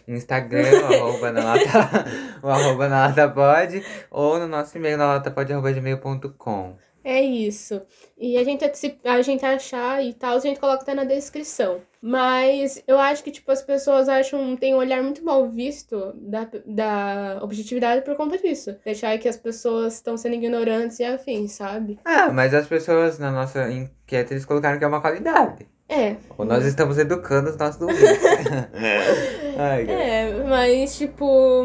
Instagram, 0.09 0.69
o 0.69 0.85
arroba 0.93 1.31
na 1.31 1.45
lata, 1.45 2.05
o 2.43 2.49
arroba 2.49 2.89
na 2.89 3.07
lata 3.07 3.29
pode, 3.29 3.85
ou 4.11 4.37
no 4.37 4.49
nosso 4.49 4.77
e-mail 4.77 4.99
na 4.99 5.07
latapod.gmail.com. 5.07 6.77
É 7.05 7.21
isso. 7.21 7.81
E 8.19 8.37
a 8.37 8.43
gente, 8.43 8.65
a 9.05 9.23
gente 9.23 9.47
achar 9.47 10.03
e 10.03 10.13
tal, 10.13 10.37
a 10.37 10.41
gente 10.41 10.59
coloca 10.59 10.83
até 10.83 10.93
na 10.93 11.05
descrição. 11.05 11.81
Mas 12.07 12.83
eu 12.87 12.99
acho 12.99 13.25
que, 13.25 13.31
tipo, 13.31 13.51
as 13.51 13.63
pessoas 13.63 14.11
acham, 14.11 14.55
tem 14.57 14.75
um 14.75 14.77
olhar 14.77 15.03
muito 15.03 15.25
mal 15.25 15.49
visto 15.49 16.13
da, 16.17 16.47
da 16.67 17.39
objetividade 17.41 18.03
por 18.05 18.15
conta 18.15 18.37
disso. 18.37 18.77
Deixar 18.85 19.17
que 19.17 19.27
as 19.27 19.39
pessoas 19.39 19.95
estão 19.95 20.15
sendo 20.15 20.35
ignorantes 20.35 20.99
e 21.01 21.05
afins, 21.05 21.53
sabe? 21.53 21.99
Ah, 22.05 22.31
mas 22.31 22.53
as 22.53 22.67
pessoas 22.67 23.19
na 23.19 23.33
nossa 23.33 23.71
enquete 23.73 24.35
eles 24.35 24.45
colocaram 24.45 24.79
que 24.79 24.85
é 24.85 24.87
uma 24.87 25.01
qualidade. 25.01 25.67
É. 25.89 26.17
Ou 26.37 26.45
nós 26.45 26.67
estamos 26.67 26.99
educando 26.99 27.49
os 27.49 27.57
nossos 27.57 27.81
ouvintes. 27.81 28.05
Ai, 29.57 29.87
cara. 29.87 29.99
É, 30.03 30.45
mas, 30.45 30.99
tipo, 30.99 31.65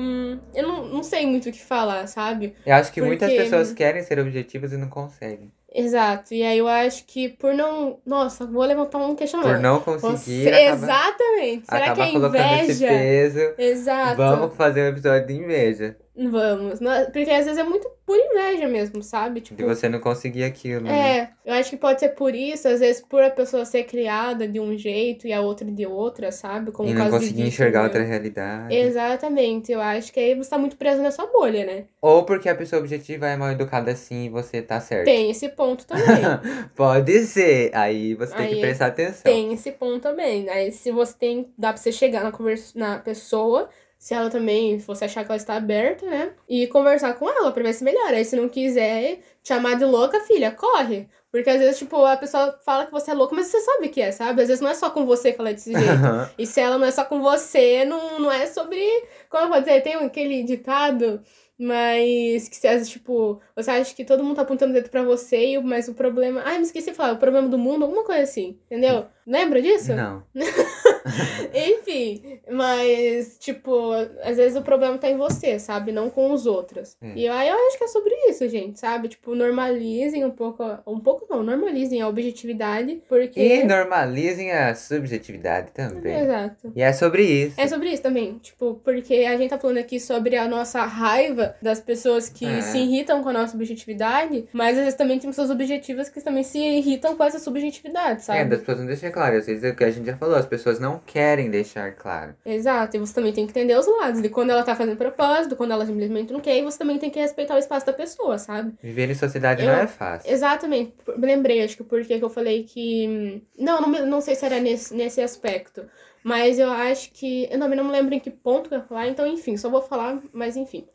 eu 0.55 0.63
não, 0.65 0.87
não 0.87 1.03
sei 1.03 1.25
muito 1.27 1.49
o 1.49 1.51
que 1.51 1.61
falar, 1.61 2.07
sabe? 2.07 2.55
Eu 2.65 2.75
acho 2.75 2.93
que 2.93 3.01
muitas 3.01 3.27
Porque- 3.29 3.43
pessoas 3.43 3.73
querem 3.73 4.03
ser 4.03 4.19
objetivas 4.19 4.71
e 4.71 4.77
não 4.77 4.87
conseguem. 4.87 5.51
Exato. 5.73 6.33
E 6.33 6.41
aí 6.43 6.57
eu 6.57 6.67
acho 6.67 7.05
que 7.05 7.29
por 7.29 7.53
não. 7.53 7.99
Nossa, 8.05 8.45
vou 8.45 8.63
levantar 8.63 8.97
um 8.97 9.15
questionamento. 9.15 9.55
Por 9.55 9.61
não 9.61 9.79
Você- 9.79 10.01
conseguir, 10.01 10.47
acaba, 10.47 10.73
Exatamente. 10.73 11.65
Será 11.69 11.93
que 11.93 12.01
é 12.01 12.11
inveja? 12.11 13.55
Exato. 13.57 14.17
Vamos 14.17 14.55
fazer 14.55 14.81
um 14.83 14.87
episódio 14.87 15.27
de 15.27 15.33
inveja. 15.35 15.95
Vamos. 16.27 16.79
Porque 17.13 17.29
às 17.31 17.45
vezes 17.45 17.57
é 17.57 17.63
muito 17.63 17.89
por 18.05 18.17
inveja 18.17 18.67
mesmo, 18.67 19.01
sabe? 19.01 19.39
Tipo, 19.39 19.55
De 19.55 19.63
você 19.63 19.87
não 19.87 19.99
conseguir 19.99 20.43
aquilo, 20.43 20.81
né? 20.81 21.19
é, 21.19 21.29
eu 21.45 21.53
acho 21.53 21.69
que 21.69 21.77
pode 21.77 21.99
ser 21.99 22.09
por 22.09 22.33
isso, 22.33 22.67
às 22.67 22.79
vezes 22.79 23.01
por 23.01 23.21
a 23.23 23.29
pessoa 23.29 23.63
ser 23.63 23.83
criada 23.83 24.47
de 24.47 24.59
um 24.59 24.75
jeito 24.75 25.27
e 25.27 25.31
a 25.33 25.41
outra 25.41 25.69
de 25.69 25.85
outra, 25.85 26.31
sabe? 26.31 26.71
Como 26.71 26.89
E 26.89 26.93
não 26.93 27.09
conseguir 27.09 27.43
enxergar 27.43 27.79
né? 27.79 27.85
outra 27.85 28.03
realidade. 28.03 28.75
Exatamente, 28.75 29.71
eu 29.71 29.79
acho 29.79 30.11
que 30.11 30.19
aí 30.19 30.35
você 30.35 30.49
tá 30.49 30.57
muito 30.57 30.75
preso 30.75 31.01
na 31.01 31.11
sua 31.11 31.27
bolha, 31.27 31.65
né? 31.65 31.83
Ou 32.01 32.23
porque 32.23 32.49
a 32.49 32.55
pessoa 32.55 32.79
objetiva 32.79 33.27
é 33.27 33.37
mal 33.37 33.51
educada 33.51 33.91
assim 33.91 34.25
e 34.25 34.29
você 34.29 34.61
tá 34.61 34.79
certo. 34.81 35.05
Tem 35.05 35.29
esse 35.29 35.47
ponto 35.49 35.85
também. 35.85 36.05
Pode 36.75 37.19
ser. 37.25 37.69
Aí 37.75 38.15
você 38.15 38.35
tem 38.35 38.45
Aí 38.47 38.55
que 38.55 38.61
prestar 38.61 38.87
atenção. 38.87 39.31
tem 39.31 39.53
esse 39.53 39.71
ponto 39.71 40.01
também. 40.01 40.49
Aí 40.49 40.71
se 40.71 40.91
você 40.91 41.13
tem. 41.17 41.53
Dá 41.57 41.71
pra 41.73 41.81
você 41.81 41.91
chegar 41.91 42.23
na, 42.23 42.31
conversa, 42.31 42.77
na 42.77 42.97
pessoa. 42.97 43.69
Se 43.99 44.13
ela 44.13 44.29
também, 44.29 44.79
se 44.79 44.87
você 44.87 45.05
achar 45.05 45.25
que 45.25 45.29
ela 45.29 45.37
está 45.37 45.55
aberta, 45.55 46.05
né? 46.05 46.31
E 46.47 46.65
conversar 46.67 47.15
com 47.15 47.29
ela 47.29 47.51
pra 47.51 47.61
ver 47.61 47.73
se 47.73 47.83
melhora. 47.83 48.15
Aí 48.15 48.23
se 48.23 48.37
não 48.37 48.47
quiser 48.47 49.17
te 49.43 49.49
chamar 49.49 49.75
de 49.75 49.83
louca, 49.83 50.21
filha, 50.21 50.51
corre. 50.51 51.09
Porque 51.29 51.49
às 51.49 51.59
vezes, 51.59 51.77
tipo, 51.77 52.03
a 52.05 52.15
pessoa 52.15 52.57
fala 52.65 52.85
que 52.85 52.91
você 52.93 53.11
é 53.11 53.13
louca, 53.13 53.35
mas 53.35 53.47
você 53.47 53.59
sabe 53.59 53.89
que 53.89 54.01
é, 54.01 54.11
sabe? 54.13 54.41
Às 54.41 54.47
vezes 54.47 54.61
não 54.61 54.69
é 54.69 54.73
só 54.73 54.89
com 54.89 55.05
você 55.05 55.33
que 55.33 55.41
ela 55.41 55.49
é 55.49 55.53
desse 55.53 55.73
jeito. 55.73 56.31
E 56.39 56.47
se 56.47 56.61
ela 56.61 56.77
não 56.77 56.87
é 56.87 56.91
só 56.91 57.03
com 57.03 57.21
você, 57.21 57.83
não, 57.83 58.19
não 58.19 58.31
é 58.31 58.45
sobre. 58.47 58.81
Como 59.29 59.43
eu 59.43 59.49
vou 59.49 59.59
dizer? 59.59 59.81
Tem 59.83 59.95
aquele 59.95 60.43
ditado, 60.43 61.21
mas 61.59 62.47
que 62.47 62.55
você, 62.55 62.81
tipo, 62.85 63.39
você 63.55 63.69
acha 63.71 63.93
que 63.93 64.05
todo 64.05 64.23
mundo 64.23 64.37
tá 64.37 64.41
apontando 64.43 64.71
o 64.71 64.73
dedo 64.75 64.89
pra 64.89 65.03
você, 65.03 65.57
o- 65.57 65.61
mas 65.61 65.87
o 65.87 65.93
problema. 65.93 66.41
Ai, 66.45 66.57
me 66.57 66.63
esqueci 66.63 66.91
de 66.91 66.95
falar, 66.97 67.13
o 67.13 67.17
problema 67.17 67.47
do 67.49 67.57
mundo, 67.57 67.83
alguma 67.83 68.03
coisa 68.03 68.23
assim, 68.23 68.57
entendeu? 68.65 69.05
Lembra 69.27 69.61
disso? 69.61 69.93
Não. 69.93 70.23
Enfim, 71.53 72.39
mas, 72.51 73.37
tipo, 73.39 73.91
às 74.23 74.37
vezes 74.37 74.57
o 74.57 74.61
problema 74.61 74.97
tá 74.97 75.09
em 75.09 75.17
você, 75.17 75.59
sabe? 75.59 75.91
Não 75.91 76.09
com 76.09 76.31
os 76.31 76.45
outros. 76.45 76.95
É. 77.01 77.13
E 77.15 77.27
aí 77.27 77.47
eu 77.49 77.55
acho 77.67 77.77
que 77.77 77.83
é 77.83 77.87
sobre 77.87 78.13
isso, 78.29 78.47
gente, 78.49 78.79
sabe? 78.79 79.07
Tipo, 79.07 79.35
normalizem 79.35 80.25
um 80.25 80.31
pouco. 80.31 80.63
Um 80.85 80.99
pouco 80.99 81.25
não, 81.29 81.43
normalizem 81.43 82.01
a 82.01 82.07
objetividade, 82.07 83.01
porque. 83.07 83.39
E 83.39 83.63
normalizem 83.65 84.51
a 84.51 84.73
subjetividade 84.75 85.71
também. 85.71 86.19
Exato. 86.21 86.71
E 86.75 86.81
é 86.81 86.93
sobre 86.93 87.23
isso. 87.23 87.59
É 87.59 87.67
sobre 87.67 87.89
isso 87.89 88.01
também, 88.01 88.37
tipo, 88.39 88.79
porque 88.83 89.13
a 89.25 89.37
gente 89.37 89.49
tá 89.49 89.59
falando 89.59 89.77
aqui 89.77 89.99
sobre 89.99 90.35
a 90.37 90.47
nossa 90.47 90.83
raiva 90.85 91.48
das 91.61 91.79
pessoas 91.79 92.29
que 92.29 92.45
É. 92.45 92.61
se 92.61 92.77
irritam 92.77 93.21
com 93.23 93.29
a 93.29 93.33
nossa 93.33 93.51
subjetividade, 93.51 94.47
mas 94.53 94.77
às 94.77 94.83
vezes 94.83 94.95
também 94.97 95.19
tem 95.19 95.29
pessoas 95.29 95.49
objetivas 95.49 96.09
que 96.09 96.21
também 96.21 96.43
se 96.43 96.57
irritam 96.57 97.15
com 97.15 97.23
essa 97.23 97.39
subjetividade, 97.39 98.19
É, 98.19 98.23
sabe? 98.23 98.45
das 98.45 98.59
pessoas 98.59 98.79
não 98.79 98.85
deixam 98.85 99.11
claro. 99.11 99.37
Às 99.37 99.45
vezes 99.45 99.63
é 99.63 99.69
o 99.69 99.75
que 99.75 99.83
a 99.83 99.91
gente 99.91 100.05
já 100.05 100.17
falou, 100.17 100.35
as 100.35 100.45
pessoas 100.45 100.79
não 100.79 100.99
querem 101.05 101.49
deixar 101.49 101.91
claro. 101.95 102.35
Exato, 102.45 102.95
e 102.95 102.99
você 102.99 103.13
também 103.13 103.33
tem 103.33 103.45
que 103.45 103.51
entender 103.51 103.77
os 103.77 103.87
lados, 103.87 104.21
de 104.21 104.29
quando 104.29 104.49
ela 104.51 104.63
tá 104.63 104.75
fazendo 104.75 104.97
propósito, 104.97 105.55
quando 105.55 105.71
ela 105.71 105.85
simplesmente 105.85 106.31
não 106.33 106.39
quer, 106.39 106.57
e 106.57 106.63
você 106.63 106.77
também 106.77 106.97
tem 106.97 107.09
que 107.09 107.19
respeitar 107.19 107.55
o 107.55 107.59
espaço 107.59 107.85
da 107.85 107.93
pessoa, 107.93 108.37
sabe? 108.37 108.73
Viver 108.81 109.09
em 109.09 109.15
sociedade 109.15 109.63
Eu- 109.63 109.71
não 109.71 109.79
é 109.79 109.87
fácil. 109.87 110.31
Exatamente, 110.31 110.93
me 111.17 111.25
lembrei, 111.27 111.63
acho 111.63 111.77
que 111.77 111.83
porque 111.83 112.17
que 112.17 112.23
eu 112.23 112.29
falei 112.29 112.63
que. 112.63 113.41
Não, 113.57 113.81
não, 113.81 114.05
não 114.05 114.21
sei 114.21 114.35
se 114.35 114.45
era 114.45 114.59
nesse, 114.59 114.93
nesse 114.93 115.21
aspecto. 115.21 115.85
Mas 116.23 116.59
eu 116.59 116.69
acho 116.69 117.11
que. 117.13 117.47
Eu 117.49 117.57
também 117.59 117.77
não 117.77 117.85
me 117.85 117.91
lembro 117.91 118.13
em 118.13 118.19
que 118.19 118.29
ponto 118.29 118.67
que 118.67 118.75
eu 118.75 118.79
ia 118.79 118.85
falar, 118.85 119.07
então, 119.07 119.25
enfim, 119.25 119.55
só 119.55 119.69
vou 119.69 119.81
falar, 119.81 120.19
mas 120.33 120.57
enfim. 120.57 120.85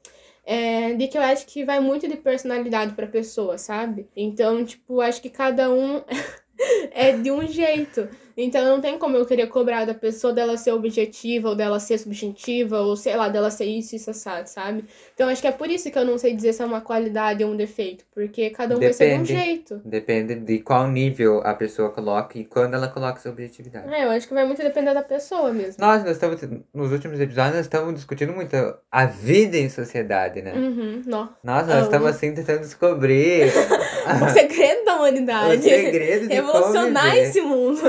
É, 0.46 0.94
de 0.94 1.08
que 1.08 1.16
eu 1.16 1.22
acho 1.22 1.46
que 1.46 1.64
vai 1.64 1.80
muito 1.80 2.06
de 2.06 2.16
personalidade 2.16 2.94
pra 2.94 3.06
pessoa, 3.06 3.56
sabe? 3.56 4.08
Então, 4.14 4.64
tipo, 4.64 5.00
acho 5.00 5.22
que 5.22 5.30
cada 5.30 5.70
um 5.72 6.02
é 6.92 7.12
de 7.12 7.30
um 7.30 7.46
jeito. 7.46 8.08
Então 8.36 8.64
não 8.64 8.80
tem 8.80 8.98
como 8.98 9.16
eu 9.16 9.24
querer 9.24 9.46
cobrar 9.46 9.84
da 9.84 9.94
pessoa 9.94 10.32
dela 10.32 10.56
ser 10.56 10.72
objetiva, 10.72 11.48
ou 11.50 11.54
dela 11.54 11.78
ser 11.78 11.98
subjetiva, 11.98 12.80
ou 12.80 12.96
sei 12.96 13.16
lá, 13.16 13.28
dela 13.28 13.50
ser 13.50 13.66
isso 13.66 13.94
e 13.94 13.96
isso, 13.96 14.10
assado, 14.10 14.48
sabe? 14.48 14.84
Então 15.14 15.28
acho 15.28 15.40
que 15.40 15.46
é 15.48 15.52
por 15.52 15.70
isso 15.70 15.90
que 15.90 15.98
eu 15.98 16.04
não 16.04 16.18
sei 16.18 16.34
dizer 16.34 16.52
se 16.52 16.62
é 16.62 16.66
uma 16.66 16.80
qualidade 16.80 17.44
ou 17.44 17.50
um 17.52 17.56
defeito. 17.56 18.04
Porque 18.14 18.50
cada 18.50 18.76
um 18.76 18.80
vai 18.80 18.92
ser 18.92 19.08
de 19.08 19.14
um 19.14 19.22
Depende. 19.22 19.44
jeito. 19.44 19.80
Depende 19.84 20.34
de 20.34 20.58
qual 20.60 20.88
nível 20.88 21.40
a 21.44 21.54
pessoa 21.54 21.90
coloca 21.90 22.38
e 22.38 22.44
quando 22.44 22.74
ela 22.74 22.88
coloca 22.88 23.20
sua 23.20 23.30
objetividade. 23.30 23.92
É, 23.92 24.04
eu 24.04 24.10
acho 24.10 24.26
que 24.28 24.34
vai 24.34 24.44
muito 24.44 24.62
depender 24.62 24.92
da 24.94 25.02
pessoa 25.02 25.52
mesmo. 25.52 25.76
Nós, 25.78 26.02
nós 26.02 26.12
estamos, 26.12 26.40
nos 26.72 26.92
últimos 26.92 27.20
episódios, 27.20 27.56
nós 27.56 27.66
estamos 27.66 27.94
discutindo 27.94 28.32
muito 28.32 28.54
a 28.90 29.06
vida 29.06 29.56
em 29.56 29.68
sociedade, 29.68 30.42
né? 30.42 30.52
Uhum, 30.54 31.02
nó. 31.06 31.28
Nossa, 31.42 31.66
nós 31.66 31.76
Amo. 31.76 31.84
estamos 31.84 32.08
assim 32.08 32.34
tentando 32.34 32.60
descobrir 32.60 33.44
O 34.24 34.28
segredo 34.30 34.84
da 34.84 34.94
o 34.94 34.98
humanidade. 34.98 35.62
segredo 35.62 36.28
de 36.28 36.34
Revolucionar 36.34 37.16
esse 37.16 37.40
mundo. 37.40 37.80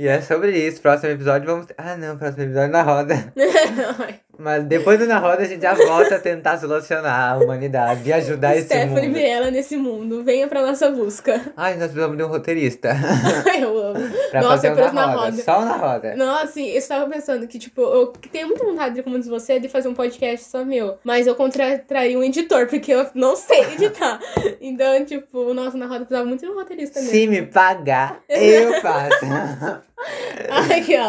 E 0.00 0.08
é 0.08 0.22
sobre 0.22 0.52
isso. 0.52 0.80
Próximo 0.80 1.12
episódio 1.12 1.46
vamos. 1.46 1.66
Ah, 1.76 1.94
não, 1.94 2.16
próximo 2.16 2.44
episódio 2.44 2.70
na 2.72 2.80
roda. 2.80 3.34
Mas 4.38 4.64
depois 4.64 4.98
do 4.98 5.04
na 5.04 5.18
roda 5.18 5.42
a 5.42 5.44
gente 5.44 5.60
já 5.60 5.74
volta 5.74 6.14
a 6.14 6.18
tentar 6.18 6.56
solucionar 6.56 7.32
a 7.34 7.36
humanidade 7.36 8.08
e 8.08 8.12
ajudar 8.14 8.56
esse 8.56 8.64
Stephanie 8.64 9.08
mundo. 9.08 9.12
Mirella 9.12 9.50
nesse 9.50 9.76
mundo. 9.76 10.24
Venha 10.24 10.48
pra 10.48 10.62
nossa 10.64 10.90
busca. 10.90 11.52
Ai, 11.54 11.74
nós 11.74 11.88
precisamos 11.88 12.16
de 12.16 12.22
um 12.22 12.28
roteirista 12.28 12.88
eu 13.60 13.78
amo. 13.78 14.00
pra 14.30 14.40
Nossa, 14.40 14.68
fazer 14.68 14.72
um 14.72 14.76
na 14.76 14.92
na 14.94 15.06
roda. 15.06 15.24
roda. 15.24 15.42
Só 15.42 15.60
um 15.60 15.64
na 15.66 15.76
roda. 15.76 16.16
Nossa, 16.16 16.44
assim, 16.44 16.70
eu 16.70 16.78
estava 16.78 17.10
pensando 17.10 17.46
que, 17.46 17.58
tipo, 17.58 17.82
eu 17.82 18.06
tenho 18.32 18.48
muita 18.48 18.64
vontade, 18.64 19.02
como 19.02 19.18
diz 19.18 19.28
você, 19.28 19.60
de 19.60 19.68
fazer 19.68 19.88
um 19.88 19.94
podcast 19.94 20.46
só 20.48 20.64
meu. 20.64 20.96
Mas 21.04 21.26
eu 21.26 21.34
contrataria 21.34 22.18
um 22.18 22.24
editor, 22.24 22.66
porque 22.66 22.94
eu 22.94 23.06
não 23.14 23.36
sei 23.36 23.60
editar. 23.74 24.18
então, 24.58 25.04
tipo, 25.04 25.52
nossa, 25.52 25.76
na 25.76 25.84
roda 25.84 26.06
precisava 26.06 26.24
muito 26.26 26.40
de 26.40 26.50
um 26.50 26.54
roteirista 26.54 26.98
mesmo. 26.98 27.14
Se 27.14 27.26
me 27.26 27.42
pagar, 27.42 28.20
eu 28.26 28.80
faço. 28.80 29.89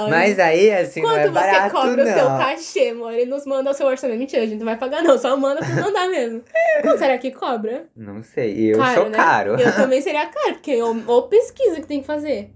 Mas 0.09 0.39
aí, 0.39 0.71
assim, 0.71 1.01
não 1.01 1.09
Quanto 1.09 1.19
é 1.19 1.27
você 1.27 1.31
barato, 1.31 1.71
cobra 1.75 2.03
o 2.03 2.07
seu 2.07 2.29
não. 2.29 2.37
cachê, 2.37 2.89
amor? 2.89 3.13
Ele 3.13 3.25
nos 3.29 3.45
manda 3.45 3.71
o 3.71 3.73
seu 3.73 3.87
orçamento. 3.87 4.19
Mentira, 4.19 4.43
a 4.43 4.45
gente 4.45 4.59
não 4.59 4.65
vai 4.65 4.77
pagar, 4.77 5.01
não. 5.03 5.17
Só 5.17 5.35
manda 5.37 5.59
pra 5.59 5.69
mandar 5.75 6.09
mesmo. 6.09 6.43
Quanto 6.81 6.99
será 6.99 7.17
que 7.17 7.31
cobra? 7.31 7.85
Não 7.95 8.21
sei, 8.23 8.73
eu 8.73 8.77
Caro, 8.77 9.01
sou 9.01 9.09
né? 9.09 9.17
caro. 9.17 9.51
Eu 9.59 9.71
também 9.75 10.01
seria 10.01 10.25
caro, 10.27 10.53
porque 10.55 10.71
eu, 10.71 11.03
ou 11.07 11.23
pesquisa 11.23 11.79
que 11.81 11.87
tem 11.87 12.01
que 12.01 12.07
fazer. 12.07 12.51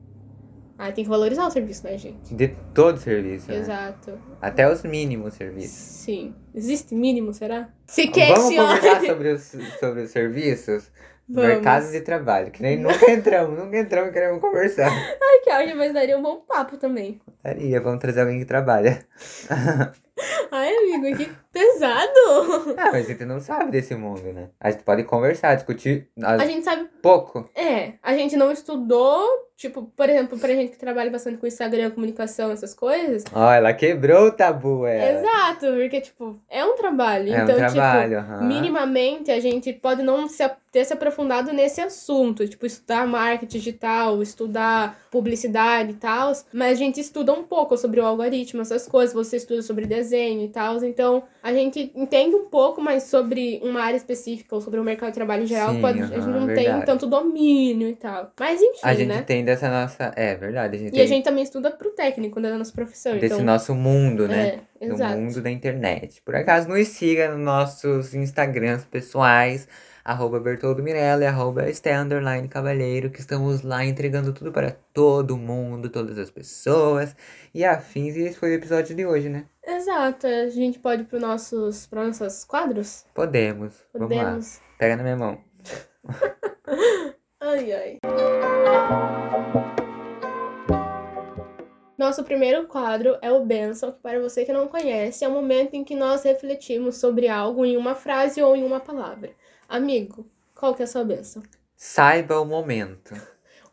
Ah, 0.78 0.92
tem 0.92 1.06
que 1.06 1.10
valorizar 1.10 1.48
o 1.48 1.52
serviço, 1.52 1.86
né, 1.86 1.98
gente? 1.98 2.36
De 2.36 2.50
todo 2.74 2.98
serviço. 3.00 3.50
né? 3.50 3.60
Exato. 3.60 4.20
Até 4.42 4.70
os 4.70 4.84
mínimos 4.84 5.34
serviços. 5.36 5.72
Sim. 5.72 6.36
Existe 6.54 6.94
mínimo, 6.94 7.34
será? 7.34 7.70
Se 7.88 8.08
Vamos 8.12 8.54
conversar 8.54 9.02
sobre 9.06 9.30
os, 9.30 9.56
sobre 9.80 10.02
os 10.02 10.12
serviços? 10.12 10.92
Vamos. 11.28 11.50
Mercado 11.50 11.92
de 11.92 12.02
trabalho, 12.02 12.52
que 12.52 12.62
nem 12.62 12.78
nunca 12.78 13.12
entramos, 13.12 13.58
nunca 13.58 13.78
entramos 13.78 14.10
e 14.10 14.14
queremos 14.14 14.40
conversar. 14.40 14.92
Ai, 14.92 15.40
que 15.44 15.52
ódio, 15.52 15.76
mas 15.76 15.92
daria 15.92 16.18
um 16.18 16.22
bom 16.22 16.42
papo 16.42 16.78
também. 16.78 17.20
Daria, 17.44 17.82
vamos 17.82 18.00
trazer 18.00 18.22
alguém 18.22 18.40
que 18.40 18.46
trabalha. 18.46 19.06
Ai, 20.52 20.76
amigo, 20.78 21.18
que 21.18 21.30
pesado! 21.60 22.76
Ah, 22.78 22.92
mas 22.92 23.06
a 23.06 23.10
gente 23.10 23.26
não 23.26 23.40
sabe 23.40 23.72
desse 23.72 23.96
mundo, 23.96 24.22
né? 24.34 24.50
A 24.60 24.70
gente 24.72 24.84
pode 24.84 25.04
conversar, 25.04 25.56
discutir 25.56 26.08
as- 26.22 26.42
A 26.42 26.46
gente 26.46 26.64
sabe. 26.64 26.88
pouco. 27.02 27.50
É, 27.56 27.94
a 28.04 28.14
gente 28.14 28.36
não 28.36 28.52
estudou, 28.52 29.24
tipo, 29.56 29.84
por 29.96 30.10
exemplo, 30.10 30.38
pra 30.38 30.50
gente 30.50 30.72
que 30.72 30.78
trabalha 30.78 31.10
bastante 31.10 31.38
com 31.38 31.48
Instagram, 31.48 31.92
comunicação, 31.92 32.52
essas 32.52 32.74
coisas. 32.74 33.24
Ó, 33.34 33.52
ela 33.52 33.74
quebrou 33.74 34.28
o 34.28 34.32
tabu, 34.32 34.86
é. 34.86 35.14
Exato, 35.20 35.68
porque, 35.68 36.02
tipo, 36.02 36.36
é 36.50 36.66
um 36.66 36.76
trabalho. 36.76 37.34
É 37.34 37.44
então, 37.44 37.56
um 37.56 37.58
trabalho, 37.58 38.22
tipo, 38.24 38.44
minimamente 38.44 39.32
a 39.32 39.40
gente 39.40 39.72
pode 39.74 40.04
não 40.04 40.28
se, 40.28 40.44
ter 40.72 40.84
se 40.86 40.94
aprofundado 40.94 41.54
nesse 41.54 41.80
assunto, 41.82 42.48
tipo, 42.48 42.66
estudar 42.66 43.08
marketing 43.08 43.58
digital, 43.58 44.22
estudar 44.22 45.00
publicidade 45.10 45.92
e 45.92 45.96
tal, 45.96 46.34
mas 46.54 46.72
a 46.74 46.76
gente 46.76 47.00
estuda 47.00 47.32
um 47.32 47.44
pouco 47.44 47.78
sobre 47.78 48.00
o 48.02 48.06
algoritmo, 48.06 48.62
essas 48.62 48.88
coisas, 48.88 49.14
você 49.14 49.38
estuda 49.38 49.62
sobre 49.62 49.86
desenho 49.86 50.42
e 50.44 50.50
tal, 50.50 50.84
então 50.84 51.24
a 51.46 51.54
gente 51.54 51.92
entende 51.94 52.36
um 52.36 52.46
pouco 52.46 52.82
mais 52.82 53.04
sobre 53.04 53.62
uma 53.64 53.80
área 53.80 53.96
específica 53.96 54.56
ou 54.56 54.62
sobre 54.62 54.80
o 54.80 54.84
mercado 54.84 55.10
de 55.10 55.14
trabalho 55.14 55.44
em 55.44 55.46
geral, 55.46 55.76
Sim, 55.76 55.80
pode, 55.80 56.02
a 56.02 56.06
gente 56.08 56.26
não 56.26 56.48
tem 56.48 56.56
verdade. 56.56 56.86
tanto 56.88 57.06
domínio 57.06 57.88
e 57.88 57.96
tal. 57.96 58.32
Mas 58.40 58.60
enfim, 58.60 58.80
A 58.82 58.96
gente 58.96 59.08
né? 59.10 59.22
tem 59.22 59.46
dessa 59.46 59.70
nossa. 59.70 60.12
É 60.16 60.34
verdade, 60.34 60.76
a 60.76 60.80
gente 60.80 60.88
E 60.90 60.92
tem 60.94 61.04
a 61.04 61.06
gente 61.06 61.24
também 61.24 61.44
estuda 61.44 61.70
pro 61.70 61.92
técnico 61.92 62.42
da 62.42 62.58
nossa 62.58 62.74
profissão, 62.74 63.14
desse 63.14 63.36
então... 63.36 63.46
nosso 63.46 63.76
mundo, 63.76 64.28
né? 64.28 64.62
É, 64.82 64.88
no 64.88 64.96
exato. 64.96 65.20
mundo 65.20 65.40
da 65.40 65.52
internet. 65.52 66.20
Por 66.24 66.36
acaso, 66.36 66.68
nos 66.68 66.88
siga 66.88 67.30
nos 67.30 67.46
nossos 67.46 68.16
Instagrams 68.16 68.84
pessoais, 68.86 69.68
arroba 70.06 70.40
Bertoldo 70.40 70.84
Mirella 70.84 71.24
e 71.24 71.28
arroba 71.28 71.68
Esté 71.68 71.98
Underline 71.98 72.48
Cavalheiro, 72.48 73.10
que 73.10 73.20
estamos 73.20 73.64
lá 73.64 73.84
entregando 73.84 74.32
tudo 74.32 74.52
para 74.52 74.78
todo 74.94 75.36
mundo, 75.36 75.90
todas 75.90 76.20
as 76.20 76.30
pessoas 76.30 77.16
e 77.52 77.66
afins. 77.66 78.16
E 78.16 78.22
esse 78.22 78.38
foi 78.38 78.52
o 78.52 78.54
episódio 78.54 78.96
de 78.96 79.04
hoje, 79.04 79.30
né? 79.30 79.48
Exato, 79.66 80.28
a 80.28 80.48
gente 80.50 80.78
pode 80.78 81.02
ir 81.02 81.06
para 81.06 81.20
nossos, 81.20 81.88
para 81.88 82.06
nossos 82.06 82.46
quadros? 82.46 83.04
Podemos. 83.16 83.84
Vamos 83.92 84.16
lá. 84.16 84.24
Podemos. 84.24 84.62
Pega 84.78 84.96
na 84.96 85.04
minha 85.04 85.18
mão. 85.18 85.42
Ai, 87.48 87.72
ai. 87.74 88.00
Nosso 91.96 92.24
primeiro 92.24 92.66
quadro 92.66 93.18
é 93.22 93.32
o 93.32 93.46
Benção, 93.46 93.92
que 93.92 94.00
para 94.00 94.20
você 94.20 94.44
que 94.46 94.52
não 94.52 94.68
conhece, 94.68 95.24
é 95.24 95.28
o 95.28 95.32
momento 95.32 95.76
em 95.76 95.84
que 95.84 95.96
nós 95.96 96.24
refletimos 96.24 96.98
sobre 96.98 97.28
algo 97.28 97.64
em 97.64 97.78
uma 97.78 97.94
frase 97.94 98.42
ou 98.42 98.56
em 98.56 98.64
uma 98.64 98.80
palavra. 98.80 99.30
Amigo, 99.68 100.26
qual 100.54 100.76
que 100.76 100.84
é 100.84 100.86
a 100.86 100.88
sua 100.88 101.04
benção? 101.04 101.42
Saiba 101.76 102.40
o 102.40 102.46
momento. 102.46 103.14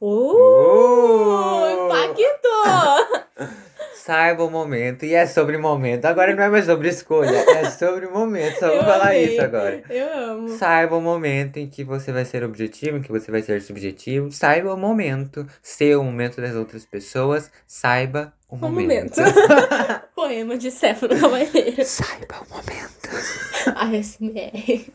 Uh! 0.01 0.35
Uh! 0.35 1.87
Impactou! 1.87 3.49
Saiba 3.95 4.43
o 4.43 4.51
momento. 4.51 5.05
E 5.05 5.15
é 5.15 5.27
sobre 5.27 5.57
momento. 5.57 6.07
Agora 6.07 6.35
não 6.35 6.43
é 6.43 6.49
mais 6.49 6.65
sobre 6.65 6.89
escolha, 6.89 7.37
é 7.37 7.71
sobre 7.71 8.09
momento. 8.09 8.59
Só 8.59 8.69
vou 8.69 8.81
falar 8.81 9.11
amei. 9.11 9.27
isso 9.27 9.41
agora. 9.41 9.81
Eu 9.89 10.13
amo. 10.13 10.49
Saiba 10.49 10.97
o 10.97 11.01
momento 11.01 11.59
em 11.59 11.69
que 11.69 11.85
você 11.85 12.11
vai 12.11 12.25
ser 12.25 12.43
objetivo, 12.43 12.97
em 12.97 13.03
que 13.03 13.13
você 13.13 13.31
vai 13.31 13.43
ser 13.43 13.63
subjetivo. 13.63 14.33
Saiba 14.33 14.75
o 14.75 14.77
momento, 14.77 15.47
ser 15.63 15.97
o 15.97 16.03
momento 16.03 16.41
das 16.41 16.57
outras 16.57 16.85
pessoas. 16.85 17.49
Saiba 17.65 18.33
o 18.53 18.57
Um 18.57 18.59
momento. 18.71 19.17
momento. 19.19 19.35
Poema 20.15 20.57
de 20.59 20.71
Céfalo 20.71 21.19
Cavalheiro. 21.19 21.85
Saiba 21.85 22.37
o 22.43 22.49
momento. 22.55 23.09
ASMR. 23.77 24.93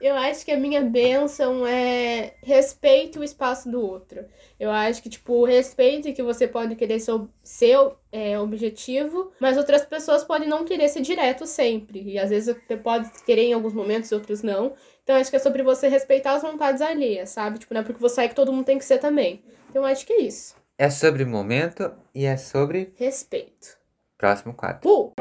Eu 0.00 0.14
acho 0.14 0.44
que 0.44 0.52
a 0.52 0.56
minha 0.56 0.80
bênção 0.80 1.66
é 1.66 2.34
respeite 2.42 3.18
o 3.18 3.24
espaço 3.24 3.68
do 3.68 3.80
outro. 3.84 4.24
Eu 4.58 4.70
acho 4.70 5.02
que, 5.02 5.08
tipo, 5.08 5.44
respeite 5.44 6.12
que 6.12 6.22
você 6.22 6.46
pode 6.46 6.76
querer 6.76 7.00
ser, 7.00 7.10
ob- 7.12 7.28
ser 7.42 7.76
é, 8.12 8.38
objetivo, 8.38 9.32
mas 9.40 9.56
outras 9.56 9.84
pessoas 9.84 10.22
podem 10.22 10.48
não 10.48 10.64
querer 10.64 10.88
ser 10.88 11.00
direto 11.00 11.46
sempre. 11.46 12.00
E 12.02 12.16
às 12.18 12.30
vezes 12.30 12.54
você 12.66 12.76
pode 12.76 13.10
querer 13.26 13.42
em 13.46 13.52
alguns 13.54 13.72
momentos 13.74 14.10
e 14.10 14.14
outros 14.14 14.40
não. 14.42 14.72
Então 15.02 15.16
acho 15.16 15.30
que 15.30 15.36
é 15.36 15.40
sobre 15.40 15.64
você 15.64 15.88
respeitar 15.88 16.32
as 16.34 16.42
vontades 16.42 16.80
alheias, 16.80 17.30
sabe? 17.30 17.58
Tipo, 17.58 17.74
não 17.74 17.80
é 17.80 17.84
porque 17.84 18.00
você 18.00 18.22
é 18.22 18.28
que 18.28 18.34
todo 18.36 18.52
mundo 18.52 18.64
tem 18.66 18.78
que 18.78 18.84
ser 18.84 18.98
também. 18.98 19.42
Então 19.70 19.84
acho 19.84 20.06
que 20.06 20.12
é 20.12 20.20
isso. 20.22 20.54
É 20.80 20.90
sobre 20.90 21.24
momento 21.24 21.90
e 22.14 22.24
é 22.24 22.36
sobre 22.36 22.92
Respeito. 22.94 23.76
próximo 24.16 24.54
quadro. 24.54 24.80
Pul! 24.80 25.12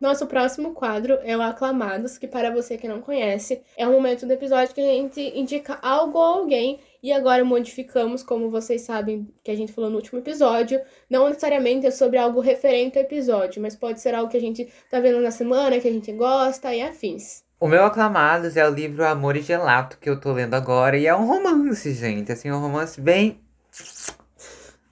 Nosso 0.00 0.28
próximo 0.28 0.74
quadro 0.74 1.18
é 1.24 1.36
o 1.36 1.42
Aclamados, 1.42 2.18
que 2.18 2.28
para 2.28 2.52
você 2.52 2.78
que 2.78 2.86
não 2.86 3.00
conhece, 3.00 3.62
é 3.76 3.84
um 3.88 3.90
momento 3.90 4.24
do 4.24 4.32
episódio 4.32 4.76
que 4.76 4.80
a 4.80 4.84
gente 4.84 5.20
indica 5.36 5.76
algo 5.82 6.16
ou 6.16 6.24
alguém 6.24 6.78
e 7.02 7.12
agora 7.12 7.44
modificamos, 7.44 8.22
como 8.22 8.48
vocês 8.48 8.82
sabem 8.82 9.26
que 9.42 9.50
a 9.50 9.56
gente 9.56 9.72
falou 9.72 9.90
no 9.90 9.96
último 9.96 10.20
episódio, 10.20 10.80
não 11.10 11.26
necessariamente 11.26 11.84
é 11.84 11.90
sobre 11.90 12.16
algo 12.16 12.38
referente 12.38 12.96
ao 12.96 13.02
episódio, 13.02 13.60
mas 13.60 13.74
pode 13.74 14.00
ser 14.00 14.14
algo 14.14 14.30
que 14.30 14.36
a 14.36 14.40
gente 14.40 14.72
tá 14.88 15.00
vendo 15.00 15.20
na 15.20 15.32
semana, 15.32 15.80
que 15.80 15.88
a 15.88 15.92
gente 15.92 16.12
gosta 16.12 16.72
e 16.72 16.80
afins. 16.80 17.45
O 17.58 17.68
meu 17.68 17.86
aclamados 17.86 18.54
é 18.54 18.68
o 18.68 18.70
livro 18.70 19.06
Amor 19.06 19.34
e 19.34 19.40
Gelato 19.40 19.96
que 19.98 20.10
eu 20.10 20.20
tô 20.20 20.30
lendo 20.30 20.52
agora 20.52 20.98
e 20.98 21.06
é 21.06 21.16
um 21.16 21.26
romance, 21.26 21.94
gente. 21.94 22.30
Assim, 22.30 22.50
um 22.50 22.60
romance 22.60 23.00
bem 23.00 23.40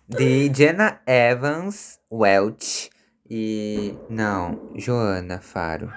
de 0.08 0.50
Jenna 0.50 0.98
Evans 1.06 2.00
Welch 2.10 2.88
e 3.28 3.94
não, 4.08 4.70
Joana 4.76 5.40
Faro. 5.40 5.92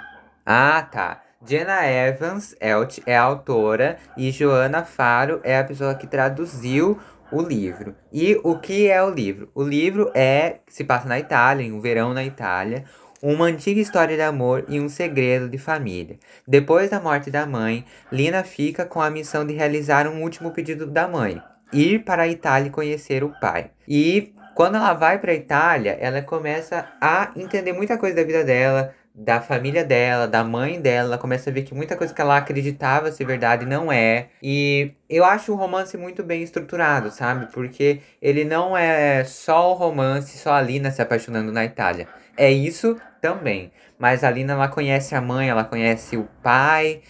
Ah, 0.45 0.81
tá. 0.81 1.23
Jenna 1.45 1.85
Evans 1.85 2.53
Welch 2.61 3.01
é 3.05 3.15
a 3.15 3.23
autora 3.23 3.97
e 4.17 4.29
Joana 4.31 4.83
Faro 4.83 5.39
é 5.45 5.57
a 5.57 5.63
pessoa 5.63 5.95
que 5.95 6.05
traduziu 6.05 6.99
o 7.31 7.41
livro. 7.41 7.95
E 8.11 8.37
o 8.43 8.59
que 8.59 8.89
é 8.89 9.01
o 9.01 9.09
livro? 9.09 9.49
O 9.55 9.63
livro 9.63 10.11
é 10.13 10.59
se 10.67 10.83
passa 10.83 11.07
na 11.07 11.17
Itália, 11.17 11.65
em 11.65 11.71
um 11.71 11.79
verão 11.79 12.13
na 12.13 12.25
Itália, 12.25 12.83
uma 13.21 13.45
antiga 13.45 13.79
história 13.79 14.15
de 14.15 14.21
amor 14.21 14.65
e 14.67 14.79
um 14.79 14.89
segredo 14.89 15.49
de 15.49 15.57
família. 15.57 16.17
Depois 16.47 16.89
da 16.89 16.99
morte 16.99 17.31
da 17.31 17.45
mãe, 17.45 17.85
Lina 18.11 18.43
fica 18.43 18.85
com 18.85 19.01
a 19.01 19.09
missão 19.09 19.45
de 19.45 19.53
realizar 19.53 20.07
um 20.07 20.21
último 20.21 20.51
pedido 20.51 20.85
da 20.85 21.07
mãe: 21.07 21.41
ir 21.73 22.03
para 22.03 22.23
a 22.23 22.27
Itália 22.27 22.67
e 22.67 22.71
conhecer 22.71 23.23
o 23.23 23.33
pai. 23.39 23.71
E 23.87 24.33
quando 24.55 24.75
ela 24.75 24.93
vai 24.93 25.19
para 25.19 25.31
a 25.31 25.35
Itália, 25.35 25.97
ela 25.99 26.21
começa 26.21 26.87
a 26.99 27.31
entender 27.35 27.73
muita 27.73 27.97
coisa 27.97 28.15
da 28.15 28.23
vida 28.23 28.43
dela, 28.43 28.93
da 29.13 29.41
família 29.41 29.83
dela, 29.83 30.27
da 30.27 30.43
mãe 30.43 30.79
dela. 30.79 31.09
Ela 31.09 31.17
começa 31.17 31.49
a 31.49 31.53
ver 31.53 31.63
que 31.63 31.73
muita 31.73 31.95
coisa 31.95 32.13
que 32.13 32.21
ela 32.21 32.37
acreditava 32.37 33.11
ser 33.11 33.25
verdade 33.25 33.65
não 33.65 33.91
é. 33.91 34.29
E 34.41 34.93
eu 35.09 35.23
acho 35.23 35.51
o 35.51 35.55
romance 35.55 35.97
muito 35.97 36.23
bem 36.23 36.43
estruturado, 36.43 37.11
sabe? 37.11 37.51
Porque 37.51 38.01
ele 38.21 38.43
não 38.43 38.77
é 38.77 39.23
só 39.23 39.71
o 39.71 39.75
romance, 39.75 40.37
só 40.37 40.53
a 40.53 40.61
Lina 40.61 40.91
se 40.91 41.01
apaixonando 41.01 41.51
na 41.51 41.65
Itália. 41.65 42.07
É 42.37 42.51
isso 42.51 42.95
também. 43.19 43.71
Mas 43.97 44.23
a 44.23 44.29
Lina, 44.29 44.53
ela 44.53 44.67
conhece 44.67 45.15
a 45.15 45.21
mãe, 45.21 45.49
ela 45.49 45.63
conhece 45.63 46.15
o 46.15 46.29
pai, 46.43 47.01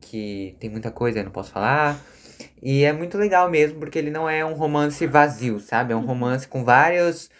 que 0.00 0.56
tem 0.60 0.70
muita 0.70 0.90
coisa, 0.90 1.18
eu 1.18 1.24
não 1.24 1.32
posso 1.32 1.50
falar. 1.50 1.98
E 2.62 2.84
é 2.84 2.92
muito 2.92 3.18
legal 3.18 3.50
mesmo, 3.50 3.78
porque 3.78 3.98
ele 3.98 4.10
não 4.10 4.28
é 4.28 4.44
um 4.44 4.54
romance 4.54 5.04
vazio, 5.06 5.58
sabe? 5.58 5.92
É 5.92 5.96
um 5.96 6.04
romance 6.04 6.46
com 6.46 6.64
vários, 6.64 7.30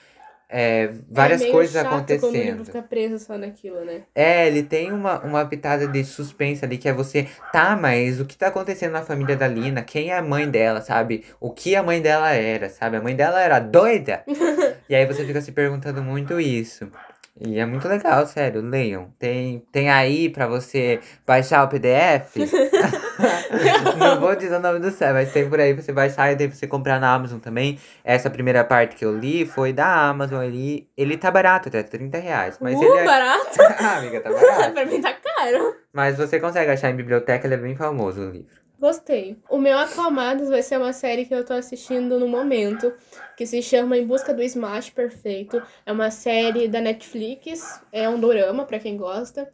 é, 0.48 0.90
várias 1.10 1.42
é 1.42 1.50
coisas 1.50 1.82
Quando 1.82 1.94
acontecendo. 1.94 2.64
fica 2.64 2.82
preso 2.82 3.18
só 3.18 3.36
naquilo, 3.38 3.84
né? 3.84 4.02
É, 4.14 4.46
ele 4.46 4.62
tem 4.62 4.92
uma, 4.92 5.20
uma 5.20 5.44
pitada 5.46 5.86
de 5.86 6.04
suspense 6.04 6.64
ali, 6.64 6.78
que 6.78 6.88
é 6.88 6.92
você, 6.92 7.28
tá, 7.52 7.76
mas 7.76 8.20
o 8.20 8.24
que 8.24 8.36
tá 8.36 8.48
acontecendo 8.48 8.92
na 8.92 9.02
família 9.02 9.36
da 9.36 9.48
Lina? 9.48 9.82
Quem 9.82 10.10
é 10.10 10.18
a 10.18 10.22
mãe 10.22 10.48
dela, 10.48 10.80
sabe? 10.80 11.24
O 11.40 11.50
que 11.50 11.74
a 11.74 11.82
mãe 11.82 12.00
dela 12.00 12.30
era, 12.32 12.68
sabe? 12.68 12.96
A 12.96 13.02
mãe 13.02 13.14
dela 13.16 13.40
era 13.40 13.58
doida! 13.58 14.22
e 14.88 14.94
aí 14.94 15.06
você 15.06 15.24
fica 15.24 15.40
se 15.40 15.52
perguntando 15.52 16.02
muito 16.02 16.40
isso. 16.40 16.90
E 17.38 17.58
é 17.58 17.66
muito 17.66 17.86
legal, 17.86 18.26
sério, 18.26 18.62
leiam. 18.62 19.12
Tem, 19.18 19.62
tem 19.70 19.90
aí 19.90 20.28
pra 20.28 20.46
você 20.46 21.00
baixar 21.26 21.64
o 21.64 21.68
PDF. 21.68 22.36
Não 23.98 24.20
vou 24.20 24.34
dizer 24.34 24.56
o 24.56 24.60
nome 24.60 24.78
do 24.78 24.90
céu, 24.90 25.12
mas 25.12 25.32
tem 25.32 25.48
por 25.48 25.60
aí 25.60 25.74
pra 25.74 25.82
você 25.82 25.92
baixar 25.92 26.32
e 26.32 26.36
tem 26.36 26.48
pra 26.48 26.56
você 26.56 26.66
comprar 26.66 27.00
na 27.00 27.12
Amazon 27.12 27.38
também. 27.38 27.78
Essa 28.04 28.30
primeira 28.30 28.64
parte 28.64 28.96
que 28.96 29.04
eu 29.04 29.16
li 29.16 29.46
foi 29.46 29.72
da 29.72 30.08
Amazon. 30.08 30.42
Ele, 30.42 30.88
ele 30.96 31.16
tá 31.16 31.30
barato, 31.30 31.68
até 31.68 31.82
30 31.82 32.18
reais. 32.18 32.58
Mas 32.60 32.76
uh, 32.76 32.84
ele 32.84 32.98
é. 32.98 33.04
barato! 33.06 33.58
ah, 33.60 33.96
amiga, 33.98 34.20
tá 34.20 34.30
barato. 34.30 34.72
pra 34.72 34.86
mim 34.86 35.00
tá 35.00 35.12
caro. 35.12 35.76
Mas 35.92 36.16
você 36.16 36.38
consegue 36.38 36.70
achar 36.70 36.90
em 36.90 36.96
biblioteca, 36.96 37.46
ele 37.46 37.54
é 37.54 37.58
bem 37.58 37.76
famoso 37.76 38.20
o 38.20 38.30
livro. 38.30 38.65
Gostei. 38.78 39.38
O 39.48 39.56
meu 39.56 39.78
Aclamados 39.78 40.48
vai 40.48 40.62
ser 40.62 40.76
uma 40.76 40.92
série 40.92 41.24
que 41.24 41.34
eu 41.34 41.44
tô 41.44 41.54
assistindo 41.54 42.20
no 42.20 42.28
momento, 42.28 42.92
que 43.36 43.46
se 43.46 43.62
chama 43.62 43.96
Em 43.96 44.06
Busca 44.06 44.34
do 44.34 44.42
Smash 44.42 44.90
Perfeito. 44.90 45.62
É 45.86 45.90
uma 45.90 46.10
série 46.10 46.68
da 46.68 46.80
Netflix, 46.80 47.80
é 47.90 48.06
um 48.06 48.20
dorama 48.20 48.64
pra 48.66 48.78
quem 48.78 48.96
gosta. 48.96 49.50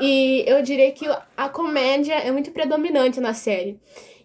E 0.00 0.44
eu 0.46 0.60
diria 0.60 0.90
que 0.90 1.06
a 1.36 1.48
comédia 1.48 2.14
é 2.14 2.32
muito 2.32 2.50
predominante 2.50 3.20
na 3.20 3.32
série. 3.32 3.78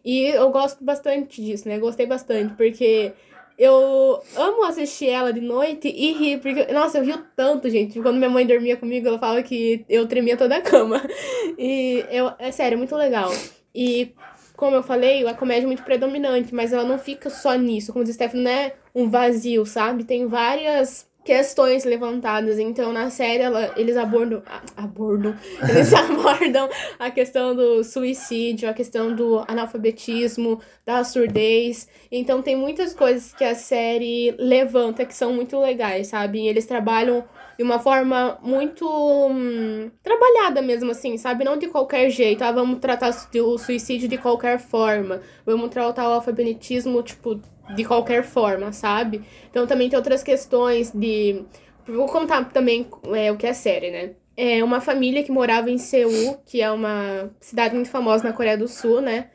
E 0.04 0.26
eu 0.26 0.50
gosto 0.50 0.84
bastante 0.84 1.43
disso, 1.43 1.68
né? 1.68 1.78
Gostei 1.78 2.08
bastante, 2.08 2.56
porque 2.56 3.14
eu 3.56 4.20
amo 4.36 4.64
assistir 4.64 5.10
ela 5.10 5.32
de 5.32 5.41
noite 5.41 5.89
e 5.89 6.14
rir, 6.14 6.39
porque, 6.39 6.72
nossa, 6.74 6.97
eu 6.97 7.04
rio 7.04 7.24
tanto, 7.36 7.70
gente. 7.70 8.02
Quando 8.02 8.18
minha 8.18 8.30
mãe 8.30 8.47
dormia 8.47 8.78
comigo, 8.78 9.08
ela 9.08 9.20
falava 9.20 9.43
que 9.43 9.86
eu 9.88 10.08
tremia 10.08 10.38
toda 10.38 10.56
a 10.58 10.62
cama. 10.62 11.02
E 11.62 12.06
eu, 12.10 12.32
é 12.39 12.52
sério, 12.52 12.76
é 12.76 12.78
muito 12.78 12.95
legal. 12.95 13.30
E 13.76 14.14
como 14.60 14.76
eu 14.76 14.84
falei, 14.84 15.26
a 15.26 15.34
comédia 15.34 15.64
é 15.64 15.68
muito 15.68 15.84
predominante, 15.84 16.53
mas 16.53 16.74
ela 16.74 16.84
não 16.84 16.99
fica 16.99 17.30
só 17.30 17.55
nisso. 17.55 17.93
Como 17.93 18.03
diz 18.03 18.16
Steph, 18.16 18.34
não 18.34 18.51
é 18.51 18.74
um 18.93 19.10
vazio, 19.10 19.66
sabe? 19.66 20.03
Tem 20.03 20.28
várias 20.28 21.07
questões 21.24 21.86
levantadas. 21.86 22.60
Então, 22.60 22.91
na 22.91 23.10
série, 23.10 23.41
ela, 23.41 23.74
eles 23.78 23.95
abordam. 23.95 24.43
Abordam. 24.76 25.34
Eles 25.64 25.93
abordam 25.93 26.68
a 26.99 27.10
questão 27.10 27.55
do 27.55 27.86
suicídio, 27.86 28.70
a 28.70 28.74
questão 28.74 29.16
do 29.16 29.45
analfabetismo, 29.47 30.60
da 30.86 31.05
surdez. 31.05 31.88
Então, 32.12 32.41
tem 32.41 32.57
muitas 32.57 32.93
coisas 32.93 33.34
que 33.34 33.45
a 33.45 33.55
série 33.55 34.36
levanta 34.38 35.05
que 35.05 35.16
são 35.16 35.32
muito 35.32 35.57
legais, 35.57 36.07
sabe? 36.07 36.39
E 36.39 36.49
eles 36.49 36.66
trabalham 36.66 37.24
de 37.60 37.64
uma 37.64 37.78
forma 37.78 38.39
muito 38.41 38.88
hum, 38.88 39.91
trabalhada 40.01 40.62
mesmo, 40.62 40.91
assim, 40.91 41.18
sabe? 41.18 41.43
Não 41.43 41.57
de 41.57 41.68
qualquer 41.68 42.10
jeito. 42.10 42.41
Ah, 42.41 42.53
vamos 42.53 42.80
tratar 42.80 43.10
o 43.10 43.57
suicídio 43.57 44.07
de 44.07 44.18
qualquer 44.18 44.57
forma. 44.60 45.22
Vamos 45.45 45.70
tratar 45.70 46.07
o 46.07 46.14
alfabetismo, 46.14 47.03
tipo, 47.03 47.38
de 47.76 47.84
qualquer 47.84 48.24
forma, 48.24 48.72
sabe? 48.72 49.24
Então 49.51 49.68
também 49.68 49.89
tem 49.89 49.97
outras 49.97 50.24
questões 50.24 50.93
de. 50.93 51.43
Vou 51.86 52.05
contar 52.05 52.45
também 52.45 52.88
é, 53.14 53.30
o 53.30 53.36
que 53.36 53.45
é 53.45 53.51
série, 53.51 53.91
né? 53.91 54.12
É 54.38 54.64
uma 54.64 54.80
família 54.80 55.22
que 55.22 55.32
morava 55.32 55.70
em 55.70 55.78
Seul, 55.78 56.38
que 56.45 56.62
é 56.62 56.72
uma 56.72 57.30
cidade 57.41 57.76
muito 57.76 57.89
famosa 57.89 58.24
na 58.24 58.32
Coreia 58.32 58.57
do 58.57 58.70
Sul, 58.70 59.01
né? 59.01 59.32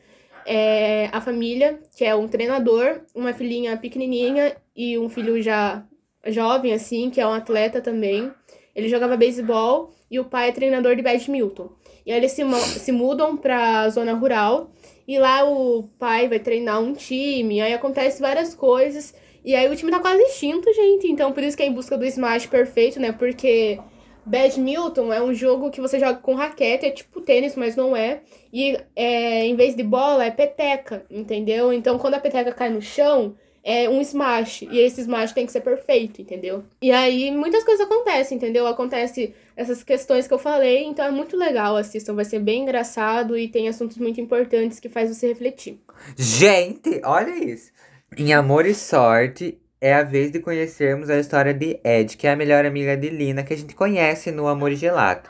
É 0.47 1.11
a 1.11 1.21
família, 1.21 1.79
que 1.95 2.03
é 2.03 2.15
um 2.15 2.27
treinador, 2.27 3.01
uma 3.13 3.33
filhinha 3.33 3.77
pequenininha 3.77 4.57
e 4.75 4.97
um 4.97 5.09
filho 5.09 5.39
já 5.43 5.85
jovem, 6.27 6.73
assim, 6.73 7.09
que 7.09 7.21
é 7.21 7.27
um 7.27 7.33
atleta 7.33 7.81
também. 7.81 8.31
Ele 8.75 8.89
jogava 8.89 9.15
beisebol 9.15 9.93
e 10.09 10.19
o 10.19 10.25
pai 10.25 10.49
é 10.49 10.51
treinador 10.51 10.95
de 10.95 11.01
badminton. 11.01 11.69
E 12.05 12.11
aí 12.11 12.17
eles 12.17 12.31
se, 12.31 12.43
se 12.79 12.91
mudam 12.91 13.35
pra 13.35 13.89
zona 13.89 14.13
rural 14.13 14.71
e 15.07 15.17
lá 15.17 15.43
o 15.49 15.83
pai 15.99 16.27
vai 16.27 16.39
treinar 16.39 16.81
um 16.81 16.93
time, 16.93 17.61
aí 17.61 17.73
acontece 17.73 18.21
várias 18.21 18.53
coisas. 18.53 19.13
E 19.43 19.55
aí 19.55 19.71
o 19.71 19.75
time 19.75 19.91
tá 19.91 19.99
quase 19.99 20.21
extinto, 20.23 20.71
gente. 20.73 21.07
Então 21.07 21.31
por 21.31 21.43
isso 21.43 21.55
que 21.55 21.63
é 21.63 21.67
em 21.67 21.73
busca 21.73 21.97
do 21.97 22.05
smash 22.05 22.47
perfeito, 22.47 22.99
né? 22.99 23.11
Porque 23.11 23.79
badminton 24.25 25.13
é 25.13 25.21
um 25.21 25.33
jogo 25.33 25.69
que 25.69 25.79
você 25.79 25.99
joga 25.99 26.15
com 26.15 26.33
raquete, 26.33 26.85
é 26.85 26.91
tipo 26.91 27.21
tênis, 27.21 27.55
mas 27.55 27.75
não 27.75 27.95
é. 27.95 28.21
E 28.51 28.77
é, 28.95 29.45
em 29.45 29.55
vez 29.55 29.75
de 29.75 29.83
bola, 29.83 30.25
é 30.25 30.31
peteca, 30.31 31.05
entendeu? 31.09 31.71
Então 31.71 31.97
quando 31.97 32.15
a 32.15 32.19
peteca 32.19 32.51
cai 32.51 32.69
no 32.69 32.81
chão, 32.81 33.35
é 33.65 33.89
um 33.89 33.99
smash. 33.99 34.61
E 34.61 34.77
esse 34.77 35.01
smash 35.01 35.31
tem 35.31 35.47
que 35.47 35.51
ser 35.51 35.61
perfeito, 35.61 36.21
entendeu? 36.21 36.63
E 36.79 36.91
aí 36.91 37.31
muitas 37.31 37.63
coisas 37.63 37.83
acontecem, 37.83 38.37
entendeu? 38.37 38.67
Acontece 38.67 39.33
essas 39.57 39.83
questões 39.83 40.27
que 40.27 40.33
eu 40.33 40.37
falei, 40.37 40.85
então 40.85 41.03
é 41.03 41.09
muito 41.09 41.35
legal, 41.35 41.75
assistam, 41.75 42.13
vai 42.13 42.25
ser 42.25 42.39
bem 42.39 42.61
engraçado 42.61 43.35
e 43.35 43.47
tem 43.47 43.67
assuntos 43.67 43.97
muito 43.97 44.21
importantes 44.21 44.79
que 44.79 44.87
faz 44.87 45.09
você 45.09 45.29
refletir. 45.29 45.79
Gente, 46.15 47.01
olha 47.03 47.35
isso. 47.43 47.71
Em 48.15 48.33
Amor 48.33 48.67
e 48.67 48.75
Sorte, 48.75 49.57
é 49.81 49.93
a 49.93 50.03
vez 50.03 50.31
de 50.31 50.39
conhecermos 50.39 51.09
a 51.09 51.17
história 51.17 51.53
de 51.53 51.79
Ed, 51.83 52.15
que 52.17 52.27
é 52.27 52.31
a 52.31 52.35
melhor 52.35 52.65
amiga 52.65 52.95
de 52.95 53.09
Lina 53.09 53.43
que 53.43 53.53
a 53.53 53.57
gente 53.57 53.73
conhece 53.73 54.31
no 54.31 54.47
Amor 54.47 54.71
e 54.71 54.75
Gelato. 54.75 55.29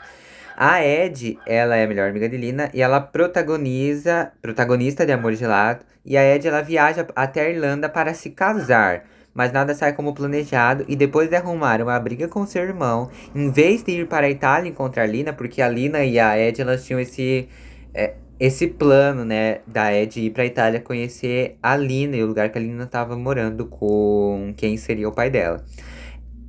A 0.58 0.82
Ed, 0.82 1.38
ela 1.44 1.76
é 1.76 1.84
a 1.84 1.86
melhor 1.86 2.08
amiga 2.08 2.26
de 2.26 2.36
Lina 2.38 2.70
e 2.72 2.80
ela 2.80 2.98
protagoniza, 2.98 4.32
protagonista 4.40 5.04
de 5.04 5.12
Amor 5.12 5.34
Gelado. 5.34 5.84
E 6.02 6.16
a 6.16 6.24
Ed, 6.24 6.48
ela 6.48 6.62
viaja 6.62 7.06
até 7.14 7.42
a 7.42 7.50
Irlanda 7.50 7.90
para 7.90 8.14
se 8.14 8.30
casar. 8.30 9.04
Mas 9.34 9.52
nada 9.52 9.74
sai 9.74 9.92
como 9.92 10.14
planejado 10.14 10.82
e 10.88 10.96
depois 10.96 11.28
de 11.28 11.36
arrumar 11.36 11.82
uma 11.82 12.00
briga 12.00 12.26
com 12.26 12.46
seu 12.46 12.62
irmão, 12.62 13.10
em 13.34 13.50
vez 13.50 13.82
de 13.82 14.00
ir 14.00 14.06
para 14.06 14.28
a 14.28 14.30
Itália 14.30 14.70
encontrar 14.70 15.04
Lina, 15.04 15.30
porque 15.30 15.60
a 15.60 15.68
Lina 15.68 16.02
e 16.06 16.18
a 16.18 16.38
Ed, 16.38 16.62
elas 16.62 16.86
tinham 16.86 16.98
esse, 16.98 17.50
é, 17.92 18.14
esse 18.40 18.66
plano, 18.66 19.26
né, 19.26 19.58
da 19.66 19.92
Ed 19.92 20.18
ir 20.18 20.30
para 20.30 20.42
a 20.42 20.46
Itália 20.46 20.80
conhecer 20.80 21.58
a 21.62 21.76
Lina 21.76 22.16
e 22.16 22.22
o 22.22 22.26
lugar 22.26 22.48
que 22.48 22.56
a 22.56 22.62
Lina 22.62 22.84
estava 22.84 23.14
morando 23.14 23.66
com 23.66 24.54
quem 24.56 24.78
seria 24.78 25.06
o 25.06 25.12
pai 25.12 25.28
dela 25.28 25.62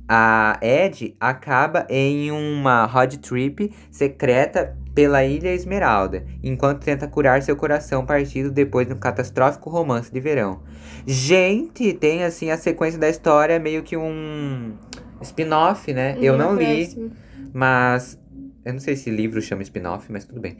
a 0.08 0.58
Ed 0.62 1.14
acaba 1.20 1.86
em 1.90 2.30
uma 2.30 2.86
road 2.86 3.18
trip 3.18 3.72
secreta 3.90 4.76
pela 4.94 5.24
Ilha 5.24 5.54
Esmeralda, 5.54 6.24
enquanto 6.42 6.82
tenta 6.82 7.06
curar 7.06 7.42
seu 7.42 7.54
coração 7.54 8.04
partido 8.04 8.50
depois 8.50 8.86
de 8.86 8.94
um 8.94 8.98
catastrófico 8.98 9.70
romance 9.70 10.10
de 10.10 10.18
verão. 10.18 10.60
Gente, 11.06 11.92
tem 11.92 12.24
assim 12.24 12.50
a 12.50 12.56
sequência 12.56 12.98
da 12.98 13.08
história 13.08 13.58
meio 13.60 13.82
que 13.82 13.96
um 13.96 14.72
spin-off, 15.20 15.92
né? 15.92 16.14
Uhum, 16.16 16.22
Eu 16.24 16.38
não 16.38 16.56
li, 16.56 17.12
mas 17.52 18.18
eu 18.64 18.72
não 18.72 18.80
sei 18.80 18.96
se 18.96 19.08
livro 19.10 19.40
chama 19.40 19.62
spin-off, 19.62 20.10
mas 20.10 20.24
tudo 20.24 20.40
bem. 20.40 20.56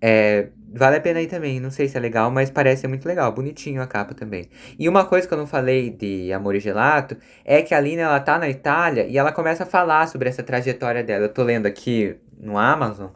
É, 0.00 0.48
vale 0.72 0.96
a 0.96 1.00
pena 1.00 1.18
aí 1.18 1.26
também. 1.26 1.60
Não 1.60 1.70
sei 1.70 1.88
se 1.88 1.96
é 1.96 2.00
legal, 2.00 2.30
mas 2.30 2.50
parece 2.50 2.86
muito 2.86 3.06
legal. 3.06 3.32
Bonitinho 3.32 3.82
a 3.82 3.86
capa 3.86 4.14
também. 4.14 4.48
E 4.78 4.88
uma 4.88 5.04
coisa 5.04 5.26
que 5.26 5.34
eu 5.34 5.38
não 5.38 5.46
falei 5.46 5.90
de 5.90 6.32
Amor 6.32 6.54
e 6.54 6.60
Gelato 6.60 7.16
é 7.44 7.62
que 7.62 7.74
a 7.74 7.80
Lina, 7.80 8.02
ela 8.02 8.20
tá 8.20 8.38
na 8.38 8.48
Itália 8.48 9.06
e 9.06 9.16
ela 9.18 9.32
começa 9.32 9.64
a 9.64 9.66
falar 9.66 10.06
sobre 10.08 10.28
essa 10.28 10.42
trajetória 10.42 11.02
dela. 11.02 11.24
Eu 11.24 11.32
tô 11.32 11.42
lendo 11.42 11.66
aqui 11.66 12.16
no 12.38 12.58
Amazon 12.58 13.10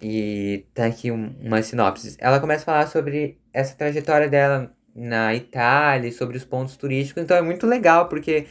e 0.00 0.66
tá 0.74 0.86
aqui 0.86 1.10
um, 1.10 1.34
uma 1.40 1.62
sinopse. 1.62 2.16
Ela 2.18 2.40
começa 2.40 2.62
a 2.62 2.66
falar 2.66 2.86
sobre 2.88 3.38
essa 3.52 3.74
trajetória 3.74 4.28
dela 4.28 4.72
na 4.94 5.34
Itália, 5.34 6.10
sobre 6.12 6.36
os 6.36 6.44
pontos 6.44 6.76
turísticos. 6.76 7.22
Então 7.22 7.36
é 7.36 7.42
muito 7.42 7.66
legal, 7.66 8.08
porque 8.08 8.46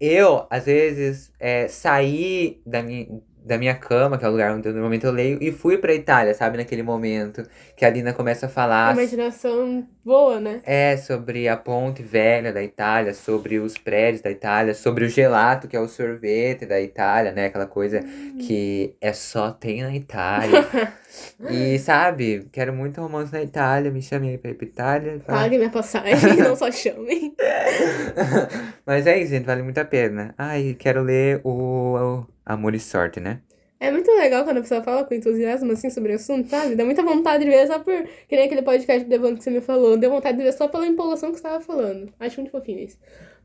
eu, 0.00 0.46
às 0.50 0.66
vezes, 0.66 1.32
é, 1.38 1.68
saí 1.68 2.60
da 2.66 2.82
minha, 2.82 3.06
da 3.46 3.56
minha 3.56 3.74
cama, 3.74 4.18
que 4.18 4.24
é 4.24 4.28
o 4.28 4.32
lugar 4.32 4.52
onde 4.52 4.68
normalmente 4.70 5.06
eu 5.06 5.12
leio, 5.12 5.38
e 5.40 5.52
fui 5.52 5.78
pra 5.78 5.94
Itália, 5.94 6.34
sabe? 6.34 6.58
Naquele 6.58 6.82
momento 6.82 7.42
que 7.76 7.84
a 7.84 7.90
Lina 7.90 8.12
começa 8.12 8.46
a 8.46 8.48
A 8.48 8.52
falar. 8.52 8.92
imaginação 8.92 9.86
boa, 10.04 10.40
né? 10.40 10.60
É, 10.64 10.96
sobre 10.96 11.46
a 11.48 11.56
ponte 11.56 12.02
velha 12.02 12.52
da 12.52 12.62
Itália, 12.62 13.14
sobre 13.14 13.58
os 13.58 13.78
prédios 13.78 14.20
da 14.20 14.30
Itália, 14.30 14.74
sobre 14.74 15.04
o 15.04 15.08
gelato, 15.08 15.68
que 15.68 15.76
é 15.76 15.80
o 15.80 15.86
sorvete 15.88 16.66
da 16.66 16.80
Itália, 16.80 17.30
né? 17.32 17.46
Aquela 17.46 17.66
coisa 17.66 18.00
que 18.46 18.94
é 19.00 19.12
só 19.12 19.50
tem 19.52 19.82
na 19.82 19.94
Itália. 19.94 20.66
e, 21.50 21.78
sabe, 21.78 22.46
quero 22.52 22.72
muito 22.72 23.00
romance 23.00 23.32
na 23.32 23.42
Itália, 23.42 23.90
me 23.90 24.02
chame 24.02 24.28
aí 24.30 24.38
pra 24.38 24.50
ir 24.50 24.54
pra 24.54 24.66
Itália. 24.66 25.20
Fala- 25.26 25.42
Pague 25.42 25.58
minha 25.58 25.70
passagem, 25.70 26.36
não 26.42 26.56
só 26.56 26.70
chamem. 26.70 27.34
Mas 28.84 29.06
é 29.06 29.18
isso, 29.20 29.30
gente, 29.32 29.44
vale 29.44 29.62
muito 29.62 29.78
a 29.78 29.84
pena. 29.84 30.34
Ai, 30.38 30.76
quero 30.78 31.02
ler 31.02 31.40
o, 31.44 31.94
o 31.96 32.26
Amor 32.44 32.74
e 32.74 32.80
Sorte, 32.80 33.20
né? 33.20 33.40
É 33.78 33.90
muito 33.90 34.10
legal 34.10 34.42
quando 34.44 34.56
a 34.58 34.62
pessoa 34.62 34.82
fala 34.82 35.04
com 35.04 35.14
entusiasmo, 35.14 35.70
assim, 35.70 35.90
sobre 35.90 36.12
o 36.12 36.14
assunto, 36.16 36.48
sabe? 36.48 36.74
Dá 36.74 36.84
muita 36.84 37.02
vontade 37.02 37.44
de 37.44 37.50
ver 37.50 37.66
só 37.66 37.78
por... 37.78 37.92
Que 38.26 38.34
nem 38.34 38.46
aquele 38.46 38.62
podcast 38.62 39.04
do 39.04 39.10
Devon 39.10 39.36
que 39.36 39.44
você 39.44 39.50
me 39.50 39.60
falou. 39.60 39.98
Deu 39.98 40.10
vontade 40.10 40.38
de 40.38 40.44
ver 40.44 40.52
só 40.52 40.66
pela 40.66 40.86
empolgação 40.86 41.30
que 41.30 41.38
você 41.38 41.46
estava 41.46 41.62
falando. 41.62 42.10
Acho 42.18 42.40
muito 42.40 42.50
fofinho 42.52 42.78
isso. 42.80 42.96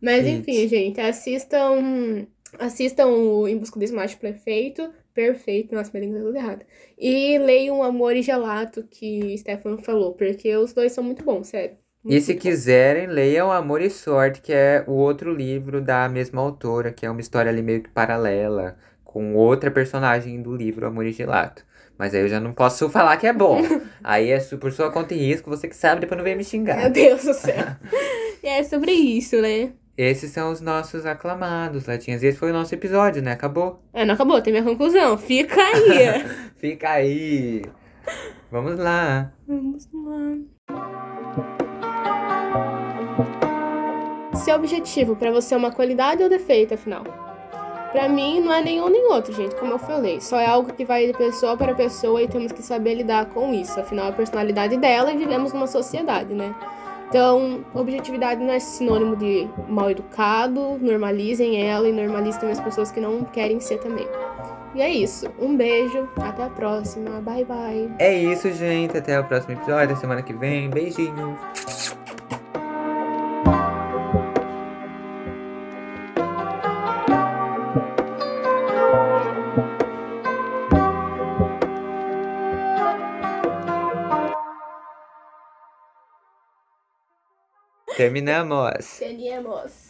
Mas, 0.01 0.25
enfim, 0.25 0.67
gente, 0.69 1.01
assistam... 1.01 2.25
Assistam 2.59 3.07
o 3.07 3.45
Em 3.47 3.57
Busca 3.57 3.77
do 3.77 3.83
Smash 3.83 4.15
Perfeito. 4.15 4.89
Perfeito. 5.13 5.73
Nossa, 5.75 5.91
minha 5.93 6.05
língua 6.05 6.19
tá 6.19 6.25
tudo 6.25 6.37
errado. 6.37 6.65
E 6.97 7.37
leiam 7.37 7.83
Amor 7.83 8.15
e 8.15 8.21
Gelato, 8.21 8.83
que 8.89 9.37
Stefan 9.37 9.77
falou. 9.79 10.13
Porque 10.13 10.55
os 10.55 10.73
dois 10.73 10.91
são 10.91 11.03
muito 11.03 11.23
bons, 11.23 11.47
sério. 11.47 11.77
E 12.05 12.19
se 12.19 12.35
quiserem, 12.35 13.07
leiam 13.07 13.51
Amor 13.51 13.81
e 13.81 13.89
Sorte, 13.89 14.41
que 14.41 14.51
é 14.51 14.83
o 14.87 14.93
outro 14.93 15.33
livro 15.33 15.81
da 15.81 16.09
mesma 16.09 16.41
autora, 16.41 16.91
que 16.91 17.05
é 17.05 17.09
uma 17.09 17.21
história 17.21 17.49
ali 17.51 17.61
meio 17.61 17.83
que 17.83 17.89
paralela, 17.89 18.75
com 19.03 19.35
outra 19.35 19.69
personagem 19.69 20.41
do 20.41 20.55
livro 20.55 20.87
Amor 20.87 21.05
e 21.05 21.11
Gelato. 21.11 21.63
Mas 21.97 22.15
aí 22.15 22.21
eu 22.21 22.27
já 22.27 22.39
não 22.39 22.53
posso 22.53 22.89
falar 22.89 23.17
que 23.17 23.27
é 23.27 23.33
bom. 23.33 23.61
aí 24.03 24.31
é 24.31 24.39
por 24.39 24.71
sua 24.71 24.91
conta 24.91 25.13
e 25.13 25.17
risco, 25.17 25.49
você 25.49 25.67
que 25.67 25.75
sabe, 25.75 26.01
depois 26.01 26.17
não 26.17 26.23
vem 26.23 26.35
me 26.35 26.39
Meu 26.39 26.49
xingar. 26.49 26.89
Deus 26.89 27.23
do 27.23 27.33
céu. 27.33 27.67
e 28.43 28.47
é 28.49 28.63
sobre 28.63 28.91
isso, 28.91 29.39
né? 29.39 29.73
Esses 29.97 30.31
são 30.31 30.51
os 30.51 30.61
nossos 30.61 31.05
aclamados, 31.05 31.85
Latinhas. 31.85 32.23
Esse 32.23 32.37
foi 32.37 32.51
o 32.51 32.53
nosso 32.53 32.73
episódio, 32.73 33.21
né? 33.21 33.33
Acabou. 33.33 33.83
É, 33.93 34.05
não 34.05 34.13
acabou, 34.15 34.41
tem 34.41 34.53
minha 34.53 34.63
conclusão. 34.63 35.17
Fica 35.17 35.61
aí. 35.61 36.25
Fica 36.57 36.89
aí. 36.89 37.63
Vamos 38.49 38.79
lá. 38.79 39.31
Vamos 39.47 39.87
lá. 39.93 40.37
Seu 44.35 44.55
objetivo 44.55 45.15
para 45.15 45.29
você 45.31 45.53
é 45.53 45.57
uma 45.57 45.71
qualidade 45.71 46.23
ou 46.23 46.29
defeito, 46.29 46.73
afinal? 46.73 47.03
Pra 47.91 48.07
mim, 48.07 48.39
não 48.39 48.53
é 48.53 48.61
nenhum 48.63 48.89
nem 48.89 49.05
outro, 49.07 49.33
gente, 49.33 49.53
como 49.55 49.73
eu 49.73 49.79
falei. 49.79 50.21
Só 50.21 50.39
é 50.39 50.45
algo 50.45 50.73
que 50.73 50.85
vai 50.85 51.05
de 51.05 51.13
pessoa 51.13 51.57
para 51.57 51.75
pessoa 51.75 52.21
e 52.21 52.27
temos 52.27 52.53
que 52.53 52.63
saber 52.63 52.95
lidar 52.95 53.25
com 53.25 53.53
isso. 53.53 53.77
Afinal, 53.79 54.05
é 54.05 54.09
a 54.09 54.13
personalidade 54.13 54.77
dela 54.77 55.11
e 55.11 55.17
vivemos 55.17 55.51
numa 55.51 55.67
sociedade, 55.67 56.33
né? 56.33 56.55
Então, 57.11 57.65
objetividade 57.73 58.41
não 58.41 58.53
é 58.53 58.59
sinônimo 58.59 59.17
de 59.17 59.45
mal 59.67 59.91
educado, 59.91 60.79
normalizem 60.79 61.61
ela 61.61 61.85
e 61.89 61.91
normalizem 61.91 62.49
as 62.49 62.61
pessoas 62.61 62.89
que 62.89 63.01
não 63.01 63.25
querem 63.25 63.59
ser 63.59 63.79
também. 63.79 64.07
E 64.73 64.81
é 64.81 64.89
isso. 64.89 65.25
Um 65.37 65.57
beijo, 65.57 66.07
até 66.21 66.45
a 66.45 66.49
próxima. 66.49 67.19
Bye 67.19 67.43
bye. 67.43 67.91
É 67.99 68.17
isso, 68.17 68.49
gente. 68.53 68.97
Até 68.97 69.19
o 69.19 69.25
próximo 69.25 69.55
episódio, 69.55 69.97
semana 69.97 70.21
que 70.21 70.31
vem. 70.31 70.69
Beijinhos. 70.69 71.97
Terminamos. 87.95 88.85
Seguimos. 88.85 89.89